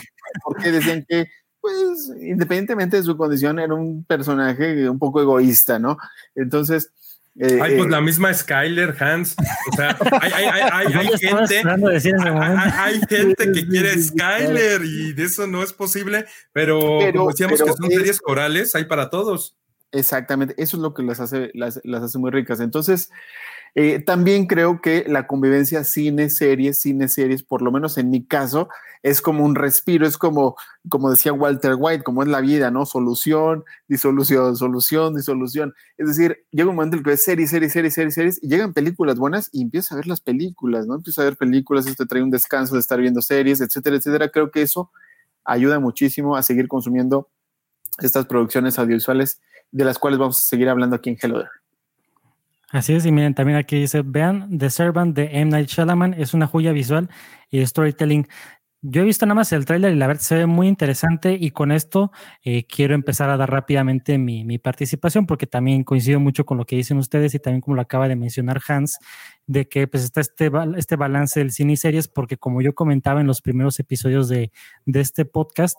[0.45, 1.27] porque decían que,
[1.61, 5.97] pues, independientemente de su condición, era un personaje un poco egoísta, ¿no?
[6.35, 6.91] Entonces...
[7.37, 9.35] Eh, Ay, pues eh, la misma Skyler, Hans.
[9.73, 15.45] O sea, hay, hay, hay, hay gente, hay, gente que quiere Skyler y de eso
[15.49, 19.57] no es posible, pero, como decíamos que son series corales, hay para todos.
[19.95, 22.61] Exactamente, eso es lo que las hace, las, las hace muy ricas.
[22.61, 23.11] Entonces,
[23.77, 28.69] eh, también creo que la convivencia cine-series, cine-series, por lo menos en mi caso,
[29.03, 30.57] es como un respiro, es como,
[30.89, 32.87] como decía Walter White, como es la vida, ¿no?
[32.87, 35.75] Solución, disolución, solución, disolución.
[35.99, 38.49] Es decir, llega un momento en el que ves series, series, series, series, series, y
[38.49, 40.95] llegan películas buenas y empieza a ver las películas, ¿no?
[40.95, 44.29] Empieza a ver películas, esto te trae un descanso de estar viendo series, etcétera, etcétera.
[44.29, 44.91] Creo que eso
[45.45, 47.29] ayuda muchísimo a seguir consumiendo
[47.99, 49.41] estas producciones audiovisuales
[49.73, 51.45] de las cuales vamos a seguir hablando aquí en Hello
[52.75, 55.53] Así es, y miren, también aquí dice, vean, The Servant de M.
[55.53, 57.09] Night Shyamalan es una joya visual
[57.49, 58.27] y storytelling.
[58.83, 61.53] Yo he visto nada más el tráiler y la verdad se ve muy interesante y
[61.53, 62.11] con esto
[62.43, 66.67] eh, quiero empezar a dar rápidamente mi, mi, participación porque también coincido mucho con lo
[66.67, 68.99] que dicen ustedes y también como lo acaba de mencionar Hans,
[69.47, 73.21] de que pues está este, este balance del cine y series porque como yo comentaba
[73.21, 74.51] en los primeros episodios de,
[74.85, 75.79] de este podcast,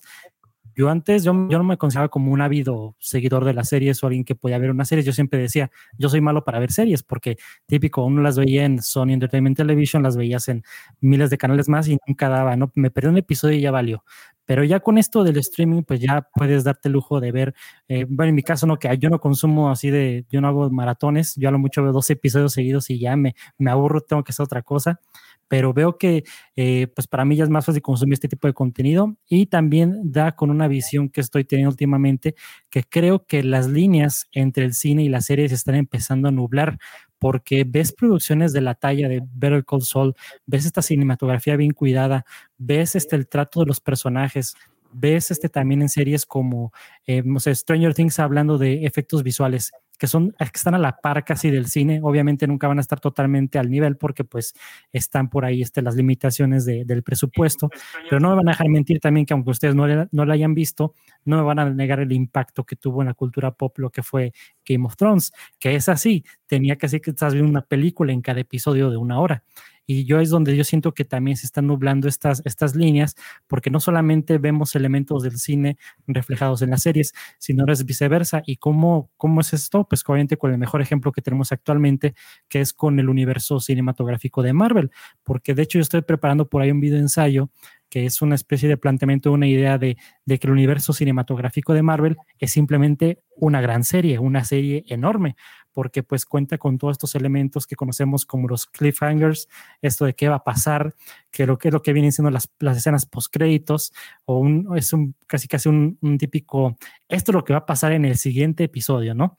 [0.76, 4.08] yo antes, yo, yo no me consideraba como un ávido seguidor de las series o
[4.08, 5.04] alguien que podía ver una serie.
[5.04, 8.82] Yo siempre decía, yo soy malo para ver series, porque típico, uno las veía en
[8.82, 10.64] Sony Entertainment Television, las veías en
[11.00, 12.72] miles de canales más y nunca daba, ¿no?
[12.76, 14.04] Me perdí un episodio y ya valió.
[14.46, 17.56] Pero ya con esto del streaming, pues ya puedes darte el lujo de ver,
[17.88, 20.70] eh, bueno, en mi caso, no, que yo no consumo así de, yo no hago
[20.70, 24.24] maratones, yo a lo mucho veo dos episodios seguidos y ya me, me aburro, tengo
[24.24, 25.00] que hacer otra cosa
[25.48, 26.24] pero veo que
[26.56, 30.12] eh, pues para mí ya es más fácil consumir este tipo de contenido y también
[30.12, 32.36] da con una visión que estoy teniendo últimamente
[32.70, 36.78] que creo que las líneas entre el cine y las series están empezando a nublar
[37.20, 40.14] porque ves producciones de la talla de Better Call Saul,
[40.46, 42.26] ves esta cinematografía bien cuidada,
[42.58, 44.56] ves este el trato de los personajes,
[44.92, 46.72] ves este también en series como
[47.08, 47.24] eh,
[47.54, 51.68] Stranger Things hablando de efectos visuales que son que están a la par casi del
[51.68, 52.00] cine.
[52.04, 54.54] Obviamente nunca van a estar totalmente al nivel porque pues
[54.92, 57.70] están por ahí este, las limitaciones del presupuesto,
[58.10, 60.54] pero no me van a dejar mentir también que aunque ustedes no, no la hayan
[60.54, 60.94] visto,
[61.24, 64.04] no me van a negar el impacto que tuvo en la cultura pop lo que
[64.04, 64.34] fue
[64.66, 68.22] Game of Thrones, que es así, tenía que ser que estás viendo una película en
[68.22, 69.44] cada episodio de una hora.
[69.86, 73.16] Y yo es donde yo siento que también se están nublando estas, estas líneas,
[73.48, 75.78] porque no solamente vemos elementos del cine
[76.08, 78.42] reflejados en las series, sino es viceversa.
[78.46, 79.88] ¿Y cómo, cómo es esto?
[79.88, 82.16] Pues obviamente con el mejor ejemplo que tenemos actualmente,
[82.48, 84.92] que es con el universo cinematográfico de Marvel,
[85.24, 87.50] porque de hecho yo estoy preparando por ahí un video ensayo
[87.90, 91.84] que es una especie de planteamiento, una idea de, de, que el universo cinematográfico de
[91.84, 95.36] Marvel es simplemente una gran serie, una serie enorme,
[95.76, 99.50] porque pues cuenta con todos estos elementos que conocemos como los cliffhangers,
[99.82, 100.96] esto de qué va a pasar,
[101.30, 104.94] que lo que lo que vienen siendo las, las escenas post créditos, o un, es
[104.94, 106.78] un casi casi un, un típico,
[107.10, 109.38] esto es lo que va a pasar en el siguiente episodio, ¿no?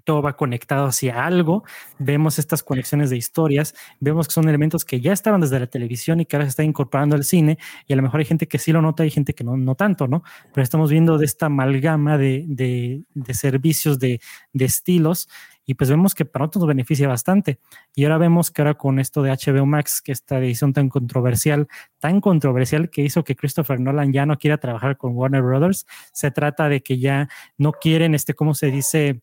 [0.00, 1.64] Todo va conectado hacia algo,
[1.98, 6.20] vemos estas conexiones de historias, vemos que son elementos que ya estaban desde la televisión
[6.20, 8.58] y que ahora se está incorporando al cine, y a lo mejor hay gente que
[8.58, 10.22] sí lo nota y gente que no, no tanto, ¿no?
[10.52, 14.20] Pero estamos viendo de esta amalgama de, de, servicios, de,
[14.52, 15.28] de, estilos,
[15.70, 17.60] y pues vemos que para nosotros nos beneficia bastante.
[17.94, 21.68] Y ahora vemos que ahora con esto de HBO Max, que esta edición tan controversial,
[22.00, 26.32] tan controversial que hizo que Christopher Nolan ya no quiera trabajar con Warner Brothers, se
[26.32, 29.20] trata de que ya no quieren, este, ¿cómo se dice?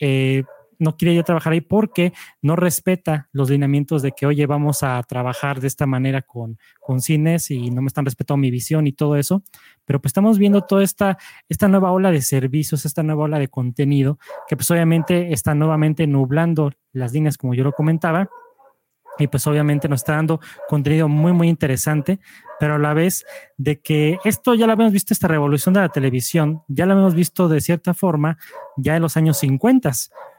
[0.00, 0.44] Eh,
[0.78, 5.02] no quiere yo trabajar ahí porque no respeta los lineamientos de que, oye, vamos a
[5.02, 8.92] trabajar de esta manera con, con cines y no me están respetando mi visión y
[8.92, 9.42] todo eso.
[9.84, 11.18] Pero pues estamos viendo toda esta,
[11.48, 14.18] esta nueva ola de servicios, esta nueva ola de contenido,
[14.48, 18.28] que pues obviamente está nuevamente nublando las líneas, como yo lo comentaba,
[19.18, 22.18] y pues obviamente nos está dando contenido muy, muy interesante,
[22.58, 23.24] pero a la vez
[23.56, 27.14] de que esto ya lo habíamos visto, esta revolución de la televisión, ya lo habíamos
[27.14, 28.38] visto de cierta forma
[28.76, 29.92] ya en los años 50,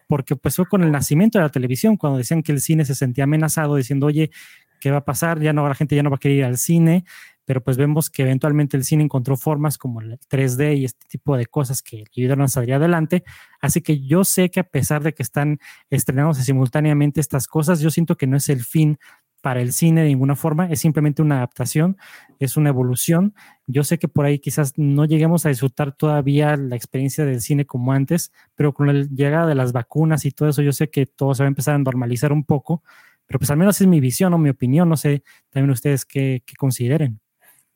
[0.08, 2.96] porque pues fue con el nacimiento de la televisión, cuando decían que el cine se
[2.96, 4.32] sentía amenazado, diciendo, oye,
[4.80, 5.40] ¿qué va a pasar?
[5.42, 7.04] Ya no, la gente ya no va a querer ir al cine,
[7.48, 11.38] pero pues vemos que eventualmente el cine encontró formas como el 3D y este tipo
[11.38, 13.24] de cosas que ayudaron a salir adelante.
[13.62, 17.90] Así que yo sé que a pesar de que están estrenándose simultáneamente estas cosas, yo
[17.90, 19.00] siento que no es el fin
[19.42, 21.96] para el cine de ninguna forma, es simplemente una adaptación,
[22.38, 23.34] es una evolución.
[23.66, 27.66] Yo sé que por ahí quizás no lleguemos a disfrutar todavía la experiencia del cine
[27.66, 31.06] como antes, pero con la llegada de las vacunas y todo eso, yo sé que
[31.06, 32.84] todo se va a empezar a normalizar un poco,
[33.26, 36.44] pero pues al menos es mi visión o mi opinión, no sé también ustedes qué,
[36.46, 37.22] qué consideren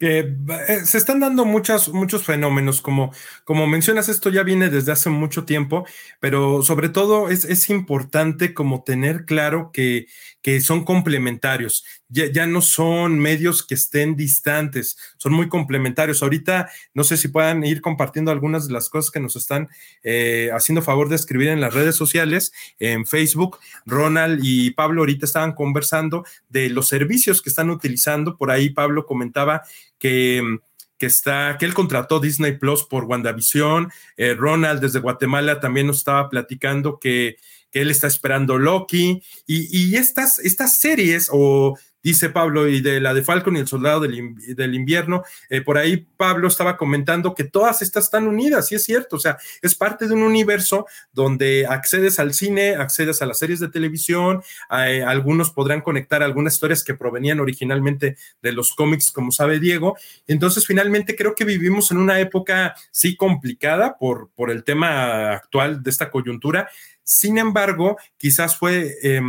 [0.01, 0.35] eh,
[0.83, 1.91] se están dando muchos
[2.25, 3.11] fenómenos, como,
[3.43, 5.85] como mencionas, esto ya viene desde hace mucho tiempo,
[6.19, 10.07] pero sobre todo es, es importante como tener claro que,
[10.41, 16.23] que son complementarios, ya, ya, no son medios que estén distantes, son muy complementarios.
[16.23, 19.69] Ahorita no sé si puedan ir compartiendo algunas de las cosas que nos están
[20.03, 23.59] eh, haciendo favor de escribir en las redes sociales, en Facebook.
[23.85, 28.37] Ronald y Pablo ahorita estaban conversando de los servicios que están utilizando.
[28.37, 29.63] Por ahí Pablo comentaba
[29.99, 30.59] que
[31.01, 33.91] que está, que él contrató Disney Plus por WandaVision.
[34.17, 37.37] Eh, Ronald desde Guatemala también nos estaba platicando que,
[37.71, 39.23] que él está esperando Loki.
[39.47, 43.67] Y, y estas, estas series o dice Pablo, y de la de Falcon y el
[43.67, 48.71] Soldado del, del Invierno, eh, por ahí Pablo estaba comentando que todas estas están unidas,
[48.71, 53.21] y es cierto, o sea, es parte de un universo donde accedes al cine, accedes
[53.21, 54.41] a las series de televisión,
[54.71, 59.97] eh, algunos podrán conectar algunas historias que provenían originalmente de los cómics, como sabe Diego,
[60.27, 65.83] entonces finalmente creo que vivimos en una época, sí, complicada por, por el tema actual
[65.83, 66.69] de esta coyuntura,
[67.03, 68.95] sin embargo, quizás fue...
[69.03, 69.21] Eh,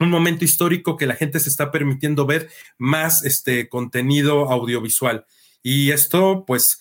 [0.00, 5.26] un momento histórico que la gente se está permitiendo ver más este contenido audiovisual.
[5.62, 6.80] Y esto, pues,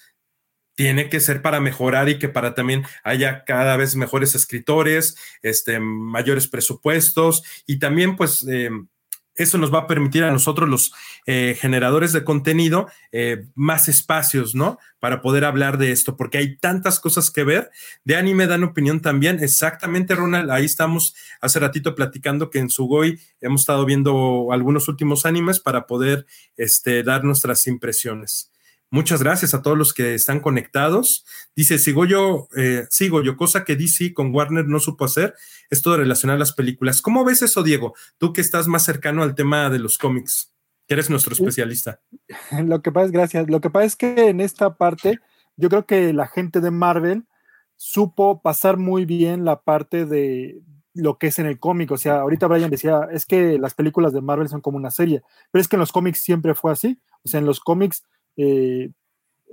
[0.76, 5.80] tiene que ser para mejorar y que para también haya cada vez mejores escritores, este,
[5.80, 8.70] mayores presupuestos y también, pues, eh,
[9.38, 10.94] eso nos va a permitir a nosotros, los
[11.26, 14.80] eh, generadores de contenido, eh, más espacios, ¿no?
[15.00, 17.70] Para poder hablar de esto, porque hay tantas cosas que ver.
[18.04, 19.40] De anime dan opinión también.
[19.42, 20.52] Exactamente, Ronald.
[20.52, 25.88] Ahí estamos hace ratito platicando que en Sugoi hemos estado viendo algunos últimos animes para
[25.88, 26.26] poder
[26.58, 28.52] este, dar nuestras impresiones.
[28.90, 31.26] Muchas gracias a todos los que están conectados.
[31.56, 35.36] Dice, sigo yo, eh, sigo yo, cosa que DC con Warner no supo hacer,
[35.70, 37.02] esto de relacionar las películas.
[37.02, 37.96] ¿Cómo ves eso, Diego?
[38.18, 40.54] Tú que estás más cercano al tema de los cómics,
[40.88, 42.00] que eres nuestro especialista.
[42.64, 45.20] Lo que pasa es, gracias, lo que pasa es que en esta parte,
[45.58, 47.26] yo creo que la gente de Marvel
[47.76, 50.62] supo pasar muy bien la parte de
[50.94, 51.92] lo que es en el cómic.
[51.92, 55.24] O sea, ahorita Brian decía, es que las películas de Marvel son como una serie,
[55.52, 57.00] pero es que en los cómics siempre fue así.
[57.24, 58.04] O sea, en los cómics
[58.38, 58.92] eh,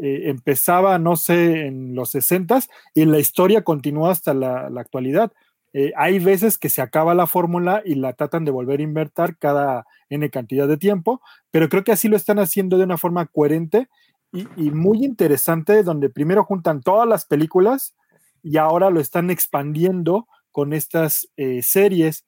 [0.00, 2.60] eh, empezaba, no sé, en los 60
[2.94, 5.32] y la historia continúa hasta la, actualidad.
[5.72, 9.36] Eh, hay veces que se acaba la fórmula y la tratan de volver a invertir
[9.38, 13.26] cada N cantidad de tiempo, pero creo que así lo están haciendo de una forma
[13.26, 13.88] coherente
[14.32, 17.96] y, y muy interesante, donde primero juntan todas las películas
[18.42, 21.28] y ahora lo están expandiendo con estas
[21.62, 22.24] series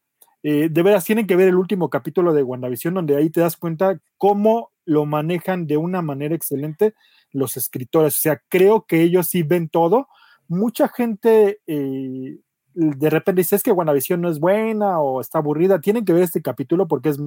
[0.49, 3.57] eh, de veras tienen que ver el último capítulo de WandaVision, donde ahí te das
[3.57, 6.95] cuenta cómo lo manejan de una manera excelente
[7.33, 8.17] los escritores.
[8.17, 10.07] O sea, creo que ellos sí ven todo.
[10.47, 12.39] Mucha gente eh,
[12.75, 15.81] de repente dice es que WandaVision no es buena o está aburrida.
[15.81, 17.19] Tienen que ver este capítulo porque es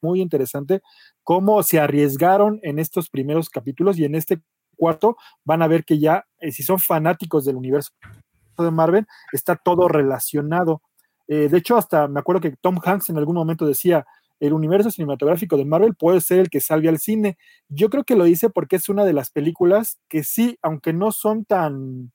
[0.00, 0.80] muy interesante
[1.22, 4.40] cómo se arriesgaron en estos primeros capítulos y en este
[4.74, 7.90] cuarto van a ver que ya, eh, si son fanáticos del universo
[8.56, 10.80] de Marvel, está todo relacionado.
[11.28, 14.06] Eh, de hecho, hasta me acuerdo que Tom Hanks en algún momento decía,
[14.40, 17.38] el universo cinematográfico de Marvel puede ser el que salve al cine.
[17.68, 21.12] Yo creo que lo dice porque es una de las películas que sí, aunque no
[21.12, 22.12] son tan,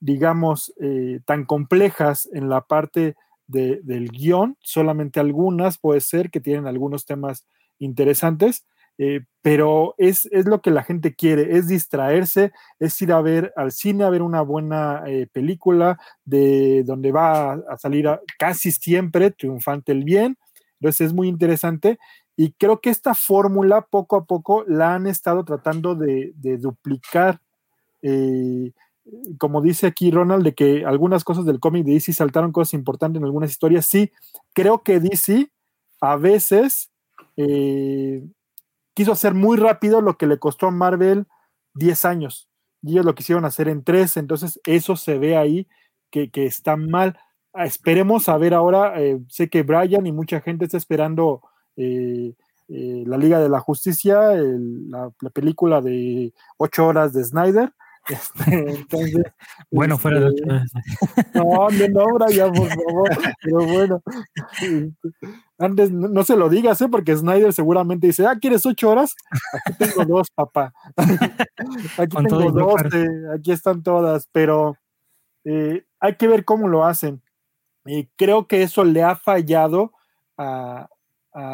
[0.00, 3.16] digamos, eh, tan complejas en la parte
[3.48, 7.46] del guion, solamente algunas puede ser que tienen algunos temas
[7.78, 8.66] interesantes,
[8.98, 13.70] eh, pero es, lo que la gente quiere, es distraerse, es ir a ver al
[13.70, 18.08] cine, a ver una buena eh, película de donde va a, salir
[18.38, 20.36] casi siempre triunfante el bien.
[20.80, 21.98] Entonces es muy interesante
[22.36, 27.40] y creo que esta fórmula poco a poco la han estado tratando de, duplicar.
[28.02, 28.72] Eh,
[29.38, 33.20] como dice aquí Ronald, de que algunas cosas del cómic de DC saltaron cosas importantes
[33.20, 33.86] en algunas historias.
[33.86, 34.12] Sí,
[34.52, 35.50] creo que DC
[36.00, 36.90] a veces
[38.98, 41.28] quiso hacer muy rápido lo que le costó a Marvel
[41.74, 42.48] 10 años.
[42.82, 45.68] Y ellos lo quisieron hacer en 3, entonces eso se ve ahí
[46.10, 47.16] que, está mal.
[47.52, 51.42] Ah, esperemos a ver ahora, eh, sé que Brian y mucha gente está esperando
[51.76, 52.34] eh,
[52.66, 57.72] eh, la Liga de la Justicia, la, película de 8 horas de Snyder.
[58.08, 59.24] Este, entonces,
[59.70, 60.46] bueno, fuera de este,
[61.34, 63.10] No, no, no, Brian, por favor.
[63.42, 64.02] Pero bueno,
[65.58, 66.88] antes no, se lo digas, ¿eh?
[66.88, 69.16] porque Snyder seguramente dice, ah, ¿quieres ocho horas?
[69.52, 70.72] Aquí tengo dos, papá.
[71.98, 72.80] aquí tengo dos,
[73.34, 74.76] aquí están todas, pero
[75.44, 77.22] eh, hay que ver cómo lo hacen.
[77.84, 79.92] Y creo que eso le ha fallado
[80.36, 80.88] a,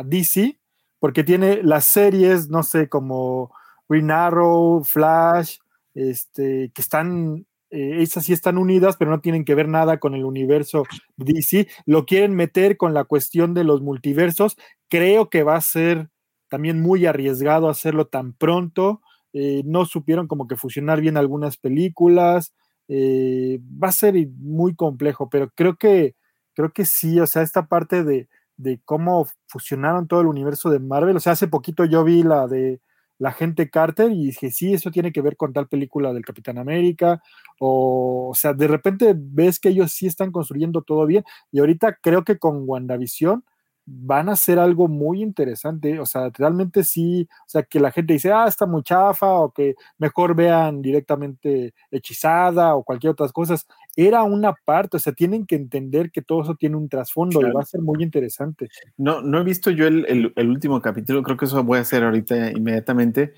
[0.04, 0.58] DC,
[0.98, 3.54] porque tiene las series, no sé, como
[3.86, 5.58] Green Arrow, Flash,
[5.94, 10.14] este, que están eh, esas sí están unidas, pero no tienen que ver nada con
[10.14, 10.84] el universo
[11.16, 11.66] DC.
[11.86, 14.56] Lo quieren meter con la cuestión de los multiversos.
[14.88, 16.08] Creo que va a ser
[16.48, 19.00] también muy arriesgado hacerlo tan pronto.
[19.32, 22.54] Eh, no supieron como que fusionar bien algunas películas.
[22.86, 26.14] Eh, va a ser muy complejo, pero creo que,
[26.54, 30.78] creo que sí, o sea, esta parte de, de cómo fusionaron todo el universo de
[30.78, 31.16] Marvel.
[31.16, 32.80] O sea, hace poquito yo vi la de
[33.18, 36.58] la gente Carter y dije, sí, eso tiene que ver con tal película del Capitán
[36.58, 37.22] América,
[37.58, 41.98] o, o sea, de repente ves que ellos sí están construyendo todo bien, y ahorita
[42.02, 43.44] creo que con WandaVision
[43.86, 48.14] van a hacer algo muy interesante, o sea, realmente sí, o sea, que la gente
[48.14, 53.66] dice, ah, está muy chafa, o que mejor vean directamente hechizada, o cualquier otras cosas,
[53.94, 57.52] era una parte, o sea, tienen que entender que todo eso tiene un trasfondo y
[57.52, 58.68] va a ser muy interesante.
[58.96, 62.52] No, no he visto yo el, último capítulo, creo que eso voy a hacer ahorita
[62.52, 63.34] inmediatamente,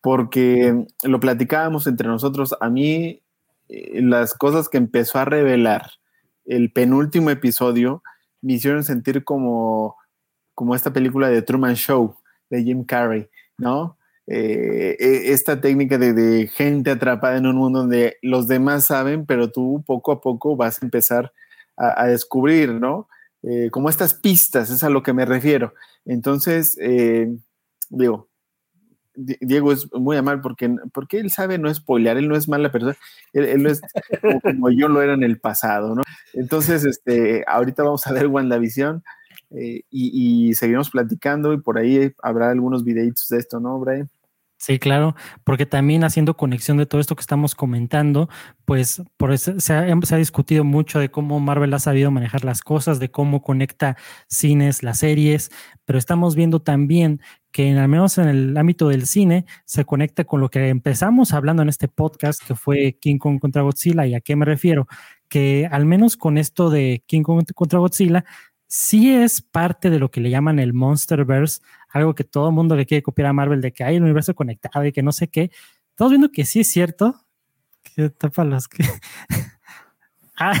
[0.00, 3.22] porque lo platicábamos entre nosotros, a mí
[3.68, 5.90] eh, las cosas que empezó a revelar
[6.44, 8.02] el penúltimo episodio,
[8.42, 9.96] me hicieron sentir como,
[10.54, 12.16] como esta película de Truman Show
[12.50, 13.98] de Jim Carrey, ¿no?
[14.30, 19.50] Eh, e, esta técnica de, gente atrapada en un mundo donde los demás saben, pero
[19.50, 21.32] tú poco a poco vas a empezar
[21.76, 23.08] a, descubrir, ¿no?
[23.42, 25.74] Eh, como estas pistas, es a lo que me refiero.
[26.04, 27.28] Entonces, eh,
[27.88, 28.28] digo,
[29.14, 32.96] Diego es muy amable porque, porque él sabe no spoilear, él no es mala persona,
[33.32, 33.80] él, no es
[34.42, 36.02] como, yo lo era en el pasado, ¿no?
[36.38, 39.02] Entonces, este, ahorita vamos a ver WandaVision
[39.50, 44.08] eh, y, y, seguimos platicando y por ahí habrá algunos videitos de esto, ¿no, Brian?
[44.60, 48.28] Sí, claro, porque también haciendo conexión de todo esto que estamos comentando,
[48.64, 52.98] pues por eso se, ha, discutido mucho de cómo Marvel ha sabido manejar las cosas,
[52.98, 53.96] de cómo conecta
[54.26, 55.52] cines, las series,
[55.84, 57.20] pero estamos viendo también
[57.52, 61.62] que al menos en el ámbito del cine se conecta con lo que empezamos hablando
[61.62, 64.06] en este podcast, que fue King Kong contra Godzilla.
[64.06, 64.88] ¿Y a qué me refiero?
[65.28, 68.24] Que al menos con esto de King Kong contra Godzilla,
[68.66, 72.76] sí es parte de lo que le llaman el Monsterverse, algo que todo el mundo
[72.76, 75.28] le quiere copiar a Marvel de que hay un universo conectado y que no sé
[75.28, 75.50] qué.
[75.90, 77.14] Estamos viendo que sí es cierto.
[77.82, 78.84] Que tapa los que.
[80.40, 80.52] Ah.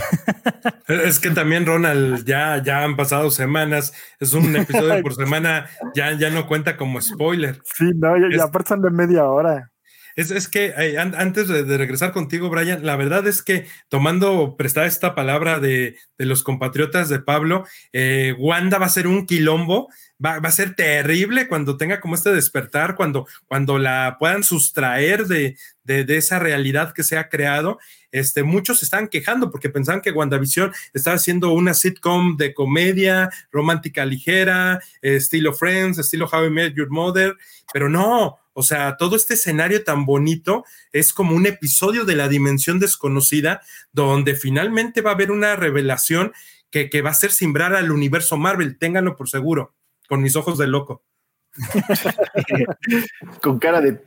[0.88, 6.12] Es que también, Ronald, ya, ya han pasado semanas, es un episodio por semana, ya,
[6.14, 7.60] ya no cuenta como spoiler.
[7.62, 9.70] Sí, no, ya, ya aparte de media hora.
[10.18, 15.14] Es, que eh, antes de, regresar contigo, Brian, la verdad es que tomando prestada esta
[15.14, 19.88] palabra de, los compatriotas de Pablo, eh, Wanda va a ser un quilombo,
[20.24, 25.56] va, a ser terrible cuando tenga como este despertar, cuando, cuando la puedan sustraer de,
[25.84, 27.78] de, esa realidad que se ha creado.
[28.10, 33.30] Este, muchos se están quejando porque pensaban que WandaVision estaba haciendo una sitcom de comedia
[33.52, 37.36] romántica ligera, estilo Friends, estilo How I Met Your Mother,
[37.72, 42.26] pero no, o sea, todo este escenario tan bonito es como un episodio de la
[42.26, 43.60] dimensión desconocida
[43.92, 46.32] donde finalmente va a haber una revelación
[46.68, 49.76] que, va a ser simbrar al universo Marvel, ténganlo por seguro,
[50.08, 51.04] con mis ojos de loco.
[53.42, 54.02] con cara de.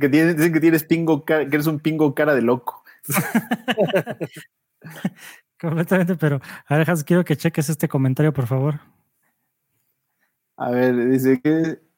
[0.00, 2.82] que dicen que tienes pingo, que eres un pingo cara de loco.
[5.60, 8.80] Completamente, pero a ver, quiero que cheques este comentario, por favor.
[10.56, 11.91] A ver, dice que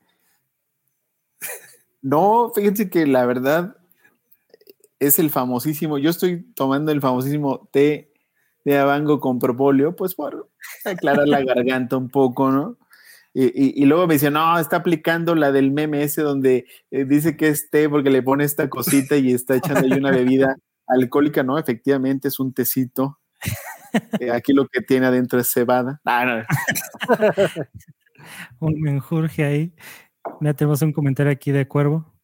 [2.04, 3.78] no, fíjense que la verdad
[4.98, 8.12] es el famosísimo, yo estoy tomando el famosísimo té
[8.66, 10.50] de abango con propóleo, pues por
[10.84, 12.76] aclarar la garganta un poco, ¿no?
[13.32, 17.48] Y, luego me dice, no, está aplicando la del meme ese donde eh, dice que
[17.48, 20.56] es té porque le pone esta cosita y está echando ahí una bebida
[20.86, 23.18] alcohólica, no, efectivamente es un tecito.
[24.20, 26.00] Eh, aquí lo que tiene adentro es cebada.
[26.04, 26.44] Ah,
[28.60, 29.74] un menjurje ahí.
[30.40, 32.14] Ya tenemos un comentario aquí de Cuervo.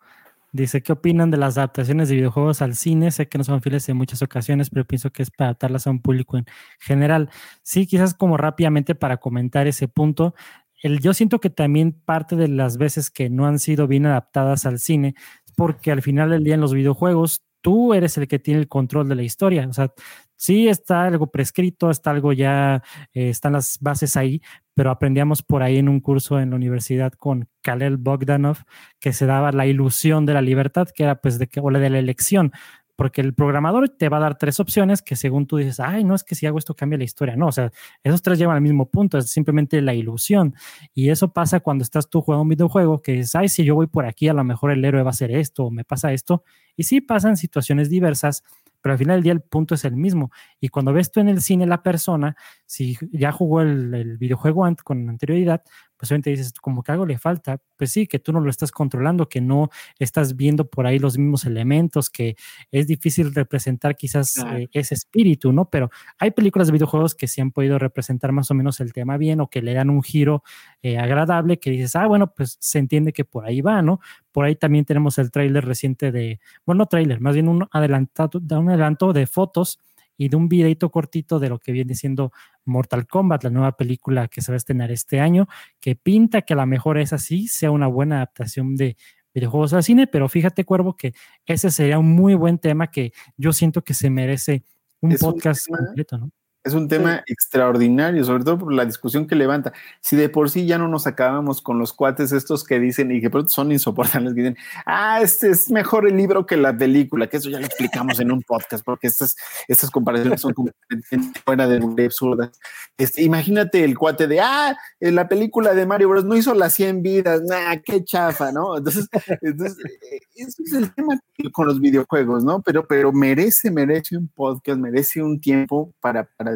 [0.52, 3.12] Dice, ¿qué opinan de las adaptaciones de videojuegos al cine?
[3.12, 5.90] Sé que no son fieles en muchas ocasiones, pero pienso que es para adaptarlas a
[5.90, 6.44] un público en
[6.80, 7.30] general.
[7.62, 10.34] Sí, quizás como rápidamente para comentar ese punto.
[10.82, 14.66] El, yo siento que también parte de las veces que no han sido bien adaptadas
[14.66, 15.14] al cine,
[15.56, 19.08] porque al final del día en los videojuegos tú eres el que tiene el control
[19.08, 19.68] de la historia.
[19.68, 19.92] O sea,
[20.40, 24.40] sí está algo prescrito, está algo ya, eh, están las bases ahí,
[24.74, 28.56] pero aprendíamos por ahí en un curso en la universidad con Kalel Bogdanov
[29.00, 31.78] que se daba la ilusión de la libertad, que era pues de que, o la
[31.78, 32.52] de la elección
[33.00, 36.14] porque el programador te va a dar tres opciones que según tú dices, ay, no
[36.14, 37.34] es que si hago esto cambia la historia.
[37.34, 37.72] No, o sea,
[38.02, 40.54] esos tres llevan al mismo punto, es simplemente la ilusión.
[40.92, 43.86] Y eso pasa cuando estás tú jugando un videojuego que dices, ay, si yo voy
[43.86, 46.44] por aquí, a lo mejor el héroe va a hacer esto o me pasa esto.
[46.76, 48.44] Y sí pasan situaciones diversas,
[48.80, 50.30] pero al final del día el punto es el mismo.
[50.60, 52.36] Y cuando ves tú en el cine la persona,
[52.66, 55.62] si ya jugó el, el videojuego con anterioridad,
[56.00, 58.72] pues obviamente dices, como que algo le falta, pues sí, que tú no lo estás
[58.72, 59.68] controlando, que no
[59.98, 62.36] estás viendo por ahí los mismos elementos, que
[62.70, 65.68] es difícil representar quizás eh, ese espíritu, ¿no?
[65.68, 69.18] Pero hay películas de videojuegos que sí han podido representar más o menos el tema
[69.18, 70.42] bien o que le dan un giro
[70.82, 74.00] eh, agradable, que dices, ah, bueno, pues se entiende que por ahí va, ¿no?
[74.32, 78.40] Por ahí también tenemos el tráiler reciente de, bueno, no tráiler, más bien un adelantado,
[78.58, 79.78] un adelanto de fotos
[80.20, 82.30] y de un videito cortito de lo que viene siendo
[82.66, 85.48] Mortal Kombat, la nueva película que se va a estrenar este año,
[85.80, 88.98] que pinta que a lo mejor es así, sea una buena adaptación de
[89.32, 91.14] videojuegos al cine, pero fíjate, Cuervo, que
[91.46, 94.62] ese sería un muy buen tema que yo siento que se merece
[95.00, 96.30] un podcast completo, ¿no?
[96.62, 99.72] Es un tema extraordinario, sobre todo por la discusión que levanta.
[100.02, 103.22] Si de por sí ya no nos acabamos con los cuates estos que dicen y
[103.22, 107.38] que son insoportables, que dicen, ah, este es mejor el libro que la película, que
[107.38, 109.36] eso ya lo explicamos en un podcast, porque estas,
[109.68, 112.50] estas comparaciones son completamente fuera de absurdas.
[112.98, 116.26] Este, imagínate el cuate de, ah, la película de Mario Bros.
[116.26, 118.76] no hizo las 100 vidas, nah, qué chafa, ¿no?
[118.76, 119.08] Entonces,
[119.40, 119.78] entonces
[120.12, 121.18] eh, ese es el tema
[121.52, 122.60] con los videojuegos, ¿no?
[122.60, 126.49] Pero, pero merece, merece un podcast, merece un tiempo para, para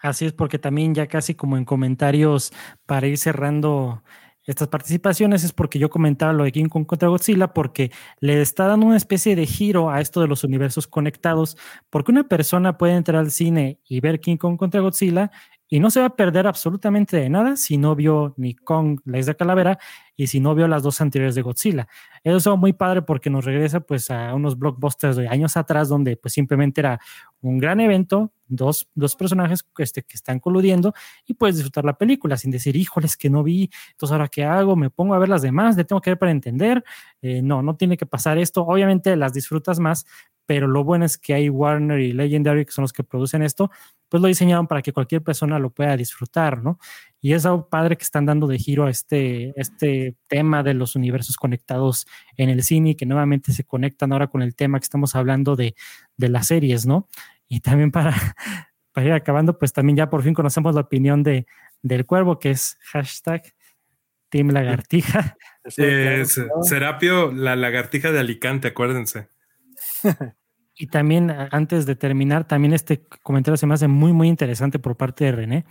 [0.00, 2.52] Así es, porque también ya casi como en comentarios
[2.86, 4.02] para ir cerrando
[4.44, 8.66] estas participaciones es porque yo comentaba lo de King Kong contra Godzilla porque le está
[8.66, 11.56] dando una especie de giro a esto de los universos conectados,
[11.90, 15.30] porque una persona puede entrar al cine y ver King Kong contra Godzilla
[15.72, 19.18] y no se va a perder absolutamente de nada si no vio ni Kong, la
[19.18, 19.78] isla Calavera,
[20.14, 21.88] y si no vio las dos anteriores de Godzilla.
[22.22, 26.18] Eso es muy padre porque nos regresa pues a unos blockbusters de años atrás donde
[26.18, 27.00] pues simplemente era
[27.40, 30.92] un gran evento, dos, dos personajes este, que están coludiendo
[31.26, 34.76] y puedes disfrutar la película sin decir, híjoles, que no vi, entonces ahora qué hago,
[34.76, 36.84] me pongo a ver las demás, le tengo que ver para entender.
[37.22, 38.62] Eh, no, no tiene que pasar esto.
[38.62, 40.04] Obviamente las disfrutas más,
[40.46, 43.70] pero lo bueno es que hay Warner y Legendary, que son los que producen esto,
[44.08, 46.78] pues lo diseñaron para que cualquier persona lo pueda disfrutar, ¿no?
[47.20, 50.96] Y es algo padre que están dando de giro a este, este tema de los
[50.96, 52.06] universos conectados
[52.36, 55.56] en el cine y que nuevamente se conectan ahora con el tema que estamos hablando
[55.56, 55.74] de,
[56.16, 57.08] de las series, ¿no?
[57.48, 58.14] Y también para,
[58.92, 61.46] para ir acabando, pues también ya por fin conocemos la opinión de,
[61.80, 63.54] del cuervo, que es hashtag
[64.28, 65.36] Team Lagartija.
[66.62, 69.28] Serapio, la lagartija de Alicante, acuérdense.
[70.74, 74.96] Y también, antes de terminar, también este comentario se me hace muy, muy interesante por
[74.96, 75.64] parte de René,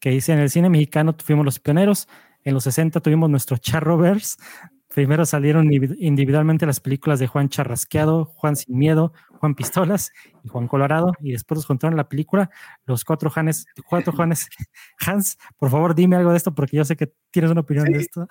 [0.00, 2.08] que dice, en el cine mexicano fuimos los pioneros,
[2.42, 4.36] en los 60 tuvimos nuestro Charrovers,
[4.94, 10.10] Primero salieron individualmente las películas de Juan Charrasqueado, Juan Sin Miedo, Juan Pistolas
[10.42, 12.50] y Juan Colorado, y después los juntaron la película
[12.86, 14.48] Los Cuatro Janes, Cuatro Juanes.
[15.06, 17.98] Hans, por favor, dime algo de esto porque yo sé que tienes una opinión de
[17.98, 18.26] esto.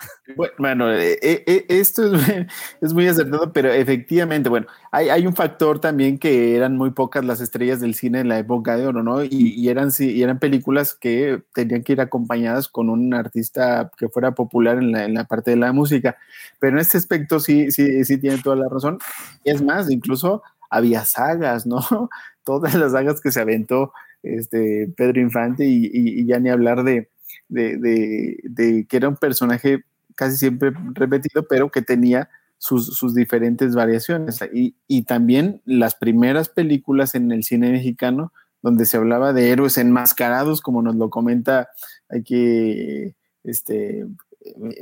[0.58, 2.12] Bueno, eh, eh, eh, esto
[2.82, 7.42] es, muy acertado, pero efectivamente, bueno, hay, un factor también que eran muy pocas las
[7.42, 9.24] estrellas del cine en la época de oro, ¿no?
[9.24, 14.32] Y, eran, y eran películas que tenían que ir acompañadas con un artista que fuera
[14.32, 16.18] popular en la, en la parte de la música.
[16.60, 19.00] Pero en este aspecto sí, sí, sí tiene toda la razón.
[19.44, 21.80] Es más, incluso había sagas, ¿no?
[22.44, 23.92] Todas las sagas que se aventó
[24.24, 27.10] este Pedro Infante y, ya ni hablar de,
[27.50, 29.84] de, que era un personaje
[30.16, 34.40] casi siempre repetido, pero que tenía sus, diferentes variaciones.
[34.54, 39.78] Y, y, también las primeras películas en el cine mexicano, donde se hablaba de héroes
[39.78, 41.70] enmascarados, como nos lo comenta
[42.10, 43.14] aquí
[43.44, 44.06] este,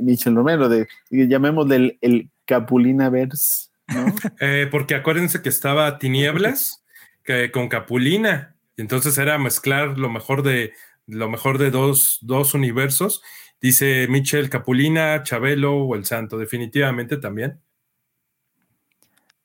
[0.02, 3.70] Michel Romero, de, llamémosle el, Capulina Verse.
[4.40, 6.84] Eh, porque acuérdense que estaba Tinieblas
[7.24, 10.74] que, con Capulina, entonces era mezclar lo mejor de
[11.08, 13.22] lo mejor de dos, dos universos.
[13.62, 17.62] Dice Michel Capulina, Chabelo o El Santo, definitivamente también.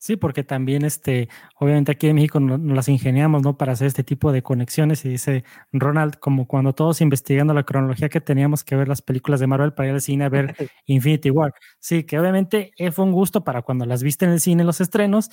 [0.02, 3.58] Sí, porque también, este, obviamente aquí en México nos, las ingeniamos, ¿no?
[3.58, 5.04] Para hacer este tipo de conexiones.
[5.04, 9.40] Y dice Ronald, como cuando todos investigando la cronología que teníamos que ver las películas
[9.40, 10.56] de Marvel para ir al cine a ver
[10.86, 11.52] Infinity War.
[11.80, 14.80] Sí, que obviamente eh, fue un gusto para cuando las viste en el cine, los
[14.80, 15.30] estrenos,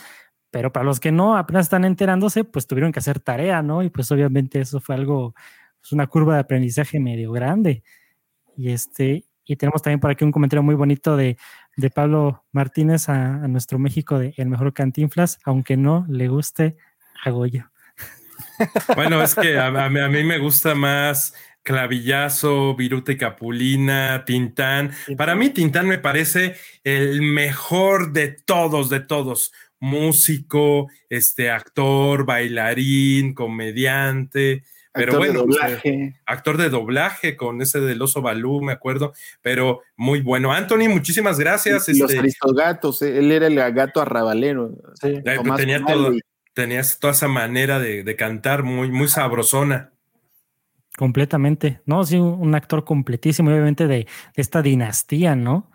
[0.51, 3.83] pero para los que no apenas están enterándose, pues tuvieron que hacer tarea, ¿no?
[3.83, 5.43] Y pues obviamente eso fue algo, es
[5.79, 7.83] pues, una curva de aprendizaje medio grande.
[8.57, 11.37] Y este, y tenemos también por aquí un comentario muy bonito de,
[11.93, 16.75] Pablo Martínez a, nuestro México de El Mejor Cantinflas, aunque no le guste
[17.23, 17.69] a Goyo.
[18.95, 21.33] Bueno, es que a, mí, me gusta más
[21.63, 24.91] Clavillazo, Viruta y Capulina, Tintán.
[25.15, 29.51] Para mí, Tintán me parece el mejor de todos, de todos.
[29.79, 34.63] Músico, este actor, bailarín, comediante.
[34.97, 36.15] Pero actor bueno, de doblaje.
[36.25, 40.51] actor de doblaje con ese del oso Balú, me acuerdo, pero muy bueno.
[40.51, 41.87] Anthony, muchísimas gracias.
[41.87, 44.71] los este Aristogatos, eh, él era el gato arrabalero.
[45.01, 45.09] Sí.
[45.09, 45.23] Eh,
[45.55, 46.13] tenía, todo,
[46.53, 49.91] tenías toda esa manera de, cantar muy, muy sabrosona.
[50.97, 52.03] Completamente, ¿no?
[52.03, 55.69] Sí, un actor completísimo, obviamente, de, de esta dinastía, ¿no?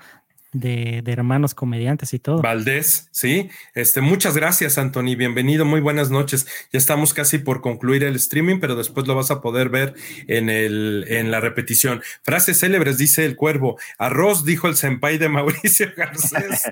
[0.52, 2.42] De, hermanos comediantes y todo.
[2.42, 3.48] Valdés, sí.
[3.74, 5.16] Este, muchas gracias, Anthony.
[5.16, 6.46] Bienvenido, muy buenas noches.
[6.72, 9.94] Ya estamos casi por concluir el streaming, pero después lo vas a poder ver
[10.28, 12.02] en, el, en la repetición.
[12.22, 13.78] Frases célebres, dice el cuervo.
[13.98, 16.62] Arroz, dijo el senpai de Mauricio Garcés.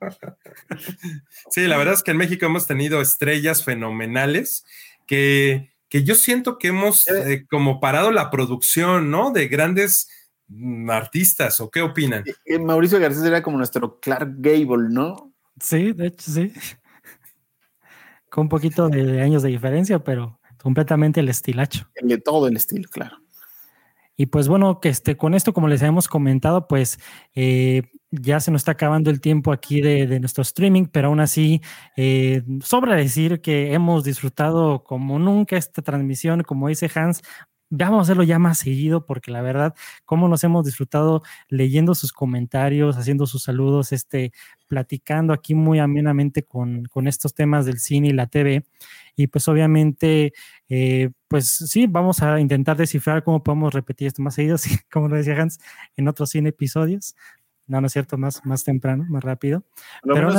[1.50, 4.64] sí, la verdad es que en México hemos tenido estrellas fenomenales
[5.06, 7.32] que, que yo siento que hemos eh.
[7.32, 9.32] Eh, como parado la producción, ¿no?
[9.32, 10.08] De grandes
[10.88, 12.24] artistas o qué opinan?
[12.26, 15.32] Eh, eh, Mauricio Garcés era como nuestro Clark Gable, ¿no?
[15.60, 16.52] Sí, de hecho sí.
[18.30, 21.88] Con un poquito de años de diferencia, pero completamente el estilacho.
[21.94, 23.16] El de todo el estilo, claro.
[24.20, 26.98] Y pues bueno, que este, con esto, como les habíamos comentado, pues
[27.36, 31.62] eh, ya se nos está acabando el tiempo aquí de, nuestro streaming, pero aún así
[32.64, 37.22] sobra decir que hemos disfrutado como nunca esta transmisión, como dice Hans,
[37.70, 39.74] vamos a hacerlo ya más seguido porque la verdad,
[40.04, 44.32] cómo nos hemos disfrutado leyendo sus comentarios, haciendo sus saludos, este,
[44.66, 48.64] platicando aquí muy amenamente con, estos temas del cine y la TV.
[49.16, 50.32] Y pues obviamente,
[50.68, 54.56] eh, pues sí, vamos a intentar descifrar cómo podemos repetir esto más seguido,
[54.92, 55.58] como lo decía Hans,
[55.96, 57.16] en otros 100 episodios.
[57.66, 59.64] No, no es cierto, más, más temprano, más rápido.
[60.02, 60.30] Pero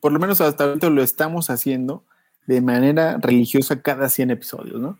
[0.00, 2.06] por lo menos hasta ahorita lo estamos haciendo
[2.46, 4.98] de manera religiosa cada 100 episodios, ¿no?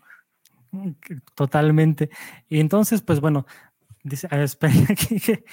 [1.35, 2.09] Totalmente.
[2.49, 3.45] Y entonces, pues bueno,
[4.03, 4.73] dice, a ver, espera,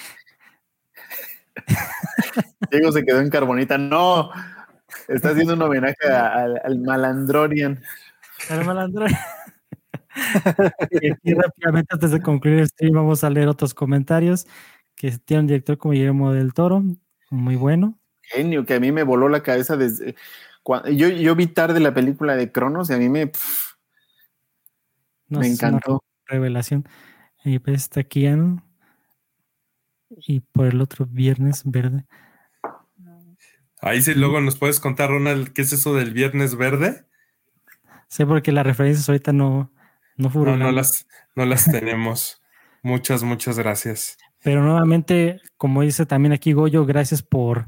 [2.70, 3.78] Diego se quedó en carbonita.
[3.78, 4.30] No,
[5.08, 7.82] está haciendo un homenaje al, malandrorian.
[8.48, 9.20] Al malandrorian.
[10.90, 14.46] y aquí rápidamente, antes de concluir el stream, vamos a leer otros comentarios
[14.94, 16.82] que tiene un director como Guillermo del Toro,
[17.30, 17.98] muy bueno.
[18.22, 20.14] Genio, que a mí me voló la cabeza desde...
[20.62, 23.32] Cuando, yo, yo vi tarde la película de Cronos y a mí me...
[25.40, 26.02] Me encantó.
[26.26, 26.88] Revelación.
[27.44, 28.26] Y pues está aquí
[30.10, 32.06] Y por el otro viernes verde.
[33.80, 37.04] Ahí sí, luego nos puedes contar, Ronald, ¿qué es eso del viernes verde?
[38.06, 39.72] Sé porque las referencias ahorita no,
[40.16, 40.60] no fueron.
[40.60, 42.40] No, las, no las tenemos.
[42.82, 44.18] muchas, muchas gracias.
[44.42, 47.66] Pero nuevamente, como dice también aquí Goyo, gracias por,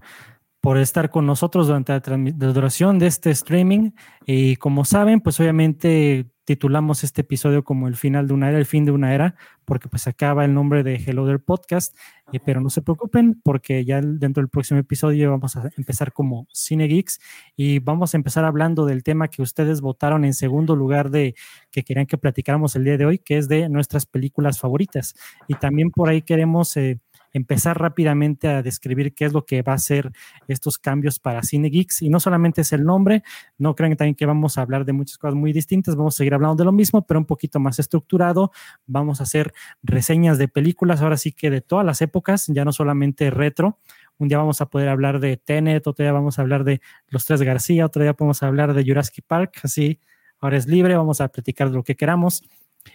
[0.61, 3.91] por estar con nosotros durante la, la duración de este streaming.
[4.25, 8.67] Y como saben, pues obviamente titulamos este episodio como el final de una era, el
[8.67, 9.35] fin de una era,
[9.65, 11.97] porque pues acaba el nombre de Hello There Podcast,
[12.33, 16.47] eh, pero no se preocupen porque ya dentro del próximo episodio vamos a empezar como
[16.53, 17.21] Cine Geeks
[17.57, 21.35] y vamos a empezar hablando del tema que ustedes votaron en segundo lugar de
[21.71, 25.15] que querían que platicáramos el día de hoy, que es de nuestras películas favoritas.
[25.49, 26.77] Y también por ahí queremos...
[26.77, 27.01] Eh,
[27.35, 30.13] empezar rápidamente a describir qué es lo que va a ser
[30.49, 32.01] estos cambios para Cine Geeks.
[32.03, 33.23] Y no solamente es el nombre,
[33.59, 36.33] no crean también que vamos a hablar de muchas cosas muy distintas, vamos a seguir
[36.33, 38.53] hablando de lo mismo, pero un poquito más estructurado.
[38.87, 39.53] Vamos a hacer
[39.83, 43.79] reseñas de películas, ahora sí que de todas las épocas, ya no solamente retro.
[44.17, 47.25] Un día vamos a poder hablar de Tenet, otro día vamos a hablar de Los
[47.25, 49.99] Tres García, otro día podemos hablar de Jurassic Park, así
[50.41, 52.45] ahora es libre, vamos a platicar de lo que queramos.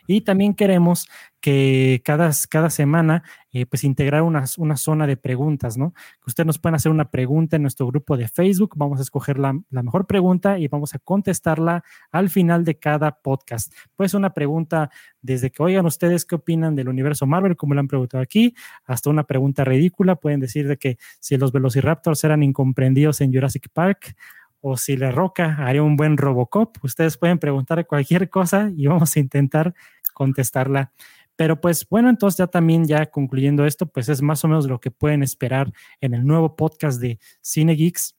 [0.08, 1.08] Y también queremos
[1.42, 5.94] que cada, cada semana, eh, pues integrar una, una, zona de preguntas, ¿no?
[5.94, 9.40] Que ustedes nos pueden hacer una pregunta en nuestro grupo de Facebook, vamos a escoger
[9.40, 13.74] la, la, mejor pregunta y vamos a contestarla al final de cada podcast.
[13.96, 14.90] Puede ser una pregunta
[15.22, 18.54] desde que oigan ustedes qué opinan del universo Marvel, como lo han preguntado aquí,
[18.86, 23.70] hasta una pregunta ridícula, pueden decir de que si los Velociraptors eran incomprendidos en Jurassic
[23.72, 24.16] Park,
[24.62, 26.78] o si la roca haría un buen Robocop.
[26.84, 29.74] Ustedes pueden preguntar cualquier cosa y vamos a intentar
[30.14, 30.92] contestarla.
[31.36, 34.82] Pero pues bueno, entonces ya también ya concluyendo esto, pues es más o menos lo
[34.82, 35.72] que pueden esperar
[36.02, 38.16] en el nuevo podcast de Cine Geeks.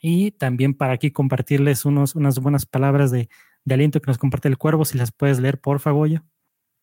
[0.00, 3.28] Y también para aquí compartirles unos, unas buenas palabras de,
[3.64, 6.22] de aliento que nos comparte el cuervo, si las puedes leer, por favor.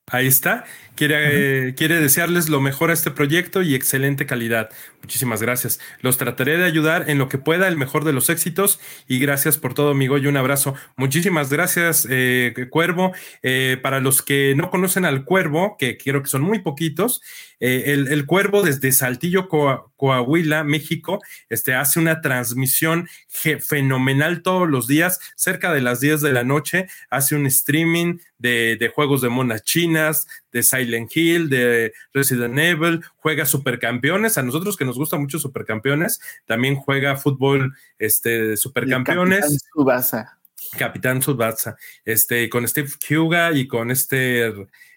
[0.07, 0.65] Ahí está.
[0.93, 4.69] Quiere, eh, quiere desearles lo mejor a este proyecto y excelente calidad.
[5.01, 5.79] Muchísimas gracias.
[6.01, 8.79] Los trataré de ayudar en lo que pueda, el mejor de los éxitos.
[9.07, 10.17] Y gracias por todo, amigo.
[10.19, 10.75] Y un abrazo.
[10.95, 13.13] Muchísimas gracias, eh, Cuervo.
[13.41, 17.21] Eh, para los que no conocen al Cuervo, que quiero que son muy poquitos,
[17.59, 24.87] eh, el, el, Cuervo desde Saltillo, Coahuila, México, este, hace una transmisión fenomenal todos los
[24.87, 29.29] días, cerca de las 10 de la noche, hace un streaming de, de juegos de
[29.29, 35.17] monas chinas, de Silent Hill, de Resident Evil, juega supercampeones, a nosotros que nos gusta
[35.17, 39.41] mucho supercampeones, también juega fútbol este, supercampeones.
[39.41, 40.37] Capitán Subasa.
[40.77, 44.51] Capitán Subasa, este, con Steve Huga y con este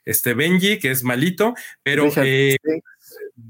[0.08, 2.56] este Benji, que es malito, pero eh,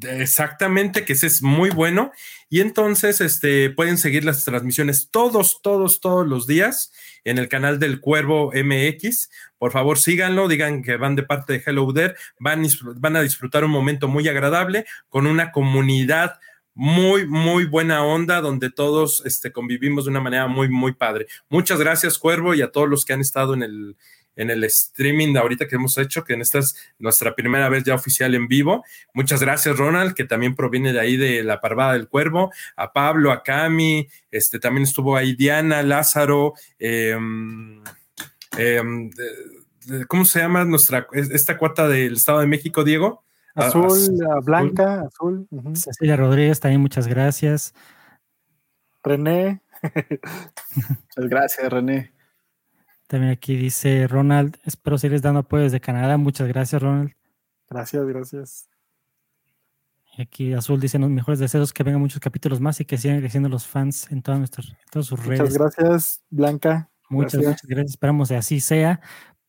[0.03, 2.11] exactamente, que ese es muy bueno.
[2.51, 6.93] Y entonces este, pueden seguir las transmisiones todos, todos, todos los días
[7.25, 9.31] en el canal del Cuervo MX.
[9.57, 12.67] Por favor, síganlo, digan que van de parte de Hello There, van,
[12.97, 16.41] van a disfrutar un momento muy agradable con una comunidad
[16.75, 21.27] muy, muy buena onda, donde todos este, convivimos de una manera muy, muy padre.
[21.49, 23.97] Muchas gracias, Cuervo, y a todos los que han estado en el,
[24.39, 27.83] en el streaming de ahorita que hemos hecho, que en esta es nuestra primera vez
[27.83, 28.85] ya oficial en vivo.
[29.13, 33.33] Muchas gracias, Ronald, que también proviene de ahí de la Parvada del Cuervo, a Pablo,
[33.33, 37.83] a Cami, este, también estuvo ahí Diana, Lázaro, em,
[38.57, 39.11] em,
[40.07, 43.25] ¿cómo se llama nuestra, esta cuarta del Estado de México, Diego?
[43.57, 43.91] Azul,
[44.45, 45.49] Blanca, azul.
[45.75, 47.75] Cecilia Rodríguez, también muchas gracias.
[49.03, 49.61] René.
[50.77, 52.13] Muchas gracias, René.
[53.09, 56.19] También aquí dice Ronald, espero seguirles dando apoyo desde Canadá.
[56.19, 57.13] Muchas gracias, Ronald.
[57.69, 58.69] Gracias, gracias.
[60.17, 63.21] Y aquí Azul dice los mejores deseos que vengan muchos capítulos más y que sigan
[63.21, 65.41] creciendo los fans en todas nuestras todas sus redes.
[65.41, 66.91] Muchas gracias, Blanca.
[67.09, 67.93] Muchas, muchas gracias.
[67.93, 69.01] Esperamos que así sea,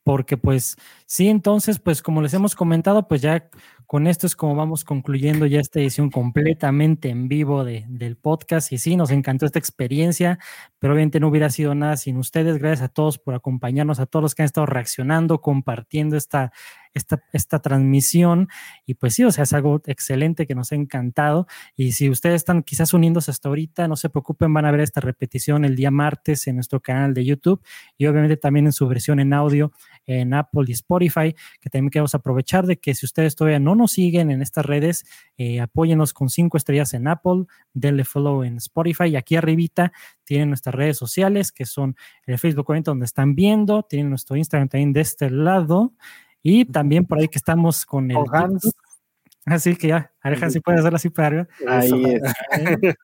[0.03, 3.49] porque pues sí, entonces, pues como les hemos comentado, pues ya
[3.89, 8.71] con esto es como vamos concluyendo ya esta edición completamente en vivo de, del podcast.
[8.71, 10.37] Y sí, nos encantó esta experiencia,
[10.77, 12.59] pero obviamente no hubiera sido nada sin ustedes.
[12.59, 16.51] Gracias a todos por acompañarnos, a todos los que han estado reaccionando, compartiendo esta,
[16.93, 18.47] esta, esta transmisión.
[18.85, 21.47] Y pues sí, o sea, es algo excelente que nos ha encantado.
[21.75, 25.01] Y si ustedes están quizás uniéndose hasta ahorita, no se preocupen, van a ver esta
[25.01, 27.61] repetición el día martes en nuestro canal de YouTube
[27.97, 29.71] y obviamente también en su versión en audio
[30.05, 33.93] en Apple y Spotify, que también queremos aprovechar de que si ustedes todavía no nos
[33.93, 35.05] siguen en estas redes,
[35.37, 39.91] eh, apóyenos con cinco estrellas en Apple, denle follow en Spotify y aquí arribita
[40.23, 41.95] tienen nuestras redes sociales que son
[42.27, 45.93] el Facebook donde están viendo, tienen nuestro Instagram también de este lado
[46.41, 48.17] y también por ahí que estamos con el...
[49.45, 51.47] Así que ya, Aleja, si puede hacerlo así para arriba.
[51.67, 52.19] Ahí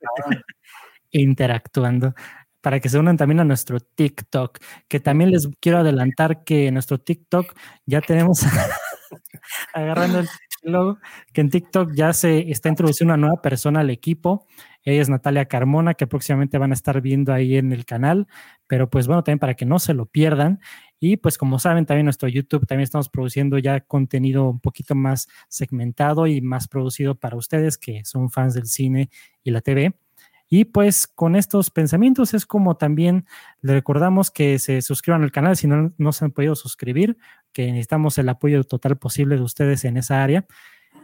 [1.12, 2.14] Interactuando.
[2.62, 6.74] Para que se unan también a nuestro TikTok, que también les quiero adelantar que en
[6.76, 7.54] nuestro TikTok
[7.86, 8.42] ya tenemos,
[9.74, 10.28] agarrando el
[10.72, 11.00] logo,
[11.34, 14.46] que en TikTok ya se está introduciendo una nueva persona al equipo.
[14.84, 18.28] Ella es Natalia Carmona, que próximamente van a estar viendo ahí en el canal,
[18.68, 20.60] pero pues bueno, también para que no se lo pierdan.
[21.00, 25.28] Y pues como saben, también nuestro YouTube también estamos produciendo ya contenido un poquito más
[25.50, 29.10] segmentado y más producido para ustedes que son fans del cine
[29.44, 29.96] y la TV.
[30.48, 33.26] Y pues con estos pensamientos es como también
[33.62, 37.18] le recordamos que se suscriban al canal si no, no se han podido suscribir,
[37.56, 40.46] que necesitamos el apoyo total posible de ustedes en esa área.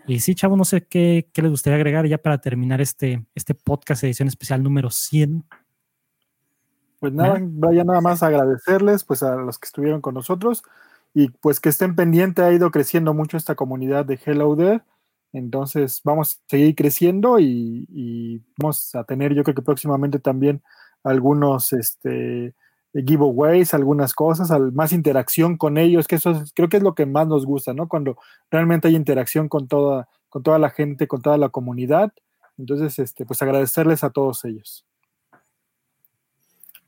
[0.05, 3.55] Y sí, chavo, no sé qué, qué les gustaría agregar ya para terminar este, este
[3.55, 5.45] podcast edición especial número 100.
[6.99, 10.63] Pues nada, vaya nada más agradecerles pues a los que estuvieron con nosotros
[11.13, 14.81] y pues que estén pendientes, ha ido creciendo mucho esta comunidad de Hello There,
[15.31, 20.61] entonces vamos a seguir creciendo y, vamos a tener yo creo que próximamente también
[21.01, 22.53] algunos este,
[22.93, 27.27] giveaways, algunas cosas, más interacción con ellos, que eso creo que es lo que más
[27.27, 27.87] nos gusta, ¿no?
[27.87, 28.17] Cuando
[28.49, 32.11] realmente hay interacción con toda, con toda la gente, con toda la comunidad.
[32.57, 34.85] Entonces, este, pues agradecerles a todos ellos.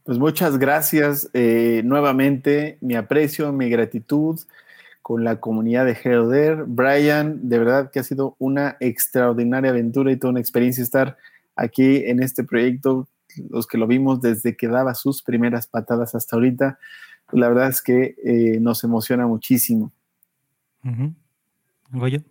[0.03, 4.37] Pues muchas gracias eh, nuevamente, mi aprecio, mi gratitud
[5.01, 6.65] con la comunidad de Helder.
[6.65, 11.17] Brian, de verdad que ha sido una extraordinaria aventura y toda una experiencia estar
[11.55, 13.07] aquí en este proyecto,
[13.49, 16.79] los que lo vimos desde que daba sus primeras patadas hasta ahorita,
[17.31, 19.91] la verdad es que eh, nos emociona muchísimo.
[21.91, 22.21] Goyo.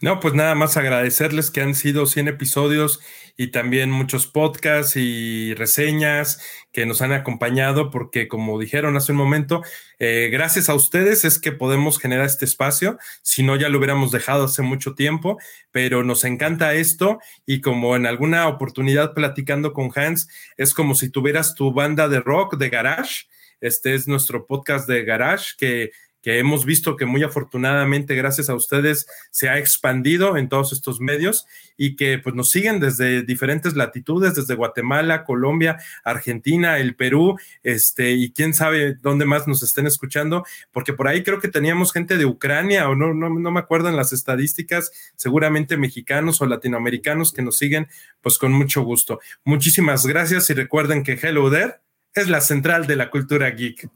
[0.00, 3.00] No, pues nada más agradecerles que han sido 100 episodios
[3.36, 6.40] y también muchos podcasts y reseñas
[6.72, 9.62] que nos han acompañado, porque como dijeron hace un momento,
[9.98, 14.10] eh, gracias a ustedes es que podemos generar este espacio, si no ya lo hubiéramos
[14.10, 15.38] dejado hace mucho tiempo,
[15.70, 21.10] pero nos encanta esto y como en alguna oportunidad platicando con Hans, es como si
[21.10, 23.26] tuvieras tu banda de rock de garage.
[23.60, 25.90] Este es nuestro podcast de garage que
[26.26, 30.98] que hemos visto que muy afortunadamente gracias a ustedes se ha expandido en todos estos
[30.98, 31.46] medios
[31.76, 38.10] y que pues nos siguen desde diferentes latitudes, desde Guatemala, Colombia, Argentina, el Perú, este
[38.14, 42.16] y quién sabe dónde más nos estén escuchando, porque por ahí creo que teníamos gente
[42.16, 47.32] de Ucrania o no no, no me acuerdo en las estadísticas, seguramente mexicanos o latinoamericanos
[47.32, 47.86] que nos siguen
[48.20, 49.20] pues con mucho gusto.
[49.44, 51.85] Muchísimas gracias y recuerden que Hello There
[52.16, 53.88] es la central de la cultura geek.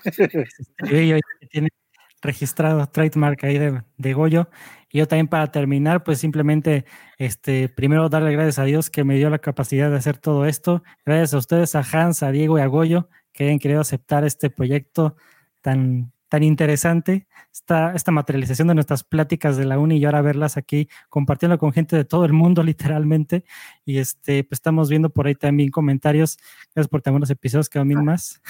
[1.50, 1.68] tiene
[2.22, 4.48] registrado trademark ahí de, de, Goyo.
[4.90, 6.86] Y yo también para terminar, pues simplemente,
[7.18, 10.82] este, primero darle gracias a Dios que me dio la capacidad de hacer todo esto.
[11.04, 14.48] Gracias a ustedes, a Hans, a Diego y a Goyo, que hayan querido aceptar este
[14.48, 15.16] proyecto
[15.60, 20.56] tan, tan interesante esta, esta materialización de nuestras pláticas de la uni y ahora verlas
[20.56, 23.44] aquí compartiendo con gente de todo el mundo literalmente.
[23.84, 26.36] Y este, pues estamos viendo por ahí también comentarios.
[26.74, 28.42] Gracias por tener unos episodios que también más.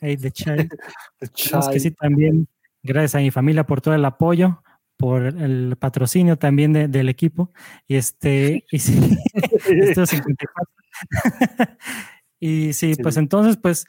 [0.00, 0.74] hey, The Child.
[1.72, 2.48] que sí, también
[2.82, 4.60] gracias a mi familia por todo el apoyo
[4.96, 7.52] por el patrocinio también del equipo.
[7.86, 9.18] Y este, y sí,
[12.40, 13.86] y sí, pues entonces, pues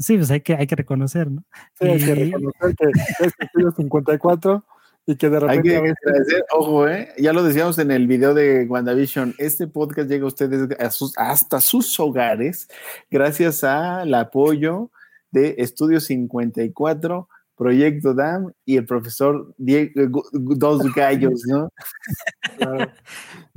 [0.00, 1.44] Sí, pues hay que, hay que reconocer, ¿no?
[1.78, 2.86] Sí, hay que reconocer que
[3.26, 4.64] es el 54
[5.06, 5.76] y que de repente.
[5.76, 7.12] Hay que agradecer, ojo, ¿eh?
[7.18, 10.68] ya lo decíamos en el video de WandaVision, este podcast llega a ustedes
[11.16, 12.68] hasta sus hogares
[13.10, 14.90] gracias al apoyo
[15.30, 17.28] de Estudio 54
[17.60, 21.70] Proyecto DAM y el profesor Diego, dos gallos, ¿no?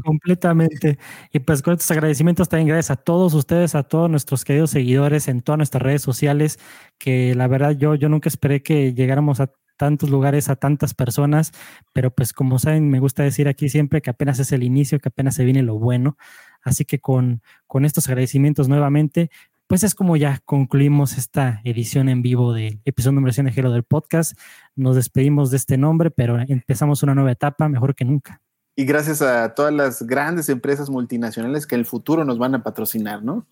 [0.03, 0.97] Completamente.
[1.31, 5.29] Y pues con estos agradecimientos también gracias a todos ustedes, a todos nuestros queridos seguidores
[5.29, 6.59] en todas nuestras redes sociales,
[6.99, 11.51] que la verdad yo, yo nunca esperé que llegáramos a tantos lugares, a tantas personas,
[11.93, 15.07] pero pues como saben, me gusta decir aquí siempre que apenas es el inicio, que
[15.09, 16.17] apenas se viene lo bueno.
[16.61, 19.29] Así que con, con estos agradecimientos nuevamente,
[19.67, 23.71] pues es como ya concluimos esta edición en vivo del episodio número 100 de Gelo
[23.71, 24.37] del podcast.
[24.75, 28.42] Nos despedimos de este nombre, pero empezamos una nueva etapa mejor que nunca.
[28.75, 32.63] Y gracias a todas las grandes empresas multinacionales que en el futuro nos van a
[32.63, 33.45] patrocinar, ¿no?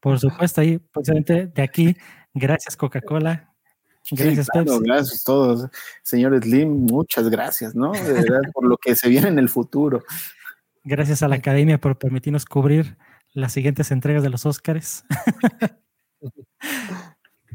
[0.00, 1.96] Por supuesto, ahí, precisamente de aquí,
[2.32, 3.50] gracias Coca-Cola,
[4.10, 4.48] Gracias,
[4.82, 5.70] gracias a todos.
[6.02, 7.92] Señor Slim, muchas gracias, ¿no?
[7.92, 10.02] De verdad, por lo que se viene en el futuro.
[10.82, 12.96] Gracias a la academia por permitirnos cubrir
[13.32, 15.04] las siguientes entregas de los Óscares.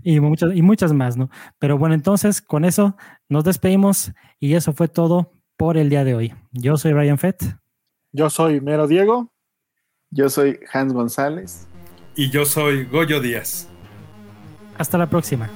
[0.03, 1.29] y, muchas, y muchas más, ¿no?
[1.59, 2.95] Pero bueno, entonces con eso
[3.27, 6.34] nos despedimos y eso fue todo por el día de hoy.
[6.52, 7.57] Yo soy Ryan Fett.
[8.11, 9.32] Yo soy Mero Diego.
[10.10, 11.68] Yo soy Hans González.
[12.15, 13.68] Y yo soy Goyo Díaz.
[14.77, 15.49] Hasta la próxima.